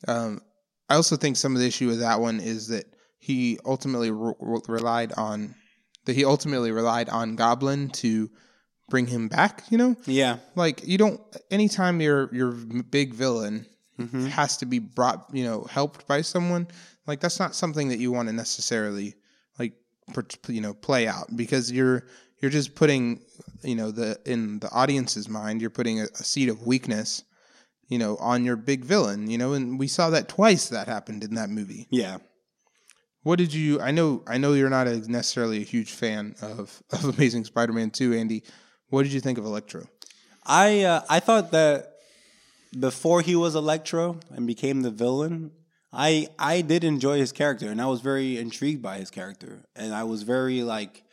Um, 0.06 0.40
I 0.88 0.94
also 0.94 1.16
think 1.16 1.36
some 1.36 1.54
of 1.54 1.60
the 1.60 1.66
issue 1.66 1.88
with 1.88 2.00
that 2.00 2.20
one 2.20 2.38
is 2.38 2.68
that 2.68 2.86
he 3.18 3.58
ultimately 3.64 4.12
re- 4.12 4.34
relied 4.68 5.12
on 5.14 5.56
that 6.06 6.14
he 6.14 6.24
ultimately 6.24 6.70
relied 6.70 7.08
on 7.08 7.34
Goblin 7.34 7.90
to 7.90 8.30
bring 8.88 9.06
him 9.06 9.28
back. 9.28 9.64
You 9.70 9.78
know, 9.78 9.96
yeah, 10.06 10.38
like 10.54 10.86
you 10.86 10.98
don't 10.98 11.20
anytime 11.50 12.00
your 12.00 12.34
your 12.34 12.52
big 12.52 13.14
villain 13.14 13.66
Mm-hmm. 13.98 14.26
has 14.26 14.56
to 14.58 14.64
be 14.64 14.78
brought 14.78 15.26
you 15.32 15.42
know 15.42 15.64
helped 15.64 16.06
by 16.06 16.20
someone 16.20 16.68
like 17.08 17.18
that's 17.18 17.40
not 17.40 17.52
something 17.52 17.88
that 17.88 17.98
you 17.98 18.12
want 18.12 18.28
to 18.28 18.32
necessarily 18.32 19.16
like 19.58 19.72
you 20.46 20.60
know 20.60 20.72
play 20.72 21.08
out 21.08 21.26
because 21.34 21.72
you're 21.72 22.04
you're 22.40 22.50
just 22.52 22.76
putting 22.76 23.20
you 23.64 23.74
know 23.74 23.90
the 23.90 24.16
in 24.24 24.60
the 24.60 24.70
audience's 24.70 25.28
mind 25.28 25.60
you're 25.60 25.68
putting 25.68 26.00
a, 26.00 26.04
a 26.04 26.22
seed 26.22 26.48
of 26.48 26.64
weakness 26.64 27.24
you 27.88 27.98
know 27.98 28.16
on 28.18 28.44
your 28.44 28.54
big 28.54 28.84
villain 28.84 29.28
you 29.28 29.36
know 29.36 29.52
and 29.52 29.80
we 29.80 29.88
saw 29.88 30.10
that 30.10 30.28
twice 30.28 30.68
that 30.68 30.86
happened 30.86 31.24
in 31.24 31.34
that 31.34 31.50
movie 31.50 31.88
yeah. 31.90 32.18
what 33.24 33.36
did 33.36 33.52
you 33.52 33.80
i 33.80 33.90
know 33.90 34.22
i 34.28 34.38
know 34.38 34.52
you're 34.52 34.70
not 34.70 34.86
a, 34.86 35.10
necessarily 35.10 35.56
a 35.56 35.64
huge 35.64 35.90
fan 35.90 36.36
of 36.40 36.80
of 36.92 37.02
amazing 37.16 37.44
spider-man 37.44 37.90
2 37.90 38.14
andy 38.14 38.44
what 38.90 39.02
did 39.02 39.12
you 39.12 39.20
think 39.20 39.38
of 39.38 39.44
electro? 39.44 39.86
I 40.44 40.82
uh, 40.82 41.02
I 41.08 41.20
thought 41.20 41.50
that 41.52 41.98
before 42.78 43.20
he 43.20 43.36
was 43.36 43.54
Electro 43.54 44.18
and 44.30 44.46
became 44.46 44.82
the 44.82 44.90
villain, 44.90 45.52
I 45.92 46.28
I 46.38 46.62
did 46.62 46.84
enjoy 46.84 47.18
his 47.18 47.32
character 47.32 47.70
and 47.70 47.80
I 47.80 47.86
was 47.86 48.00
very 48.00 48.38
intrigued 48.38 48.82
by 48.82 48.98
his 48.98 49.10
character. 49.10 49.64
And 49.76 49.94
I 49.94 50.04
was 50.04 50.22
very 50.22 50.62
like 50.62 51.04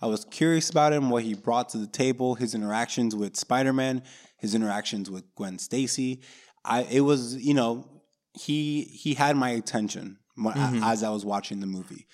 I 0.00 0.06
was 0.06 0.24
curious 0.24 0.70
about 0.70 0.92
him, 0.92 1.10
what 1.10 1.24
he 1.24 1.34
brought 1.34 1.70
to 1.70 1.78
the 1.78 1.86
table, 1.86 2.34
his 2.36 2.54
interactions 2.54 3.16
with 3.16 3.36
Spider 3.36 3.72
Man, 3.72 4.02
his 4.38 4.54
interactions 4.54 5.10
with 5.10 5.24
Gwen 5.34 5.58
Stacy. 5.58 6.22
I 6.64 6.82
it 6.82 7.00
was 7.00 7.36
you 7.36 7.54
know 7.54 7.88
he 8.32 8.82
he 8.84 9.14
had 9.14 9.36
my 9.36 9.50
attention 9.50 10.18
when, 10.36 10.56
as 10.82 11.02
I 11.02 11.10
was 11.10 11.24
watching 11.24 11.60
the 11.60 11.66
movie 11.66 12.06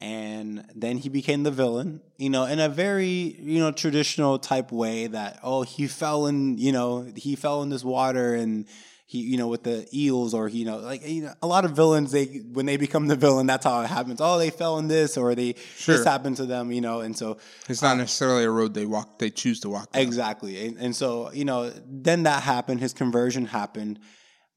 and 0.00 0.64
then 0.74 0.96
he 0.96 1.08
became 1.08 1.42
the 1.42 1.50
villain 1.50 2.00
you 2.16 2.30
know 2.30 2.44
in 2.44 2.58
a 2.58 2.68
very 2.68 3.36
you 3.40 3.58
know 3.60 3.70
traditional 3.70 4.38
type 4.38 4.72
way 4.72 5.06
that 5.06 5.38
oh 5.42 5.62
he 5.62 5.86
fell 5.86 6.26
in 6.26 6.56
you 6.58 6.72
know 6.72 7.02
he 7.16 7.36
fell 7.36 7.62
in 7.62 7.68
this 7.68 7.84
water 7.84 8.34
and 8.34 8.66
he 9.06 9.18
you 9.18 9.36
know 9.36 9.48
with 9.48 9.62
the 9.64 9.86
eels 9.92 10.32
or 10.32 10.48
you 10.48 10.64
know 10.64 10.78
like 10.78 11.06
you 11.06 11.22
know 11.22 11.32
a 11.42 11.46
lot 11.46 11.64
of 11.64 11.72
villains 11.72 12.12
they 12.12 12.26
when 12.52 12.64
they 12.64 12.76
become 12.76 13.08
the 13.08 13.16
villain 13.16 13.46
that's 13.46 13.64
how 13.66 13.80
it 13.82 13.88
happens 13.88 14.20
oh 14.22 14.38
they 14.38 14.50
fell 14.50 14.78
in 14.78 14.88
this 14.88 15.16
or 15.18 15.34
they 15.34 15.54
Sure. 15.76 15.96
this 15.96 16.04
happened 16.06 16.36
to 16.36 16.46
them 16.46 16.70
you 16.72 16.80
know 16.80 17.00
and 17.00 17.16
so 17.16 17.36
It's 17.68 17.82
not 17.82 17.96
necessarily 17.98 18.44
a 18.44 18.50
road 18.50 18.72
they 18.72 18.86
walk; 18.86 19.18
they 19.18 19.30
choose 19.30 19.60
to 19.60 19.68
walk. 19.68 19.92
down. 19.92 20.02
Exactly. 20.02 20.66
And, 20.66 20.78
and 20.78 20.96
so, 20.96 21.30
you 21.32 21.44
know, 21.44 21.70
then 21.86 22.22
that 22.24 22.42
happened, 22.42 22.80
his 22.80 22.92
conversion 22.92 23.46
happened. 23.46 23.98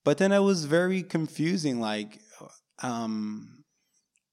But 0.03 0.17
then 0.17 0.31
it 0.31 0.39
was 0.39 0.65
very 0.65 1.01
confusing 1.03 1.79
like 1.79 2.19
um 2.81 3.62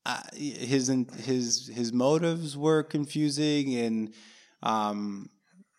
uh, 0.07 0.21
his 0.35 0.89
his 1.25 1.71
his 1.73 1.93
motives 1.93 2.57
were 2.57 2.83
confusing 2.83 3.75
and 3.77 4.15
um 4.63 5.29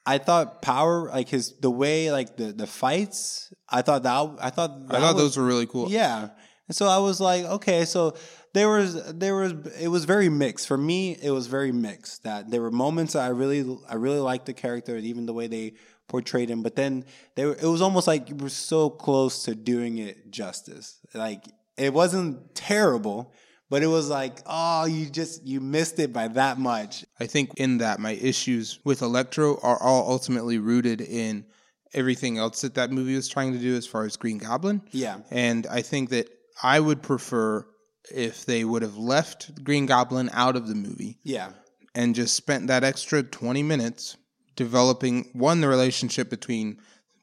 I 0.05 0.17
thought 0.17 0.61
power 0.61 1.09
like 1.09 1.29
his 1.29 1.53
the 1.59 1.71
way 1.71 2.11
like 2.11 2.37
the 2.37 2.51
the 2.51 2.67
fights 2.67 3.53
I 3.69 3.81
thought 3.81 4.03
that 4.03 4.11
I 4.39 4.49
thought 4.49 4.71
I 4.89 4.99
thought 4.99 5.15
was- 5.15 5.23
those 5.23 5.37
were 5.37 5.45
really 5.45 5.67
cool. 5.67 5.89
yeah. 5.89 6.29
And 6.67 6.75
so 6.75 6.87
I 6.87 6.99
was 6.99 7.19
like, 7.19 7.43
okay, 7.43 7.83
so 7.83 8.15
there 8.53 8.69
was 8.69 8.93
there 9.13 9.35
was 9.35 9.51
it 9.79 9.89
was 9.89 10.05
very 10.05 10.29
mixed 10.29 10.67
for 10.67 10.77
me. 10.77 11.17
It 11.21 11.31
was 11.31 11.47
very 11.47 11.71
mixed. 11.73 12.23
That 12.23 12.49
there 12.49 12.61
were 12.61 12.71
moments 12.71 13.13
that 13.13 13.23
I 13.23 13.29
really 13.29 13.77
I 13.89 13.95
really 13.95 14.19
liked 14.19 14.45
the 14.45 14.53
character, 14.53 14.95
and 14.95 15.05
even 15.05 15.25
the 15.25 15.33
way 15.33 15.47
they 15.47 15.73
portrayed 16.07 16.49
him. 16.49 16.63
But 16.63 16.75
then 16.77 17.03
they 17.35 17.45
were, 17.45 17.55
it 17.55 17.65
was 17.65 17.81
almost 17.81 18.07
like 18.07 18.29
you 18.29 18.35
were 18.35 18.47
so 18.49 18.89
close 18.89 19.43
to 19.43 19.55
doing 19.55 19.97
it 19.97 20.31
justice. 20.31 20.99
Like 21.13 21.43
it 21.77 21.93
wasn't 21.93 22.55
terrible, 22.55 23.33
but 23.71 23.81
it 23.81 23.87
was 23.87 24.09
like 24.09 24.41
oh, 24.45 24.85
you 24.85 25.09
just 25.09 25.43
you 25.43 25.61
missed 25.61 25.97
it 25.97 26.13
by 26.13 26.27
that 26.27 26.59
much. 26.59 27.05
I 27.19 27.25
think 27.25 27.51
in 27.55 27.79
that 27.79 27.99
my 27.99 28.11
issues 28.11 28.79
with 28.83 29.01
Electro 29.01 29.57
are 29.63 29.81
all 29.81 30.11
ultimately 30.11 30.59
rooted 30.59 30.99
in 31.01 31.45
everything 31.93 32.37
else 32.37 32.61
that 32.61 32.75
that 32.75 32.91
movie 32.91 33.15
was 33.15 33.27
trying 33.27 33.53
to 33.53 33.59
do 33.59 33.75
as 33.75 33.87
far 33.87 34.05
as 34.05 34.17
Green 34.17 34.37
Goblin. 34.37 34.81
Yeah. 34.91 35.19
And 35.31 35.65
I 35.67 35.81
think 35.81 36.09
that 36.09 36.29
I 36.61 36.79
would 36.79 37.01
prefer 37.01 37.65
if 38.13 38.45
they 38.45 38.65
would 38.65 38.81
have 38.81 38.97
left 38.97 39.63
Green 39.63 39.85
Goblin 39.85 40.29
out 40.33 40.55
of 40.55 40.67
the 40.67 40.75
movie 40.75 41.17
Yeah, 41.23 41.51
and 41.95 42.13
just 42.13 42.35
spent 42.35 42.67
that 42.67 42.83
extra 42.83 43.23
20 43.23 43.63
minutes 43.63 44.17
developing 44.57 45.29
one 45.33 45.61
the 45.61 45.69
relationship 45.69 46.29
between 46.29 46.77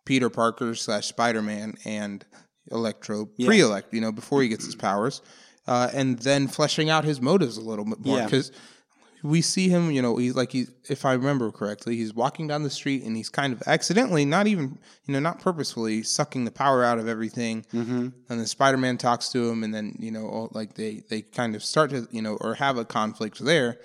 Peter 0.07 0.31
Parker 0.31 0.75
slash 0.75 1.09
Spider 1.09 1.43
Man 1.43 1.75
and 1.85 2.25
Electro 2.71 3.27
pre 3.27 3.61
elect, 3.61 3.93
you 3.93 4.01
know, 4.01 4.13
before 4.13 4.43
he 4.43 4.49
gets 4.49 4.65
his 4.65 4.75
powers, 4.75 5.21
uh, 5.69 5.91
and 5.93 6.19
then 6.21 6.49
fleshing 6.49 6.89
out 6.91 7.05
his 7.05 7.21
motives 7.21 7.57
a 7.57 7.61
little 7.61 7.85
bit 7.85 8.05
more 8.05 8.19
Yeah. 8.19 8.25
because 8.25 8.51
we 9.25 9.43
see 9.43 9.69
him, 9.69 9.91
you 9.91 10.01
know, 10.01 10.17
he's 10.17 10.37
like 10.37 10.53
he, 10.53 10.67
if 10.89 11.05
I 11.05 11.13
remember 11.15 11.51
correctly, 11.51 11.97
he's 11.97 12.15
walking 12.15 12.47
down 12.47 12.63
the 12.63 12.71
street 12.71 13.03
and 13.03 13.17
he's 13.17 13.29
kind 13.29 13.53
of 13.53 13.61
accidentally, 13.67 14.25
not 14.25 14.47
even, 14.47 14.79
you 15.07 15.13
know, 15.13 15.19
not 15.19 15.41
purposefully, 15.41 16.03
sucking 16.05 16.45
the 16.45 16.53
power 16.53 16.85
out 16.85 16.99
of 17.01 17.09
everything. 17.09 17.65
Mm-hmm. 17.75 18.01
And 18.29 18.39
then 18.41 18.47
Spider 18.47 18.77
Man 18.77 18.97
talks 18.97 19.29
to 19.31 19.49
him, 19.51 19.65
and 19.65 19.75
then 19.75 19.97
you 19.99 20.11
know, 20.13 20.27
all- 20.29 20.51
like 20.53 20.75
they 20.75 21.03
they 21.11 21.23
kind 21.23 21.55
of 21.57 21.63
start 21.65 21.91
to, 21.91 22.07
you 22.13 22.23
know, 22.23 22.37
or 22.41 22.55
have 22.55 22.79
a 22.79 22.85
conflict 22.85 23.39
there, 23.45 23.79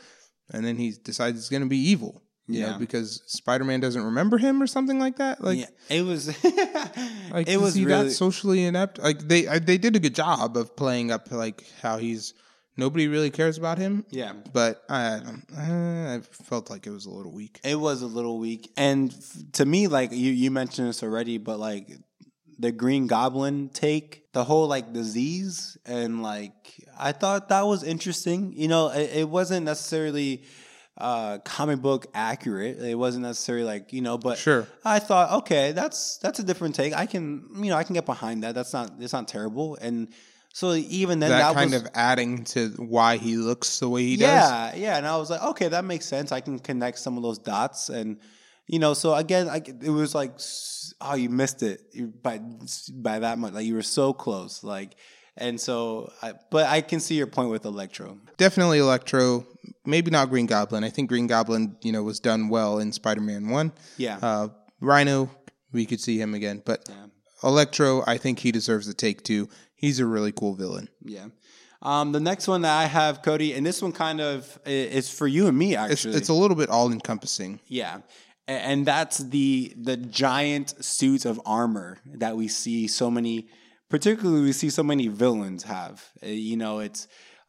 and 0.52 0.64
then 0.66 0.78
he 0.78 0.92
decides 1.04 1.38
he's 1.38 1.50
going 1.50 1.64
to 1.64 1.70
be 1.70 1.78
evil. 1.80 2.22
You 2.48 2.62
know, 2.62 2.68
Yeah. 2.72 2.78
because 2.78 3.22
Spider 3.28 3.64
Man 3.64 3.80
doesn't 3.80 4.04
remember 4.04 4.38
him 4.38 4.62
or 4.62 4.68
something 4.68 5.00
like 5.00 5.18
that. 5.18 5.42
Like, 5.44 5.60
yeah. 5.60 5.68
It 5.90 6.02
was 6.04 6.28
like 7.32 7.48
it 7.48 7.56
is 7.56 7.62
was 7.62 7.76
he 7.76 7.86
really 7.86 8.06
that 8.06 8.12
socially 8.12 8.66
inept? 8.66 9.00
Like 9.00 9.20
they 9.20 9.48
I, 9.48 9.60
they 9.60 9.78
did 9.78 9.96
a 9.96 10.00
good 10.00 10.16
job 10.16 10.58
of 10.58 10.76
playing 10.76 11.10
up 11.12 11.32
like 11.32 11.64
how 11.82 11.98
he's 11.98 12.34
nobody 12.76 13.08
really 13.08 13.30
cares 13.30 13.58
about 13.58 13.78
him. 13.78 14.06
yeah. 14.10 14.34
But 14.52 14.84
I 14.90 15.22
I 15.58 16.20
felt 16.32 16.70
like 16.70 16.86
it 16.86 16.92
was 16.92 17.06
a 17.06 17.12
little 17.12 17.32
weak. 17.32 17.60
It 17.64 17.80
was 17.80 18.02
a 18.02 18.08
little 18.08 18.38
weak, 18.40 18.72
and 18.76 19.14
to 19.54 19.66
me, 19.66 19.88
like 19.88 20.12
you, 20.12 20.32
you 20.32 20.52
mentioned 20.52 20.90
this 20.90 21.02
already, 21.04 21.38
but 21.38 21.60
like 21.60 21.92
the 22.60 22.72
Green 22.72 23.08
Goblin 23.08 23.70
take, 23.70 24.32
the 24.34 24.44
whole 24.44 24.68
like 24.68 24.92
disease, 24.94 25.78
and 25.86 26.22
like 26.22 26.54
I 27.00 27.12
thought 27.14 27.50
that 27.50 27.66
was 27.66 27.84
interesting. 27.84 28.54
You 28.56 28.68
know, 28.68 28.90
it, 28.90 29.12
it 29.22 29.30
wasn't 29.30 29.66
necessarily 29.66 30.44
uh 31.04 31.38
comic 31.40 31.80
book 31.82 32.08
accurate. 32.14 32.80
It 32.80 32.96
wasn't 32.96 33.24
necessarily 33.24 33.66
like 33.66 33.92
you 33.94 34.02
know, 34.02 34.18
but 34.18 34.38
Sure. 34.38 34.66
I 34.86 35.00
thought, 35.00 35.28
okay, 35.40 35.74
that's 35.74 36.18
that's 36.24 36.40
a 36.40 36.44
different 36.44 36.76
take. 36.76 36.94
I 36.94 37.06
can 37.06 37.24
you 37.64 37.70
know 37.70 37.78
I 37.78 37.84
can 37.84 37.94
get 37.94 38.06
behind 38.06 38.44
that. 38.44 38.56
That's 38.56 38.74
not 38.74 38.92
it's 39.00 39.14
not 39.14 39.28
terrible, 39.28 39.78
and 39.82 40.08
so 40.54 40.74
even 40.74 41.20
then 41.20 41.32
That, 41.32 41.40
that, 41.40 41.56
kind 41.56 41.72
was, 41.72 41.82
of 41.82 41.90
adding 41.96 42.44
to 42.54 42.70
why 42.78 43.18
he 43.18 43.38
looks 43.38 43.80
the 43.80 43.90
way 43.90 44.04
he 44.04 44.18
does. 44.18 44.28
yeah, 44.28 44.76
yeah, 44.76 44.98
and 44.98 45.06
I 45.08 45.18
was 45.18 45.30
like, 45.32 45.42
okay, 45.52 45.68
that 45.68 45.84
makes 45.84 46.06
sense. 46.06 46.32
I 46.32 46.42
can 46.42 46.60
connect 46.60 47.00
some 47.00 47.18
of 47.18 47.24
those 47.24 47.40
dots, 47.40 47.90
and 47.90 48.20
you 48.68 48.80
know, 48.80 48.94
so 48.94 49.14
again, 49.16 49.50
I, 49.50 49.58
it 49.66 49.90
was 49.90 50.14
like, 50.16 50.32
oh, 51.02 51.16
you 51.16 51.30
missed 51.30 51.64
it 51.64 51.82
by 52.24 52.40
by 52.94 53.20
that 53.20 53.38
much. 53.40 53.54
Like 53.54 53.66
you 53.66 53.76
were 53.76 53.82
so 54.00 54.14
close, 54.14 54.64
like, 54.64 54.96
and 55.38 55.60
so, 55.60 56.12
I, 56.22 56.34
but 56.52 56.68
I 56.68 56.82
can 56.82 57.00
see 57.00 57.16
your 57.16 57.28
point 57.28 57.50
with 57.50 57.66
Electro. 57.66 58.18
Definitely 58.38 58.80
Electro. 58.80 59.46
Maybe 59.86 60.12
not 60.12 60.30
Green 60.30 60.46
Goblin. 60.46 60.84
I 60.84 60.90
think 60.90 61.10
Green 61.10 61.28
Goblin, 61.28 61.76
you 61.82 61.92
know, 61.92 62.04
was 62.04 62.20
done 62.20 62.50
well 62.50 62.80
in 62.80 62.92
Spider 62.92 63.22
Man 63.22 63.50
One. 63.50 63.72
Yeah, 63.98 64.18
Uh, 64.22 64.48
Rhino, 64.80 65.30
we 65.72 65.86
could 65.86 66.00
see 66.02 66.18
him 66.20 66.34
again, 66.34 66.62
but 66.66 66.86
yeah. 66.90 67.06
Electro, 67.44 68.04
I 68.08 68.18
think 68.18 68.40
he 68.40 68.52
deserves 68.52 68.88
a 68.88 68.94
take 68.94 69.24
two. 69.24 69.50
He's 69.76 70.00
a 70.00 70.06
really 70.06 70.32
cool 70.32 70.54
villain. 70.56 70.90
yeah. 71.04 71.28
Um, 71.82 72.14
the 72.14 72.22
next 72.22 72.48
one 72.48 72.62
that 72.62 72.78
I 72.80 72.86
have, 72.86 73.22
Cody, 73.22 73.52
and 73.54 73.66
this 73.66 73.82
one 73.82 73.92
kind 73.92 74.22
of 74.22 74.58
is 74.66 75.10
for 75.10 75.28
you 75.28 75.48
and 75.48 75.58
me, 75.58 75.74
It's, 75.74 75.92
actually. 75.92 76.16
it's 76.16 76.30
a 76.30 76.34
little 76.34 76.56
bit 76.56 76.70
all 76.70 76.90
encompassing. 76.90 77.60
Yeah. 77.68 77.98
And 78.48 78.86
that's 78.86 79.18
the 79.18 79.74
the 79.78 79.98
giant 79.98 80.82
suits 80.84 81.26
of 81.26 81.42
armor 81.46 81.98
that 82.06 82.38
we 82.38 82.48
see 82.48 82.88
so 82.88 83.12
many 83.12 83.50
particularly 83.94 84.42
we 84.42 84.52
see 84.54 84.70
so 84.72 84.84
many 84.84 85.08
villains 85.08 85.64
have. 85.76 85.96
Uh, 86.24 86.28
You 86.52 86.58
know, 86.58 86.80
it's 86.88 87.02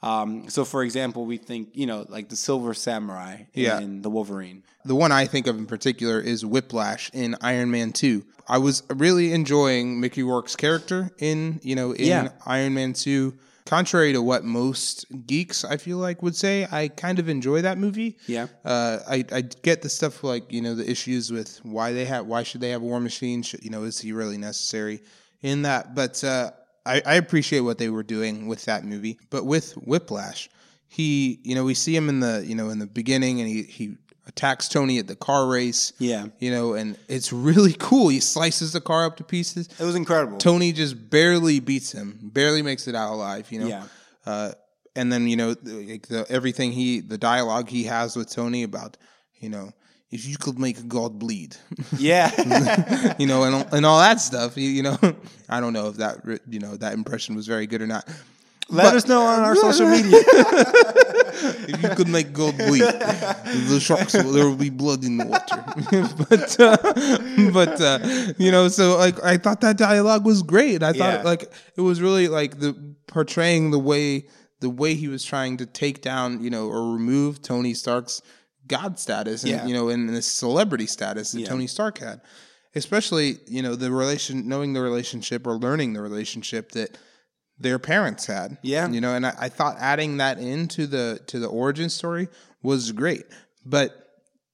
um 0.02 0.30
so 0.54 0.60
for 0.72 0.80
example, 0.88 1.20
we 1.32 1.38
think, 1.48 1.64
you 1.80 1.86
know, 1.90 2.00
like 2.16 2.26
the 2.28 2.36
Silver 2.36 2.74
Samurai 2.74 3.34
Yeah. 3.54 3.80
in 3.84 4.02
the 4.02 4.10
Wolverine. 4.16 4.58
The 4.84 4.94
one 5.04 5.12
I 5.22 5.24
think 5.32 5.46
of 5.50 5.54
in 5.62 5.66
particular 5.66 6.18
is 6.32 6.38
Whiplash 6.54 7.02
in 7.22 7.28
Iron 7.52 7.70
Man 7.76 7.90
2. 7.92 8.22
I 8.56 8.58
was 8.66 8.82
really 9.04 9.28
enjoying 9.40 9.86
Mickey 10.02 10.22
Rourke's 10.30 10.56
character 10.64 11.00
in, 11.30 11.38
you 11.62 11.74
know, 11.78 11.88
in 11.92 12.06
Yeah. 12.06 12.28
Iron 12.58 12.74
Man 12.74 12.92
2. 12.92 13.32
Contrary 13.64 14.12
to 14.12 14.20
what 14.30 14.44
most 14.44 15.06
geeks 15.26 15.64
I 15.64 15.76
feel 15.78 15.96
like 16.06 16.22
would 16.24 16.36
say, 16.36 16.54
I 16.80 16.88
kind 16.88 17.18
of 17.18 17.26
enjoy 17.36 17.62
that 17.62 17.78
movie. 17.78 18.10
Yeah. 18.36 18.46
Uh, 18.62 18.98
I, 19.16 19.18
I 19.38 19.40
get 19.68 19.80
the 19.80 19.88
stuff 19.88 20.22
like, 20.22 20.44
you 20.52 20.60
know, 20.64 20.74
the 20.74 20.86
issues 20.94 21.32
with 21.36 21.50
why 21.76 21.88
they 21.96 22.04
have 22.12 22.26
why 22.32 22.42
should 22.42 22.60
they 22.60 22.72
have 22.74 22.82
a 22.82 22.88
War 22.92 23.00
Machine? 23.00 23.40
Should, 23.42 23.62
you 23.64 23.70
know, 23.70 23.84
is 23.90 23.96
he 24.04 24.12
really 24.12 24.36
necessary 24.50 25.00
in 25.44 25.62
that? 25.62 25.94
But 25.94 26.24
uh, 26.24 26.50
I, 26.84 27.02
I 27.06 27.14
appreciate 27.14 27.60
what 27.60 27.78
they 27.78 27.90
were 27.90 28.02
doing 28.02 28.48
with 28.48 28.64
that 28.64 28.84
movie. 28.84 29.18
But 29.30 29.44
with 29.44 29.74
Whiplash, 29.74 30.50
he 30.88 31.38
you 31.44 31.54
know, 31.54 31.64
we 31.64 31.74
see 31.74 31.94
him 31.94 32.08
in 32.08 32.18
the 32.18 32.42
you 32.44 32.56
know, 32.56 32.70
in 32.70 32.80
the 32.80 32.86
beginning 32.86 33.40
and 33.40 33.48
he, 33.48 33.62
he 33.62 33.96
attacks 34.26 34.68
Tony 34.68 34.98
at 34.98 35.06
the 35.06 35.14
car 35.14 35.46
race. 35.46 35.92
Yeah. 35.98 36.26
You 36.40 36.50
know, 36.50 36.72
and 36.72 36.98
it's 37.08 37.32
really 37.32 37.74
cool. 37.78 38.08
He 38.08 38.20
slices 38.20 38.72
the 38.72 38.80
car 38.80 39.04
up 39.04 39.18
to 39.18 39.24
pieces. 39.24 39.68
It 39.78 39.84
was 39.84 39.94
incredible. 39.94 40.38
Tony 40.38 40.72
just 40.72 41.10
barely 41.10 41.60
beats 41.60 41.92
him, 41.92 42.18
barely 42.22 42.62
makes 42.62 42.88
it 42.88 42.94
out 42.94 43.12
alive, 43.12 43.52
you 43.52 43.60
know. 43.60 43.66
Yeah. 43.66 43.84
Uh, 44.26 44.52
and 44.96 45.12
then 45.12 45.28
you 45.28 45.36
know, 45.36 45.52
the, 45.54 45.92
like 45.92 46.08
the 46.08 46.24
everything 46.30 46.72
he, 46.72 47.00
the 47.00 47.18
dialogue 47.18 47.68
he 47.68 47.84
has 47.84 48.16
with 48.16 48.30
Tony 48.30 48.62
about, 48.62 48.96
you 49.40 49.50
know, 49.50 49.72
if 50.14 50.24
you 50.26 50.36
could 50.38 50.58
make 50.58 50.86
God 50.88 51.18
bleed, 51.18 51.56
Yeah. 51.98 52.30
you 53.18 53.26
know, 53.26 53.42
and 53.44 53.54
and 53.74 53.84
all 53.84 53.98
that 53.98 54.20
stuff. 54.20 54.56
You, 54.56 54.68
you 54.70 54.82
know, 54.82 54.96
I 55.48 55.60
don't 55.60 55.72
know 55.72 55.88
if 55.88 55.96
that 55.96 56.16
you 56.48 56.60
know 56.60 56.76
that 56.76 56.92
impression 56.94 57.34
was 57.34 57.46
very 57.46 57.66
good 57.66 57.82
or 57.82 57.86
not. 57.86 58.08
Let 58.70 58.94
us 58.94 59.06
know 59.06 59.20
on 59.20 59.40
our 59.40 59.54
social 59.56 59.88
media. 59.90 60.20
if 61.68 61.82
you 61.82 61.88
could 61.90 62.08
make 62.08 62.32
gold 62.32 62.56
bleed, 62.56 62.80
the 62.80 63.78
sharks 63.78 64.14
will, 64.14 64.32
there 64.32 64.46
will 64.48 64.56
be 64.56 64.70
blood 64.70 65.04
in 65.04 65.18
the 65.18 65.26
water. 65.26 65.60
but 66.30 66.58
uh, 66.58 67.50
but 67.52 67.80
uh, 67.80 68.32
you 68.38 68.50
know, 68.50 68.68
so 68.68 68.96
like 68.96 69.22
I 69.22 69.36
thought 69.36 69.60
that 69.60 69.76
dialogue 69.76 70.24
was 70.24 70.42
great. 70.42 70.82
I 70.82 70.92
thought 70.92 71.18
Yeah. 71.20 71.22
like 71.22 71.52
it 71.76 71.82
was 71.82 72.00
really 72.00 72.28
like 72.28 72.58
the 72.60 72.74
portraying 73.06 73.70
the 73.70 73.78
way 73.78 74.26
the 74.60 74.70
way 74.70 74.94
he 74.94 75.08
was 75.08 75.24
trying 75.24 75.58
to 75.58 75.66
take 75.66 76.00
down 76.00 76.42
you 76.42 76.48
know 76.50 76.66
or 76.68 76.92
remove 76.94 77.42
Tony 77.42 77.74
Stark's 77.74 78.22
god 78.66 78.98
status 78.98 79.42
and 79.42 79.52
Yeah. 79.52 79.66
you 79.66 79.74
know 79.74 79.88
and 79.88 80.08
this 80.08 80.26
celebrity 80.26 80.86
status 80.86 81.32
that 81.32 81.40
Yeah. 81.40 81.46
Tony 81.48 81.66
Stark 81.66 81.98
had. 81.98 82.20
Especially, 82.76 83.38
you 83.46 83.62
know, 83.62 83.76
the 83.76 83.92
relation, 83.92 84.48
knowing 84.48 84.72
the 84.72 84.80
relationship 84.82 85.46
or 85.46 85.52
learning 85.52 85.92
the 85.92 86.02
relationship 86.02 86.72
that 86.72 86.98
their 87.56 87.78
parents 87.78 88.26
had. 88.26 88.58
Yeah. 88.62 88.88
You 88.88 89.00
know, 89.00 89.14
and 89.14 89.24
I, 89.24 89.32
I 89.38 89.48
thought 89.48 89.76
adding 89.78 90.16
that 90.16 90.38
into 90.40 90.88
the 90.88 91.20
to 91.28 91.38
the 91.38 91.46
origin 91.46 91.88
story 91.88 92.26
was 92.64 92.90
great. 92.90 93.26
But 93.64 93.92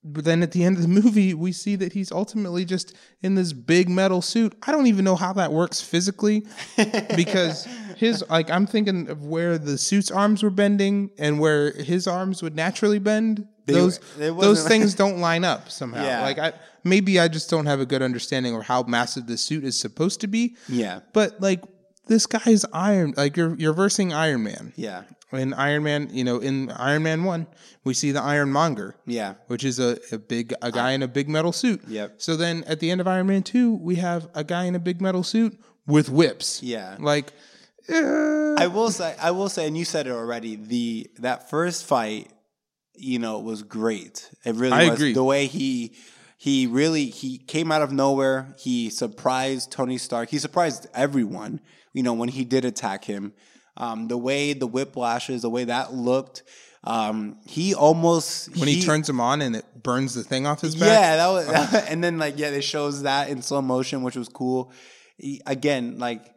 but 0.04 0.24
then 0.24 0.42
at 0.42 0.52
the 0.52 0.64
end 0.64 0.76
of 0.76 0.82
the 0.82 0.88
movie, 0.88 1.32
we 1.32 1.52
see 1.52 1.76
that 1.76 1.92
he's 1.94 2.12
ultimately 2.12 2.66
just 2.66 2.94
in 3.22 3.36
this 3.36 3.54
big 3.54 3.88
metal 3.88 4.20
suit. 4.20 4.54
I 4.66 4.72
don't 4.72 4.86
even 4.86 5.04
know 5.04 5.16
how 5.16 5.32
that 5.34 5.50
works 5.52 5.80
physically 5.80 6.46
because 7.16 7.66
his 7.96 8.22
like 8.28 8.50
I'm 8.50 8.66
thinking 8.66 9.08
of 9.08 9.24
where 9.24 9.56
the 9.56 9.78
suit's 9.78 10.10
arms 10.10 10.42
were 10.42 10.50
bending 10.50 11.10
and 11.18 11.40
where 11.40 11.72
his 11.72 12.06
arms 12.06 12.42
would 12.42 12.54
naturally 12.54 12.98
bend. 12.98 13.46
Those 13.72 13.98
those 14.16 14.66
things 14.66 14.94
don't 14.94 15.18
line 15.18 15.44
up 15.44 15.70
somehow. 15.70 16.04
Yeah. 16.04 16.22
Like 16.22 16.38
I 16.38 16.52
maybe 16.84 17.18
I 17.20 17.28
just 17.28 17.50
don't 17.50 17.66
have 17.66 17.80
a 17.80 17.86
good 17.86 18.02
understanding 18.02 18.54
of 18.54 18.62
how 18.64 18.82
massive 18.82 19.26
this 19.26 19.42
suit 19.42 19.64
is 19.64 19.78
supposed 19.78 20.20
to 20.22 20.26
be. 20.26 20.56
yeah. 20.68 21.00
But 21.12 21.40
like 21.40 21.62
this 22.06 22.26
guy's 22.26 22.64
Iron, 22.72 23.14
like 23.16 23.36
you're 23.36 23.54
you're 23.56 23.72
versing 23.74 24.12
Iron 24.12 24.42
Man. 24.42 24.72
Yeah. 24.76 25.02
In 25.32 25.54
Iron 25.54 25.84
Man, 25.84 26.08
you 26.10 26.24
know, 26.24 26.38
in 26.38 26.72
Iron 26.72 27.04
Man 27.04 27.22
one, 27.22 27.46
we 27.84 27.94
see 27.94 28.10
the 28.10 28.20
Iron 28.20 28.50
Monger, 28.50 28.96
Yeah. 29.06 29.34
which 29.46 29.62
is 29.62 29.78
a, 29.78 29.96
a 30.10 30.18
big 30.18 30.52
a 30.60 30.72
guy 30.72 30.90
in 30.90 31.04
a 31.04 31.08
big 31.08 31.28
metal 31.28 31.52
suit. 31.52 31.82
Yep. 31.86 32.14
So 32.20 32.34
then 32.34 32.64
at 32.66 32.80
the 32.80 32.90
end 32.90 33.00
of 33.00 33.06
Iron 33.06 33.28
Man 33.28 33.44
two, 33.44 33.74
we 33.74 33.94
have 33.96 34.28
a 34.34 34.42
guy 34.42 34.64
in 34.64 34.74
a 34.74 34.80
big 34.80 35.00
metal 35.00 35.22
suit 35.22 35.56
with 35.86 36.08
whips. 36.10 36.64
Yeah. 36.64 36.96
Like, 36.98 37.32
eh, 37.88 38.54
I 38.58 38.66
will 38.66 38.90
say, 38.90 39.14
I 39.20 39.30
will 39.30 39.48
say, 39.48 39.68
and 39.68 39.76
you 39.76 39.84
said 39.84 40.08
it 40.08 40.10
already. 40.12 40.56
The 40.56 41.08
that 41.20 41.48
first 41.48 41.86
fight, 41.86 42.30
you 43.00 43.18
know, 43.18 43.38
it 43.38 43.44
was 43.44 43.62
great. 43.62 44.30
It 44.44 44.54
really 44.54 44.72
I 44.72 44.90
was. 44.90 44.94
agree. 44.94 45.12
The 45.12 45.24
way 45.24 45.46
he 45.46 45.94
he 46.36 46.66
really 46.66 47.06
he 47.06 47.38
came 47.38 47.72
out 47.72 47.82
of 47.82 47.92
nowhere. 47.92 48.54
He 48.58 48.90
surprised 48.90 49.72
Tony 49.72 49.98
Stark. 49.98 50.30
He 50.30 50.38
surprised 50.38 50.86
everyone. 50.94 51.60
You 51.92 52.02
know, 52.02 52.12
when 52.12 52.28
he 52.28 52.44
did 52.44 52.64
attack 52.64 53.04
him. 53.04 53.32
Um, 53.76 54.08
the 54.08 54.18
way 54.18 54.52
the 54.52 54.68
whiplashes, 54.68 55.40
the 55.40 55.48
way 55.48 55.64
that 55.64 55.94
looked, 55.94 56.42
um, 56.84 57.38
he 57.46 57.74
almost 57.74 58.56
when 58.56 58.68
he, 58.68 58.82
turns 58.82 59.08
him 59.08 59.20
on 59.20 59.42
and 59.42 59.54
it 59.54 59.64
burns 59.82 60.14
the 60.14 60.22
thing 60.22 60.46
off 60.46 60.60
his 60.60 60.74
back. 60.74 60.88
Yeah, 60.88 61.16
that 61.16 61.28
was, 61.28 61.74
and 61.88 62.02
then 62.02 62.18
like 62.18 62.38
yeah, 62.38 62.48
it 62.48 62.62
shows 62.62 63.02
that 63.02 63.28
in 63.28 63.42
slow 63.42 63.60
motion, 63.60 64.02
which 64.02 64.16
was 64.16 64.28
cool. 64.28 64.72
He, 65.18 65.42
again, 65.46 65.98
like, 65.98 66.34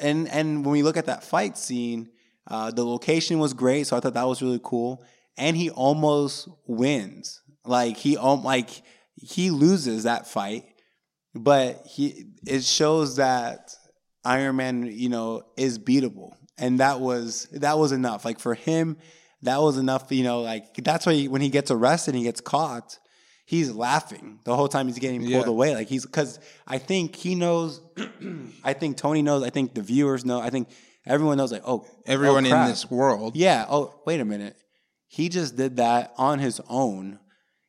and 0.00 0.28
and 0.28 0.64
when 0.64 0.72
we 0.72 0.82
look 0.82 0.96
at 0.96 1.06
that 1.06 1.22
fight 1.22 1.56
scene, 1.56 2.08
uh, 2.48 2.72
the 2.72 2.84
location 2.84 3.38
was 3.38 3.52
great, 3.52 3.86
so 3.86 3.96
I 3.96 4.00
thought 4.00 4.14
that 4.14 4.26
was 4.26 4.42
really 4.42 4.60
cool. 4.62 5.02
And 5.38 5.56
he 5.56 5.70
almost 5.70 6.48
wins. 6.66 7.42
Like 7.64 7.96
he 7.96 8.16
um, 8.16 8.42
like 8.44 8.70
he 9.16 9.50
loses 9.50 10.04
that 10.04 10.26
fight, 10.26 10.64
but 11.34 11.82
he 11.86 12.26
it 12.46 12.62
shows 12.64 13.16
that 13.16 13.74
Iron 14.24 14.56
Man, 14.56 14.86
you 14.86 15.08
know, 15.08 15.42
is 15.56 15.78
beatable, 15.78 16.32
and 16.58 16.80
that 16.80 17.00
was 17.00 17.46
that 17.52 17.78
was 17.78 17.92
enough. 17.92 18.24
Like 18.24 18.38
for 18.38 18.54
him, 18.54 18.96
that 19.42 19.60
was 19.60 19.78
enough. 19.78 20.10
You 20.10 20.24
know, 20.24 20.40
like 20.42 20.74
that's 20.76 21.06
why 21.06 21.14
he, 21.14 21.28
when 21.28 21.40
he 21.40 21.48
gets 21.48 21.70
arrested, 21.70 22.14
he 22.14 22.22
gets 22.22 22.40
caught. 22.40 22.98
He's 23.44 23.70
laughing 23.72 24.40
the 24.44 24.56
whole 24.56 24.66
time 24.68 24.88
he's 24.88 24.98
getting 24.98 25.20
pulled 25.20 25.30
Yeah. 25.30 25.50
away. 25.50 25.74
Like 25.74 25.88
he's 25.88 26.04
because 26.04 26.40
I 26.66 26.78
think 26.78 27.14
he 27.14 27.34
knows. 27.34 27.80
I 28.64 28.72
think 28.72 28.96
Tony 28.96 29.22
knows. 29.22 29.42
I 29.44 29.50
think 29.50 29.74
the 29.74 29.82
viewers 29.82 30.24
know. 30.24 30.40
I 30.40 30.50
think 30.50 30.68
everyone 31.04 31.36
knows. 31.36 31.52
Like 31.52 31.62
oh, 31.64 31.86
Everyone 32.06 32.44
oh, 32.46 32.56
in 32.62 32.68
this 32.68 32.90
world. 32.90 33.36
Yeah. 33.36 33.64
Oh, 33.68 34.00
wait 34.04 34.20
a 34.20 34.24
minute. 34.24 34.56
He 35.08 35.28
just 35.28 35.56
did 35.56 35.76
that 35.76 36.12
on 36.18 36.38
his 36.38 36.60
own. 36.68 37.18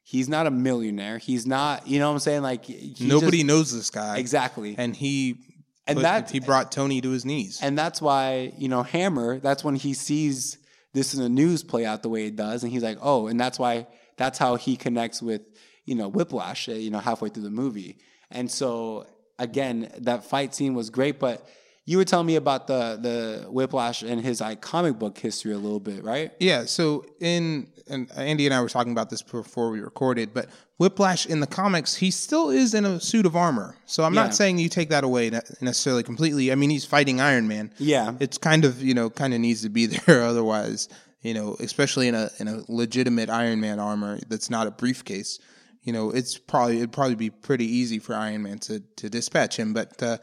He's 0.04 0.30
not 0.30 0.48
a 0.48 0.52
millionaire. 0.52 1.18
He's 1.18 1.46
not. 1.46 1.88
You 1.88 2.00
know 2.00 2.08
what 2.08 2.14
I'm 2.16 2.20
saying? 2.20 2.42
Like 2.42 2.68
Nobody 3.00 3.38
just- 3.40 3.46
knows 3.48 3.72
this 3.74 3.90
guy. 3.90 4.18
exactly. 4.18 4.76
And 4.78 4.96
he 4.96 5.38
And 5.86 5.98
put- 5.98 6.02
that- 6.04 6.32
he 6.32 6.40
brought 6.40 6.72
Tony 6.72 7.02
to 7.02 7.10
his 7.12 7.26
knees. 7.26 7.60
And 7.62 7.78
that's 7.78 8.02
why, 8.02 8.54
you 8.58 8.70
know, 8.70 8.84
Hammer, 8.84 9.40
that's 9.40 9.64
when 9.64 9.76
he 9.76 9.94
sees 9.94 10.58
this 10.94 11.14
in 11.14 11.22
the 11.22 11.30
news 11.30 11.64
play 11.64 11.86
out 11.86 12.04
the 12.04 12.10
way 12.10 12.26
it 12.28 12.36
does. 12.36 12.64
And 12.64 12.72
he's 12.72 12.84
like, 12.84 12.98
oh, 13.02 13.28
and 13.28 13.40
that's 13.40 13.60
why, 13.60 13.88
that's 14.18 14.38
how 14.40 14.56
he 14.56 14.76
connects 14.78 15.22
with, 15.22 15.42
you 15.86 15.94
know, 15.96 16.08
Whiplash, 16.08 16.68
uh, 16.70 16.72
you 16.74 16.90
know, 16.90 17.00
halfway 17.00 17.30
through 17.30 17.44
the 17.44 17.50
movie. 17.52 17.98
And 18.32 18.50
so, 18.50 19.06
again, 19.38 19.92
that 20.00 20.24
fight 20.24 20.56
scene 20.56 20.74
was 20.74 20.90
great. 20.90 21.20
But 21.20 21.48
you 21.90 21.98
were 21.98 22.04
telling 22.04 22.28
me 22.28 22.36
about 22.36 22.68
the, 22.68 23.00
the 23.02 23.50
Whiplash 23.50 24.04
and 24.04 24.20
his 24.20 24.42
like, 24.42 24.60
comic 24.60 25.00
book 25.00 25.18
history 25.18 25.54
a 25.54 25.58
little 25.58 25.80
bit, 25.80 26.04
right? 26.04 26.32
Yeah, 26.38 26.66
so 26.66 27.06
in 27.22 27.70
and 27.90 28.12
Andy 28.18 28.46
and 28.46 28.54
I 28.54 28.60
were 28.62 28.68
talking 28.68 28.92
about 28.92 29.10
this 29.10 29.22
before 29.22 29.70
we 29.72 29.80
recorded, 29.80 30.34
but 30.34 30.50
Whiplash 30.78 31.26
in 31.26 31.40
the 31.40 31.48
comics, 31.48 31.96
he 31.96 32.12
still 32.12 32.50
is 32.50 32.74
in 32.74 32.84
a 32.84 33.00
suit 33.00 33.26
of 33.26 33.38
armor. 33.38 33.78
So 33.86 34.04
I'm 34.04 34.14
Yeah. 34.14 34.24
not 34.24 34.36
saying 34.36 34.58
you 34.60 34.68
take 34.68 34.90
that 34.90 35.06
away 35.06 35.30
necessarily 35.62 36.04
completely. 36.04 36.52
I 36.52 36.56
mean, 36.56 36.70
he's 36.70 36.84
fighting 36.84 37.22
Iron 37.22 37.48
Man. 37.48 37.72
Yeah. 37.78 38.16
It's 38.20 38.38
kind 38.38 38.66
of, 38.66 38.84
you 38.84 38.94
know, 38.94 39.10
kind 39.10 39.34
of 39.34 39.40
needs 39.40 39.62
to 39.62 39.70
be 39.70 39.86
there 40.06 40.24
otherwise, 40.24 40.90
you 41.22 41.34
know, 41.34 41.56
especially 41.62 42.10
in 42.10 42.16
a 42.16 42.30
in 42.40 42.50
a 42.50 42.64
legitimate 42.68 43.30
Iron 43.30 43.62
Man 43.62 43.80
armor 43.80 44.20
that's 44.28 44.50
not 44.50 44.68
a 44.68 44.72
briefcase. 44.72 45.40
You 45.84 45.94
know, 45.94 46.12
it's 46.12 46.38
probably 46.38 46.78
it'd 46.80 46.92
probably 46.92 47.16
be 47.16 47.30
pretty 47.30 47.66
easy 47.66 48.00
for 48.00 48.14
Iron 48.14 48.44
Man 48.44 48.60
to 48.60 48.82
to 48.98 49.10
dispatch 49.10 49.56
him, 49.58 49.72
but 49.72 50.04
uh 50.04 50.18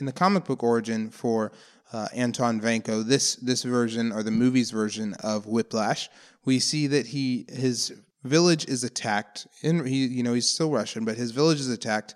in 0.00 0.06
the 0.06 0.12
comic 0.12 0.44
book 0.44 0.62
origin 0.62 1.10
for 1.10 1.52
uh, 1.92 2.08
Anton 2.14 2.60
Vanko, 2.60 3.04
this 3.04 3.36
this 3.36 3.62
version 3.62 4.12
or 4.12 4.22
the 4.22 4.30
movie's 4.30 4.70
version 4.70 5.14
of 5.22 5.46
Whiplash, 5.46 6.08
we 6.44 6.58
see 6.58 6.86
that 6.88 7.08
he 7.08 7.46
his 7.48 7.92
village 8.24 8.66
is 8.66 8.84
attacked. 8.84 9.46
In 9.62 9.84
he 9.86 10.06
you 10.06 10.22
know 10.22 10.34
he's 10.34 10.50
still 10.50 10.70
Russian, 10.70 11.04
but 11.04 11.16
his 11.16 11.30
village 11.30 11.60
is 11.60 11.70
attacked 11.70 12.14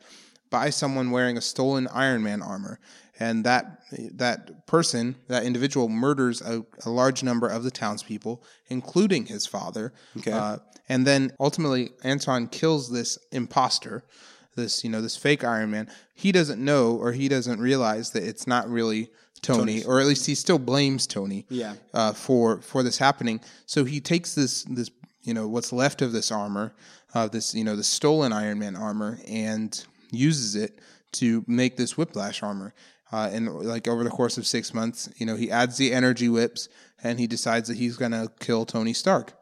by 0.51 0.71
someone 0.71 1.11
wearing 1.11 1.37
a 1.37 1.41
stolen 1.41 1.89
Iron 1.89 2.23
Man 2.23 2.43
armor, 2.43 2.81
and 3.19 3.45
that 3.45 3.81
that 4.15 4.67
person, 4.67 5.17
that 5.29 5.45
individual, 5.45 5.89
murders 5.89 6.43
a, 6.43 6.65
a 6.85 6.91
large 6.91 7.23
number 7.23 7.49
of 7.49 7.63
the 7.63 7.71
townspeople, 7.71 8.43
including 8.69 9.27
his 9.27 9.47
father. 9.47 9.93
Okay. 10.19 10.33
Uh, 10.33 10.59
and 10.89 11.07
then 11.07 11.33
ultimately, 11.39 11.91
Anton 12.03 12.49
kills 12.49 12.91
this 12.91 13.17
imposter 13.31 14.03
this 14.61 14.85
you 14.85 14.91
know 14.91 15.01
this 15.01 15.17
fake 15.17 15.45
Iron 15.45 15.71
Man, 15.71 15.89
he 16.15 16.33
doesn't 16.33 16.63
know 16.63 16.97
or 16.97 17.13
he 17.13 17.29
doesn't 17.29 17.61
realize 17.61 18.11
that 18.13 18.23
it's 18.23 18.47
not 18.47 18.69
really 18.69 19.11
Tony, 19.43 19.85
or 19.85 20.01
at 20.01 20.07
least 20.07 20.27
he 20.27 20.35
still 20.35 20.59
blames 20.59 21.07
Tony. 21.07 21.47
Yeah. 21.49 21.75
Uh, 21.95 22.13
for 22.13 22.61
for 22.61 22.83
this 22.83 22.99
happening, 22.99 23.41
so 23.67 23.85
he 23.85 24.01
takes 24.01 24.35
this 24.35 24.65
this 24.65 24.91
you 25.23 25.35
know 25.35 25.49
what's 25.49 25.73
left 25.73 26.03
of 26.03 26.13
this 26.13 26.31
armor, 26.31 26.75
uh, 27.15 27.29
this 27.29 27.55
you 27.55 27.65
know 27.65 27.77
the 27.77 27.85
stolen 27.85 28.33
Iron 28.33 28.59
Man 28.59 28.77
armor, 28.77 29.19
and 29.27 29.85
uses 30.11 30.57
it 30.57 30.79
to 31.13 31.45
make 31.47 31.77
this 31.77 31.97
Whiplash 31.97 32.43
armor. 32.43 32.75
Uh, 33.13 33.29
and 33.33 33.53
like 33.53 33.89
over 33.89 34.05
the 34.05 34.11
course 34.11 34.39
of 34.39 34.47
six 34.47 34.73
months, 34.73 35.09
you 35.17 35.27
know, 35.27 35.35
he 35.35 35.51
adds 35.51 35.77
the 35.77 35.93
energy 35.93 36.29
whips, 36.29 36.69
and 37.03 37.19
he 37.19 37.27
decides 37.27 37.67
that 37.69 37.77
he's 37.77 37.97
gonna 37.97 38.29
kill 38.39 38.65
Tony 38.65 38.93
Stark 38.93 39.33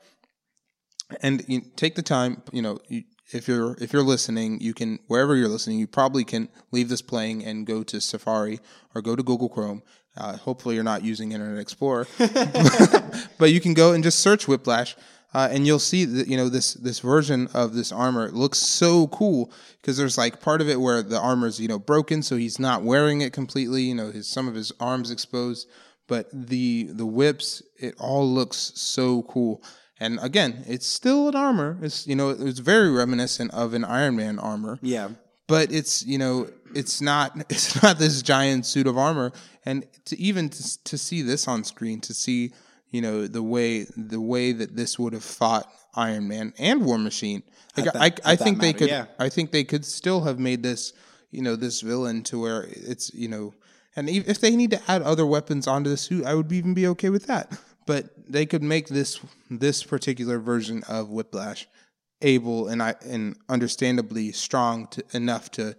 and 1.21 1.45
you 1.49 1.63
take 1.77 1.95
the 1.95 2.03
time 2.03 2.43
you 2.53 2.63
know 2.63 2.79
you, 2.89 3.05
if 3.33 3.47
you're 3.49 3.77
if 3.81 3.93
you're 3.93 4.03
listening 4.03 4.61
you 4.61 4.75
can 4.75 4.99
wherever 5.07 5.37
you're 5.37 5.49
listening 5.49 5.79
you 5.79 5.87
probably 5.87 6.25
can 6.25 6.49
leave 6.71 6.89
this 6.89 7.03
playing 7.03 7.45
and 7.45 7.67
go 7.67 7.83
to 7.83 8.01
safari 8.01 8.61
or 8.95 9.03
go 9.03 9.17
to 9.17 9.23
google 9.23 9.49
chrome. 9.49 9.83
Uh, 10.17 10.37
hopefully 10.37 10.75
you're 10.75 10.83
not 10.83 11.05
using 11.05 11.31
internet 11.31 11.61
explorer. 11.61 12.07
But 13.39 13.53
you 13.53 13.61
can 13.61 13.73
go 13.73 13.93
and 13.93 14.03
just 14.03 14.19
search 14.19 14.49
whiplash 14.49 14.97
uh, 15.35 15.49
and 15.51 15.67
you'll 15.67 15.79
see 15.79 16.05
that 16.05 16.27
you 16.27 16.37
know 16.37 16.49
this 16.49 16.75
this 16.75 17.01
version 17.01 17.49
of 17.53 17.75
this 17.75 17.93
armor 17.93 18.27
it 18.27 18.35
looks 18.35 18.59
so 18.59 19.09
cool. 19.09 19.53
Because 19.81 19.97
there's 19.97 20.17
like 20.17 20.41
part 20.41 20.61
of 20.61 20.69
it 20.69 20.81
where 20.81 21.03
the 21.03 21.19
armor's 21.19 21.61
you 21.61 21.69
know 21.69 21.79
broken 21.79 22.23
so 22.23 22.37
he's 22.37 22.59
not 22.59 22.83
wearing 22.83 23.21
it 23.21 23.33
completely 23.33 23.83
you 23.83 23.95
know 23.95 24.11
his 24.11 24.27
some 24.27 24.49
of 24.49 24.55
his 24.55 24.73
arms 24.81 25.11
exposed. 25.11 25.69
But 26.07 26.29
the 26.33 26.85
the 26.85 27.07
whips 27.07 27.63
it 27.79 27.95
all 27.99 28.27
looks 28.27 28.73
so 28.75 29.23
cool 29.25 29.63
and 30.01 30.19
again 30.23 30.65
it's 30.67 30.87
still 30.87 31.29
an 31.29 31.35
armor 31.37 31.77
it's 31.83 32.07
you 32.07 32.15
know 32.17 32.31
it's 32.31 32.59
very 32.61 32.91
reminiscent 32.91 33.51
of 33.53 33.75
an 33.75 33.85
iron 33.85 34.17
man 34.17 34.39
armor 34.39 34.79
Yeah. 34.83 35.09
but 35.47 35.73
it's 35.73 36.05
you 36.07 36.19
know 36.19 36.49
it's 36.75 37.01
not 37.01 37.37
it's 37.51 37.83
not 37.83 37.99
this 37.99 38.23
giant 38.23 38.67
suit 38.67 38.87
of 38.87 38.97
armor 38.99 39.33
and 39.65 39.87
to 40.07 40.19
even 40.21 40.49
to, 40.51 40.85
to 40.85 40.99
see 40.99 41.23
this 41.23 41.49
on 41.49 41.65
screen 41.65 42.01
to 42.03 42.15
see 42.15 42.53
you 42.91 43.01
know 43.03 43.27
the 43.27 43.43
way 43.43 43.87
the 43.97 44.21
way 44.21 44.53
that 44.53 44.77
this 44.77 44.99
would 44.99 45.13
have 45.13 45.25
fought 45.25 45.71
iron 45.95 46.29
man 46.29 46.53
and 46.59 46.85
war 46.85 46.99
machine 46.99 47.43
like 47.77 47.87
that- 47.93 47.97
i 47.97 48.33
i 48.33 48.37
think 48.37 48.61
they 48.61 48.73
could 48.73 48.89
yeah. 48.89 49.07
i 49.19 49.29
think 49.29 49.51
they 49.53 49.65
could 49.65 49.85
still 49.85 50.23
have 50.23 50.39
made 50.39 50.63
this 50.63 50.93
you 51.31 51.43
know 51.43 51.57
this 51.57 51.81
villain 51.83 52.23
to 52.23 52.41
where 52.41 52.67
it's 52.71 53.13
you 53.15 53.29
know 53.29 53.53
and 53.97 54.09
if 54.09 54.41
they 54.41 54.55
need 54.55 54.71
to 54.71 54.81
add 54.89 55.03
other 55.03 55.27
weapons 55.27 55.67
onto 55.67 55.91
the 55.91 55.97
suit 55.97 56.25
i 56.25 56.35
would 56.35 56.51
even 56.53 56.73
be 56.73 56.87
okay 56.87 57.11
with 57.11 57.27
that 57.27 57.59
but 57.85 58.11
they 58.29 58.47
could 58.47 58.63
make 58.63 58.89
this 58.89 59.21
this 59.51 59.83
particular 59.83 60.39
version 60.39 60.83
of 60.89 61.11
whiplash 61.11 61.67
able 62.23 62.69
and 62.69 62.83
I 62.83 62.95
and 63.05 63.37
understandably 63.49 64.33
strong 64.33 64.87
to, 64.89 65.05
enough 65.13 65.51
to 65.53 65.77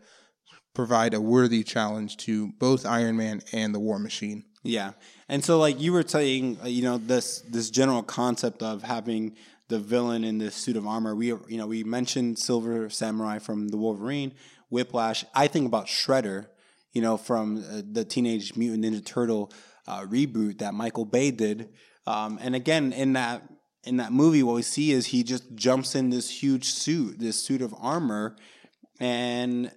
provide 0.74 1.14
a 1.14 1.22
worthy 1.22 1.64
challenge 1.64 2.18
to 2.18 2.54
both 2.60 2.86
Iron 2.86 3.18
Man 3.18 3.42
and 3.52 3.74
the 3.74 3.80
War 3.80 4.00
Machine. 4.00 4.46
Yeah, 4.64 4.92
and 5.28 5.44
so 5.44 5.58
like 5.58 5.80
you 5.80 5.94
were 5.94 6.04
saying, 6.06 6.60
uh, 6.64 6.68
you 6.68 6.84
know, 6.84 6.98
this 6.98 7.42
this 7.42 7.70
general 7.70 8.04
concept 8.04 8.62
of 8.62 8.84
having 8.84 9.36
the 9.70 9.80
villain 9.80 10.24
in 10.24 10.38
this 10.38 10.56
suit 10.56 10.76
of 10.76 10.86
armor. 10.86 11.16
We 11.16 11.28
you 11.28 11.58
know 11.58 11.68
we 11.68 11.84
mentioned 11.84 12.40
Silver 12.40 12.90
Samurai 12.90 13.40
from 13.40 13.70
the 13.70 13.78
Wolverine, 13.78 14.34
Whiplash. 14.70 15.24
I 15.34 15.48
think 15.48 15.66
about 15.66 15.88
Shredder, 15.88 16.48
you 16.94 17.02
know, 17.02 17.18
from 17.18 17.58
uh, 17.58 17.82
the 17.90 18.04
Teenage 18.04 18.56
Mutant 18.56 18.84
Ninja 18.84 19.06
Turtle 19.06 19.52
uh, 19.88 20.02
reboot 20.02 20.60
that 20.60 20.74
Michael 20.74 21.06
Bay 21.06 21.32
did. 21.32 21.70
Um, 22.10 22.40
and 22.42 22.56
again, 22.56 22.92
in 22.92 23.14
that 23.14 23.44
in 23.84 23.98
that 23.98 24.12
movie, 24.12 24.42
what 24.42 24.56
we 24.56 24.64
see 24.64 24.92
is 24.92 25.06
he 25.06 25.24
just 25.24 25.56
jumps 25.56 25.94
in 25.94 26.10
this 26.10 26.28
huge 26.30 26.66
suit, 26.66 27.20
this 27.20 27.40
suit 27.40 27.62
of 27.62 27.74
armor, 27.80 28.36
and 29.00 29.72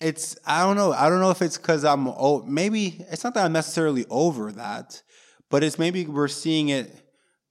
it's 0.00 0.36
I 0.44 0.64
don't 0.64 0.76
know. 0.76 0.92
I 0.92 1.08
don't 1.08 1.20
know 1.20 1.30
if 1.30 1.40
it's 1.40 1.56
because 1.56 1.84
I'm 1.84 2.08
oh 2.08 2.42
maybe 2.46 3.04
it's 3.12 3.22
not 3.22 3.34
that 3.34 3.44
I'm 3.44 3.52
necessarily 3.52 4.04
over 4.10 4.50
that, 4.52 5.02
but 5.50 5.62
it's 5.62 5.78
maybe 5.78 6.04
we're 6.04 6.26
seeing 6.26 6.70
it 6.70 6.90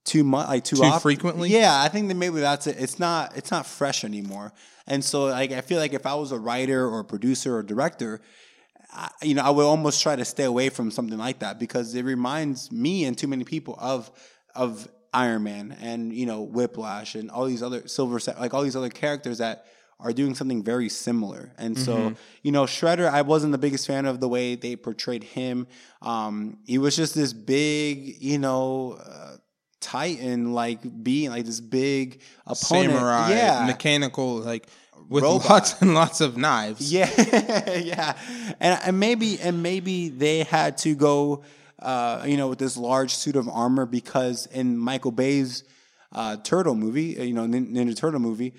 too 0.04 0.26
much, 0.26 0.50
like 0.50 0.66
too, 0.66 0.76
Too 0.76 0.84
often. 0.84 1.00
frequently? 1.00 1.50
Yeah, 1.50 1.82
I 1.82 1.88
think 1.88 2.10
that 2.10 2.16
maybe 2.16 2.42
that's 2.42 2.68
it. 2.68 2.76
It's 2.80 3.00
not 3.00 3.38
it's 3.38 3.50
not 3.50 3.66
fresh 3.66 4.04
anymore, 4.04 4.52
and 4.88 5.06
so 5.06 5.28
like 5.28 5.54
I 5.54 5.62
feel 5.62 5.80
like 5.80 5.94
if 5.94 6.06
I 6.06 6.16
was 6.16 6.34
a 6.34 6.38
writer 6.38 6.86
or 6.86 7.00
a 7.00 7.06
producer 7.06 7.56
or 7.56 7.64
director, 7.64 8.20
I, 8.92 9.10
you 9.22 9.36
know, 9.36 9.44
I 9.44 9.50
would 9.50 9.64
almost 9.64 10.02
try 10.02 10.16
to 10.16 10.26
stay 10.26 10.44
away 10.44 10.70
from 10.70 10.92
something 10.92 11.18
like 11.18 11.40
that 11.40 11.60
because 11.60 11.96
it 11.96 12.04
reminds 12.04 12.72
me 12.72 13.06
and 13.06 13.18
too 13.18 13.28
many 13.28 13.44
people 13.44 13.78
of 13.80 14.12
of 14.56 14.88
Iron 15.14 15.44
Man 15.44 15.78
and 15.82 16.14
you 16.14 16.26
know 16.26 16.42
Whiplash 16.42 17.16
and 17.16 17.32
all 17.32 17.46
these 17.46 17.64
other 17.64 17.88
Silver 17.88 18.20
like 18.40 18.54
all 18.54 18.64
these 18.64 18.76
other 18.76 18.90
characters 18.90 19.38
that 19.40 19.66
are 20.00 20.14
doing 20.14 20.34
something 20.36 20.64
very 20.64 20.90
similar. 20.90 21.54
And 21.58 21.78
so 21.78 22.16
you 22.42 22.52
know 22.52 22.64
Shredder, 22.64 23.10
I 23.10 23.22
wasn't 23.22 23.52
the 23.52 23.58
biggest 23.58 23.88
fan 23.88 24.06
of 24.06 24.20
the 24.20 24.28
way 24.28 24.56
they 24.56 24.76
portrayed 24.76 25.24
him. 25.24 25.68
Um, 26.02 26.58
he 26.66 26.78
was 26.78 26.96
just 26.96 27.16
this 27.16 27.34
big, 27.34 28.22
you 28.22 28.40
know. 28.40 29.00
Uh, 29.04 29.38
Titan, 29.82 30.54
like 30.54 31.04
being 31.04 31.32
like 31.32 31.44
this 31.44 31.60
big 31.60 32.22
opponent, 32.46 32.94
Samurai, 32.94 33.32
yeah, 33.32 33.66
mechanical, 33.66 34.36
like 34.38 34.68
with 35.10 35.24
Robot. 35.24 35.50
lots 35.50 35.82
and 35.82 35.94
lots 35.94 36.22
of 36.22 36.38
knives. 36.38 36.92
yeah, 36.92 37.10
yeah, 37.80 38.18
and 38.60 38.80
and 38.84 39.00
maybe 39.00 39.40
and 39.40 39.62
maybe 39.64 40.10
they 40.10 40.44
had 40.44 40.78
to 40.80 40.96
go 40.96 41.44
uh, 41.82 42.24
you 42.28 42.38
know, 42.38 42.48
with 42.48 42.60
this 42.60 42.78
large 42.78 43.16
suit 43.16 43.36
of 43.36 43.50
armor 43.50 43.86
because 43.86 44.46
in 44.48 44.78
Michael 44.78 45.12
Bay's 45.12 45.64
uh, 46.12 46.38
Turtle 46.38 46.76
movie, 46.76 47.18
uh, 47.20 47.24
you 47.24 47.34
know, 47.34 47.48
Nin- 47.48 47.74
Ninja 47.74 47.96
Turtle 47.96 48.20
movie, 48.20 48.54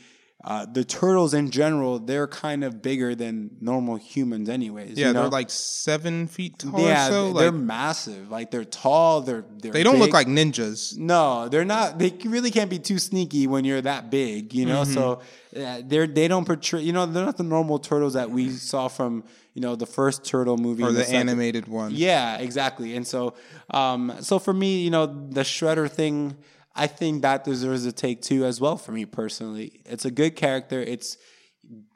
uh, 0.45 0.67
the 0.67 0.85
turtles 0.85 1.35
in 1.35 1.51
general, 1.51 2.01
they're 2.01 2.27
kind 2.27 2.65
of 2.65 2.83
bigger 2.83 3.15
than 3.15 3.57
normal 3.61 3.95
humans, 3.97 4.49
anyways. 4.49 4.99
Yeah, 4.99 5.09
you 5.09 5.13
know? 5.13 5.21
they're 5.23 5.31
like 5.31 5.51
seven 5.51 6.27
feet 6.27 6.59
tall 6.59 6.81
yeah, 6.81 7.07
or 7.07 7.11
so. 7.11 7.33
they're 7.35 7.51
Like, 7.53 7.61
massive. 7.61 8.31
Like 8.31 8.51
they're 8.51 8.65
tall. 8.65 9.21
They're, 9.21 9.45
they're 9.59 9.71
they 9.73 9.85
don't 9.85 9.99
look 10.01 10.13
like 10.13 10.27
ninjas. 10.27 10.97
No, 10.99 11.49
they're 11.49 11.65
not. 11.65 11.99
They 11.99 12.11
really 12.25 12.51
can't 12.51 12.71
be 12.71 12.81
too 12.81 12.99
sneaky 12.99 13.47
when 13.47 13.65
you're 13.65 13.83
that 13.83 14.11
big, 14.11 14.53
you 14.55 14.67
know. 14.67 14.85
So 14.85 15.21
Mm-hmm. 15.55 15.63
uh, 15.63 15.83
they're 15.87 16.07
they 16.07 16.29
don't 16.29 16.45
portray. 16.47 16.81
You 16.81 16.93
know, 16.93 17.05
they're 17.07 17.25
not 17.25 17.37
the 17.37 17.45
normal 17.45 17.79
turtles 17.79 18.15
that 18.15 18.31
we 18.31 18.51
saw 18.51 18.89
from 18.89 19.23
you 19.55 19.61
know 19.61 19.77
the 19.77 19.87
first 19.87 20.25
turtle 20.25 20.57
movie 20.57 20.83
Or 20.83 20.89
and 20.89 20.97
the 20.97 21.09
animated 21.11 21.69
one. 21.69 21.91
Yeah, 21.95 22.39
exactly. 22.39 22.97
And 22.97 23.07
so, 23.07 23.35
um, 23.71 24.13
so 24.23 24.39
for 24.39 24.53
me, 24.55 24.81
you 24.83 24.91
know, 24.91 25.07
the 25.07 25.43
shredder 25.43 25.91
thing, 25.91 26.37
I 26.75 26.87
think 26.87 27.23
that 27.23 27.45
deserves 27.45 27.85
a 27.85 27.93
take 27.93 28.23
two 28.23 28.45
as 28.45 28.61
well. 28.61 28.77
For 28.77 28.93
me 28.93 29.05
personally, 29.05 29.81
it's 29.85 30.05
a 30.05 30.11
good 30.11 30.37
character. 30.37 30.81
It's 30.81 31.17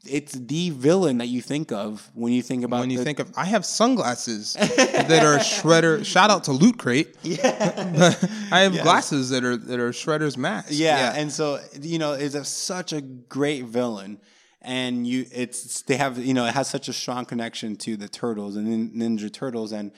it's 0.05 0.33
the 0.33 0.71
villain 0.71 1.19
that 1.19 1.27
you 1.27 1.43
think 1.43 1.73
of 1.73 2.09
when 2.15 2.33
you 2.33 2.41
think 2.41 2.63
about 2.65 2.81
When 2.81 2.91
you 2.91 2.99
the- 2.99 3.05
think 3.05 3.19
of, 3.19 3.33
I 3.37 3.47
have 3.47 3.65
sunglasses 3.65 4.53
that 4.55 5.25
are 5.25 5.39
Shredder. 5.39 6.05
Shout 6.05 6.31
out 6.31 6.45
to 6.45 6.53
Loot 6.53 6.79
Crate. 6.79 7.17
Yeah, 7.25 8.15
I 8.53 8.61
have 8.61 8.73
glasses 8.83 9.31
that 9.31 9.45
are 9.45 9.57
that 9.57 9.81
are 9.81 9.91
Shredder's 9.91 10.37
mask. 10.39 10.69
Yeah, 10.71 11.13
and 11.17 11.33
so 11.33 11.59
you 11.81 11.99
know, 11.99 12.13
it's 12.13 12.35
a, 12.37 12.45
such 12.45 12.93
a 12.93 13.01
great 13.01 13.65
villain, 13.65 14.21
and 14.63 15.05
you, 15.07 15.27
it's 15.33 15.83
they 15.83 15.97
have 15.97 16.19
you 16.19 16.33
know, 16.35 16.47
it 16.47 16.55
has 16.55 16.69
such 16.69 16.89
a 16.89 16.93
strong 16.93 17.25
connection 17.25 17.75
to 17.79 17.97
the 17.97 18.09
turtles 18.09 18.55
and 18.57 18.93
Ninja 18.93 19.33
Turtles, 19.33 19.73
and 19.73 19.91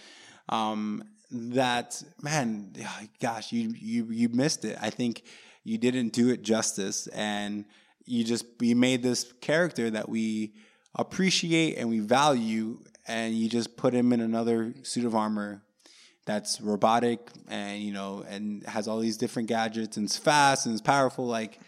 um, 0.48 1.04
that 1.30 2.02
man, 2.22 2.72
gosh, 3.20 3.52
you 3.52 3.74
you 3.76 4.06
you 4.06 4.28
missed 4.28 4.64
it. 4.64 4.78
I 4.80 4.90
think 4.90 5.22
you 5.64 5.78
didn't 5.78 6.12
do 6.12 6.30
it 6.30 6.42
justice, 6.42 7.06
and 7.08 7.64
you 8.04 8.24
just 8.24 8.44
you 8.60 8.76
made 8.76 9.02
this 9.02 9.32
character 9.40 9.90
that 9.90 10.08
we 10.08 10.54
appreciate 10.94 11.76
and 11.76 11.88
we 11.88 12.00
value, 12.00 12.78
and 13.06 13.34
you 13.34 13.48
just 13.48 13.76
put 13.76 13.92
him 13.92 14.12
in 14.12 14.20
another 14.20 14.74
suit 14.82 15.04
of 15.04 15.14
armor 15.14 15.62
that's 16.24 16.60
robotic 16.60 17.20
and 17.48 17.80
you 17.82 17.92
know 17.92 18.22
and 18.28 18.62
has 18.66 18.86
all 18.86 18.98
these 18.98 19.16
different 19.16 19.48
gadgets 19.48 19.96
and 19.96 20.04
it's 20.04 20.18
fast 20.18 20.66
and 20.66 20.74
it's 20.74 20.82
powerful 20.82 21.26
like 21.26 21.58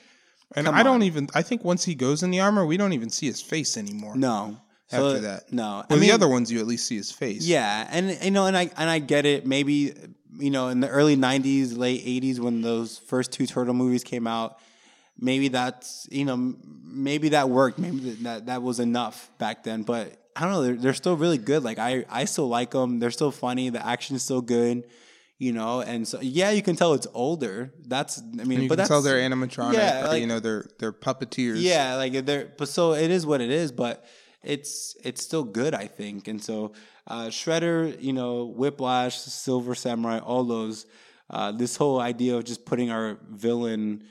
and 0.54 0.68
I 0.68 0.82
don't 0.82 1.02
even. 1.04 1.28
I 1.34 1.42
think 1.42 1.64
once 1.64 1.84
he 1.84 1.94
goes 1.94 2.22
in 2.22 2.30
the 2.30 2.40
armor, 2.40 2.66
we 2.66 2.76
don't 2.76 2.92
even 2.92 3.08
see 3.11 3.26
his 3.26 3.40
face 3.40 3.76
anymore. 3.76 4.16
no 4.16 4.61
after 4.93 5.16
So, 5.16 5.20
that, 5.20 5.53
no 5.53 5.84
Well, 5.88 5.99
the 5.99 6.12
other 6.12 6.28
ones, 6.28 6.51
you 6.51 6.61
at 6.61 6.66
least 6.66 6.86
see 6.86 6.97
his 6.97 7.11
face. 7.12 7.47
yeah 7.47 7.86
and 7.91 8.18
you 8.24 8.30
know 8.30 8.47
and 8.47 8.57
i 8.57 8.70
and 8.76 8.88
i 8.91 8.99
get 8.99 9.26
it. 9.26 9.47
Maybe 9.47 9.95
you 10.38 10.51
know 10.51 10.68
in 10.68 10.80
the 10.80 10.88
early 10.88 11.16
90s 11.16 11.76
late 11.76 12.05
80s 12.05 12.38
when 12.38 12.62
those 12.62 12.99
first 12.99 13.32
two 13.32 13.47
turtle 13.47 13.74
movies 13.74 14.05
came 14.05 14.26
out 14.26 14.59
maybe 15.18 15.49
that's 15.49 16.09
you 16.11 16.24
know 16.24 16.55
maybe 16.82 17.30
that 17.30 17.49
worked. 17.51 17.78
Maybe 17.78 17.99
that 18.22 18.47
that 18.47 18.62
was 18.62 18.80
enough 18.80 19.30
back 19.38 19.64
then. 19.64 19.82
But 19.82 20.16
i 20.36 20.43
don't 20.43 20.53
know 20.53 20.62
they're, 20.62 20.76
they're 20.76 20.95
still 20.95 21.16
really 21.16 21.38
good. 21.38 21.62
Like 21.62 21.78
i 21.78 22.05
i 22.09 22.24
still 22.24 22.49
like 22.49 22.70
them 22.70 22.99
they're 23.01 23.11
still 23.11 23.30
funny. 23.30 23.68
The 23.70 23.84
action's 23.84 24.22
still 24.22 24.43
good 24.43 24.84
you 25.38 25.53
know? 25.53 25.80
And 25.80 26.07
so 26.07 26.20
yeah 26.20 26.51
you 26.51 26.62
can 26.62 26.76
tell 26.76 26.93
it's 26.95 27.07
older. 27.14 27.72
That's 27.86 28.20
i 28.41 28.45
mean 28.45 28.62
you 28.62 28.68
but 28.68 28.74
can 28.74 28.76
that's 28.78 28.88
tell 28.88 29.03
they're 29.03 29.20
animatronic. 29.28 29.74
Yeah, 29.74 30.07
like- 30.09 30.20
you 30.20 30.26
know, 30.26 30.38
they're 30.41 30.66
they're 30.78 30.93
puppeteers. 30.93 31.57
yeah, 31.61 31.97
like 31.97 32.12
they're 32.26 32.53
but 32.59 32.68
so 32.68 32.93
it 32.95 33.11
is 33.11 33.24
what 33.26 33.41
it 33.41 33.51
is, 33.51 33.72
but 33.72 34.05
it's 34.43 34.97
it's 35.05 35.22
still 35.22 35.45
good, 35.45 35.74
I 35.74 35.86
think. 35.86 36.28
And 36.28 36.43
so 36.43 36.72
uh, 37.07 37.26
Shredder, 37.26 38.01
you 38.01 38.12
know, 38.12 38.47
Whiplash, 38.47 39.18
Silver 39.18 39.74
Samurai, 39.74 40.18
all 40.18 40.45
those, 40.45 40.86
uh, 41.28 41.53
this 41.53 41.76
whole 41.76 42.01
idea 42.01 42.36
of 42.36 42.45
just 42.45 42.64
putting 42.64 42.91
our 42.91 43.18
villain 43.28 44.05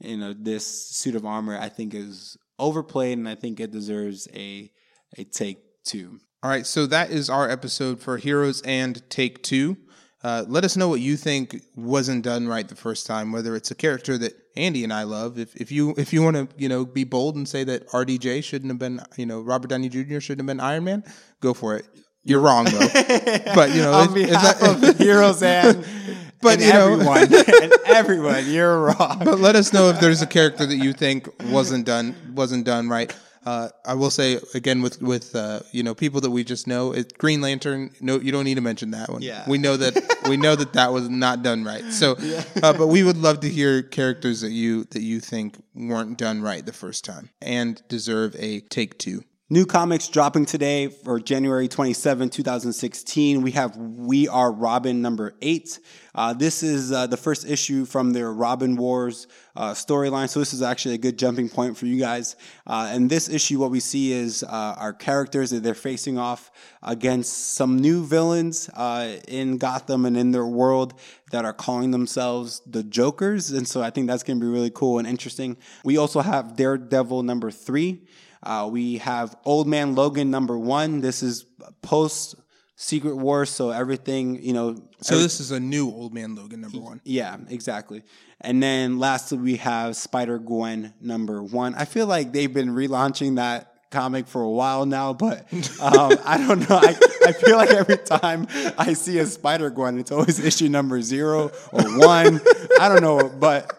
in 0.00 0.22
a, 0.22 0.34
this 0.34 0.66
suit 0.90 1.14
of 1.14 1.24
armor, 1.24 1.58
I 1.58 1.68
think 1.68 1.94
is 1.94 2.36
overplayed, 2.58 3.18
and 3.18 3.28
I 3.28 3.34
think 3.34 3.60
it 3.60 3.70
deserves 3.70 4.28
a 4.34 4.70
a 5.16 5.24
take 5.24 5.58
two. 5.84 6.20
All 6.42 6.50
right, 6.50 6.66
so 6.66 6.86
that 6.86 7.10
is 7.10 7.30
our 7.30 7.48
episode 7.48 8.00
for 8.00 8.16
Heroes 8.16 8.62
and 8.62 9.08
Take 9.08 9.42
Two. 9.42 9.76
Uh, 10.24 10.44
let 10.46 10.64
us 10.64 10.76
know 10.76 10.88
what 10.88 11.00
you 11.00 11.16
think 11.16 11.62
wasn't 11.74 12.22
done 12.22 12.46
right 12.46 12.68
the 12.68 12.76
first 12.76 13.06
time. 13.06 13.32
Whether 13.32 13.56
it's 13.56 13.70
a 13.72 13.74
character 13.74 14.16
that 14.18 14.34
Andy 14.56 14.84
and 14.84 14.92
I 14.92 15.02
love. 15.02 15.38
If 15.38 15.56
if 15.56 15.72
you 15.72 15.94
if 15.96 16.12
you 16.12 16.22
want 16.22 16.36
to 16.36 16.48
you 16.56 16.68
know 16.68 16.84
be 16.84 17.04
bold 17.04 17.34
and 17.36 17.48
say 17.48 17.64
that 17.64 17.88
RDJ 17.88 18.44
shouldn't 18.44 18.70
have 18.70 18.78
been 18.78 19.00
you 19.16 19.26
know 19.26 19.40
Robert 19.40 19.68
Downey 19.68 19.88
Jr. 19.88 20.20
shouldn't 20.20 20.40
have 20.40 20.46
been 20.46 20.60
Iron 20.60 20.84
Man, 20.84 21.04
go 21.40 21.52
for 21.54 21.76
it. 21.76 21.86
You're 22.24 22.40
wrong 22.40 22.66
though. 22.66 22.78
but 23.54 23.70
you 23.70 23.82
know, 23.82 23.92
On 23.94 24.14
behalf 24.14 24.62
of 24.62 24.96
heroes 24.98 25.42
and 25.42 25.84
But, 26.40 26.54
and 26.54 26.62
you 26.62 26.72
know- 26.72 26.92
everyone 26.92 27.34
and 27.62 27.72
everyone, 27.86 28.50
you're 28.50 28.80
wrong. 28.80 29.22
but 29.24 29.40
let 29.40 29.54
us 29.56 29.72
know 29.72 29.88
if 29.90 30.00
there's 30.00 30.22
a 30.22 30.26
character 30.26 30.66
that 30.66 30.76
you 30.76 30.92
think 30.92 31.28
wasn't 31.50 31.84
done 31.86 32.14
wasn't 32.34 32.64
done 32.64 32.88
right. 32.88 33.12
Uh, 33.44 33.68
I 33.84 33.94
will 33.94 34.10
say 34.10 34.38
again 34.54 34.82
with 34.82 35.02
with 35.02 35.34
uh, 35.34 35.60
you 35.72 35.82
know 35.82 35.94
people 35.94 36.20
that 36.20 36.30
we 36.30 36.44
just 36.44 36.66
know, 36.66 36.92
it, 36.92 37.18
Green 37.18 37.40
Lantern. 37.40 37.90
No, 38.00 38.20
you 38.20 38.30
don't 38.30 38.44
need 38.44 38.54
to 38.54 38.60
mention 38.60 38.92
that 38.92 39.08
one. 39.08 39.22
Yeah. 39.22 39.44
we 39.48 39.58
know 39.58 39.76
that 39.76 40.18
we 40.28 40.36
know 40.36 40.54
that 40.54 40.74
that 40.74 40.92
was 40.92 41.08
not 41.08 41.42
done 41.42 41.64
right. 41.64 41.84
So, 41.92 42.16
uh, 42.62 42.72
but 42.72 42.86
we 42.86 43.02
would 43.02 43.16
love 43.16 43.40
to 43.40 43.48
hear 43.48 43.82
characters 43.82 44.42
that 44.42 44.50
you 44.50 44.84
that 44.84 45.02
you 45.02 45.20
think 45.20 45.56
weren't 45.74 46.18
done 46.18 46.42
right 46.42 46.64
the 46.64 46.72
first 46.72 47.04
time 47.04 47.30
and 47.40 47.82
deserve 47.88 48.36
a 48.38 48.60
take 48.60 48.98
two. 48.98 49.24
New 49.52 49.66
comics 49.66 50.08
dropping 50.08 50.46
today 50.46 50.88
for 50.88 51.20
January 51.20 51.68
27, 51.68 52.30
2016. 52.30 53.42
We 53.42 53.50
have 53.50 53.76
We 53.76 54.26
Are 54.26 54.50
Robin 54.50 55.02
number 55.02 55.34
eight. 55.42 55.78
Uh, 56.14 56.32
this 56.32 56.62
is 56.62 56.90
uh, 56.90 57.06
the 57.06 57.18
first 57.18 57.46
issue 57.46 57.84
from 57.84 58.14
their 58.14 58.32
Robin 58.32 58.76
Wars 58.76 59.26
uh, 59.54 59.72
storyline. 59.72 60.30
So 60.30 60.40
this 60.40 60.54
is 60.54 60.62
actually 60.62 60.94
a 60.94 60.98
good 60.98 61.18
jumping 61.18 61.50
point 61.50 61.76
for 61.76 61.84
you 61.84 61.98
guys. 62.00 62.34
Uh, 62.66 62.88
and 62.92 63.10
this 63.10 63.28
issue, 63.28 63.58
what 63.58 63.70
we 63.70 63.80
see 63.80 64.14
is 64.14 64.42
uh, 64.42 64.46
our 64.78 64.94
characters 64.94 65.50
they're 65.50 65.74
facing 65.74 66.16
off 66.16 66.50
against 66.82 67.52
some 67.52 67.78
new 67.78 68.06
villains 68.06 68.70
uh, 68.70 69.18
in 69.28 69.58
Gotham 69.58 70.06
and 70.06 70.16
in 70.16 70.30
their 70.30 70.46
world 70.46 70.94
that 71.30 71.44
are 71.44 71.52
calling 71.52 71.90
themselves 71.90 72.62
the 72.64 72.82
Jokers. 72.82 73.50
And 73.50 73.68
so 73.68 73.82
I 73.82 73.90
think 73.90 74.06
that's 74.06 74.22
going 74.22 74.40
to 74.40 74.46
be 74.46 74.50
really 74.50 74.70
cool 74.70 74.98
and 74.98 75.06
interesting. 75.06 75.58
We 75.84 75.98
also 75.98 76.20
have 76.20 76.56
Daredevil 76.56 77.22
number 77.24 77.50
three. 77.50 78.06
Uh, 78.42 78.68
we 78.70 78.98
have 78.98 79.36
Old 79.44 79.66
Man 79.66 79.94
Logan 79.94 80.30
number 80.30 80.58
one. 80.58 81.00
This 81.00 81.22
is 81.22 81.46
post 81.80 82.34
Secret 82.76 83.16
War, 83.16 83.46
so 83.46 83.70
everything 83.70 84.42
you 84.42 84.52
know. 84.52 84.76
So 85.00 85.18
this 85.18 85.38
is 85.38 85.52
a 85.52 85.60
new 85.60 85.88
Old 85.88 86.12
Man 86.12 86.34
Logan 86.34 86.60
number 86.62 86.78
one. 86.80 87.00
yeah, 87.04 87.36
exactly. 87.48 88.02
And 88.40 88.60
then 88.60 88.98
lastly, 88.98 89.38
we 89.38 89.56
have 89.56 89.96
Spider 89.96 90.38
Gwen 90.38 90.92
number 91.00 91.42
one. 91.42 91.74
I 91.76 91.84
feel 91.84 92.06
like 92.06 92.32
they've 92.32 92.52
been 92.52 92.70
relaunching 92.70 93.36
that 93.36 93.68
comic 93.92 94.26
for 94.26 94.42
a 94.42 94.50
while 94.50 94.86
now, 94.86 95.12
but 95.12 95.46
um, 95.80 96.12
I 96.24 96.44
don't 96.44 96.68
know. 96.68 96.76
I, 96.76 96.96
I 97.26 97.32
feel 97.32 97.56
like 97.56 97.70
every 97.70 97.98
time 97.98 98.48
I 98.76 98.94
see 98.94 99.18
a 99.18 99.26
Spider 99.26 99.70
Gwen, 99.70 99.98
it's 99.98 100.10
always 100.10 100.40
issue 100.44 100.68
number 100.68 101.00
zero 101.02 101.52
or 101.70 101.82
one. 101.98 102.40
I 102.80 102.88
don't 102.88 103.02
know, 103.02 103.28
but. 103.28 103.78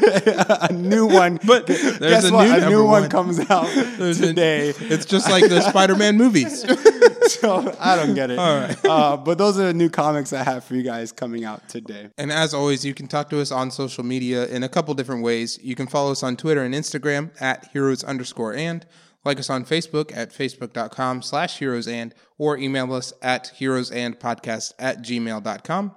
a 0.70 0.72
new 0.72 1.06
one, 1.06 1.38
but 1.46 1.66
guess 1.66 2.28
a 2.28 2.32
what? 2.32 2.48
new 2.48 2.66
a 2.66 2.70
new 2.70 2.84
one 2.84 3.02
one. 3.02 3.10
comes 3.10 3.38
out 3.50 3.66
today. 3.66 4.72
It's 4.78 5.04
just 5.04 5.28
like 5.30 5.48
the 5.48 5.60
Spider-Man 5.60 6.16
movies. 6.16 6.62
so 7.28 7.74
I 7.78 7.96
don't 7.96 8.14
get 8.14 8.30
it. 8.30 8.38
Uh, 8.38 9.16
but 9.16 9.38
those 9.38 9.58
are 9.58 9.66
the 9.66 9.74
new 9.74 9.88
comics 9.88 10.32
I 10.32 10.42
have 10.42 10.64
for 10.64 10.74
you 10.74 10.82
guys 10.82 11.12
coming 11.12 11.44
out 11.44 11.68
today. 11.68 12.10
And 12.18 12.32
as 12.32 12.54
always, 12.54 12.84
you 12.84 12.94
can 12.94 13.06
talk 13.06 13.30
to 13.30 13.40
us 13.40 13.50
on 13.52 13.70
social 13.70 14.04
media 14.04 14.46
in 14.46 14.62
a 14.62 14.68
couple 14.68 14.94
different 14.94 15.22
ways. 15.22 15.58
You 15.62 15.74
can 15.74 15.86
follow 15.86 16.12
us 16.12 16.22
on 16.22 16.36
Twitter 16.36 16.62
and 16.62 16.74
Instagram 16.74 17.30
at 17.40 17.68
heroes 17.72 18.02
underscore 18.04 18.54
and, 18.54 18.86
like 19.24 19.38
us 19.38 19.50
on 19.50 19.64
Facebook 19.64 20.16
at 20.16 20.30
facebook.com 20.30 21.22
slash 21.22 21.58
heroes 21.58 21.86
and, 21.86 22.14
or 22.38 22.56
email 22.56 22.92
us 22.94 23.12
at 23.22 23.48
heroes 23.48 23.90
and 23.90 24.18
podcast 24.18 24.72
at 24.78 25.02
gmail.com. 25.02 25.94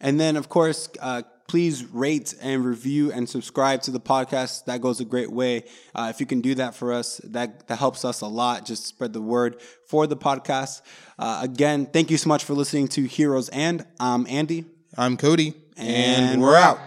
And 0.00 0.20
then, 0.20 0.36
of 0.36 0.48
course, 0.48 0.88
uh, 1.00 1.22
please 1.46 1.84
rate 1.92 2.34
and 2.40 2.64
review 2.64 3.12
and 3.12 3.28
subscribe 3.28 3.82
to 3.82 3.90
the 3.90 4.00
podcast. 4.00 4.64
That 4.64 4.80
goes 4.80 5.00
a 5.00 5.04
great 5.04 5.30
way. 5.30 5.64
Uh, 5.94 6.08
if 6.12 6.20
you 6.20 6.26
can 6.26 6.40
do 6.40 6.54
that 6.56 6.74
for 6.74 6.92
us, 6.92 7.20
that, 7.24 7.68
that 7.68 7.78
helps 7.78 8.04
us 8.04 8.20
a 8.22 8.26
lot. 8.26 8.64
Just 8.64 8.86
spread 8.86 9.12
the 9.12 9.20
word 9.20 9.60
for 9.86 10.06
the 10.06 10.16
podcast. 10.16 10.82
Uh, 11.18 11.40
again, 11.42 11.86
thank 11.86 12.10
you 12.10 12.16
so 12.16 12.28
much 12.28 12.44
for 12.44 12.54
listening 12.54 12.88
to 12.88 13.04
Heroes 13.04 13.48
and 13.50 13.86
I'm 14.00 14.26
Andy. 14.28 14.64
I'm 14.96 15.16
Cody, 15.16 15.54
And 15.76 16.40
we're 16.40 16.56
out. 16.56 16.78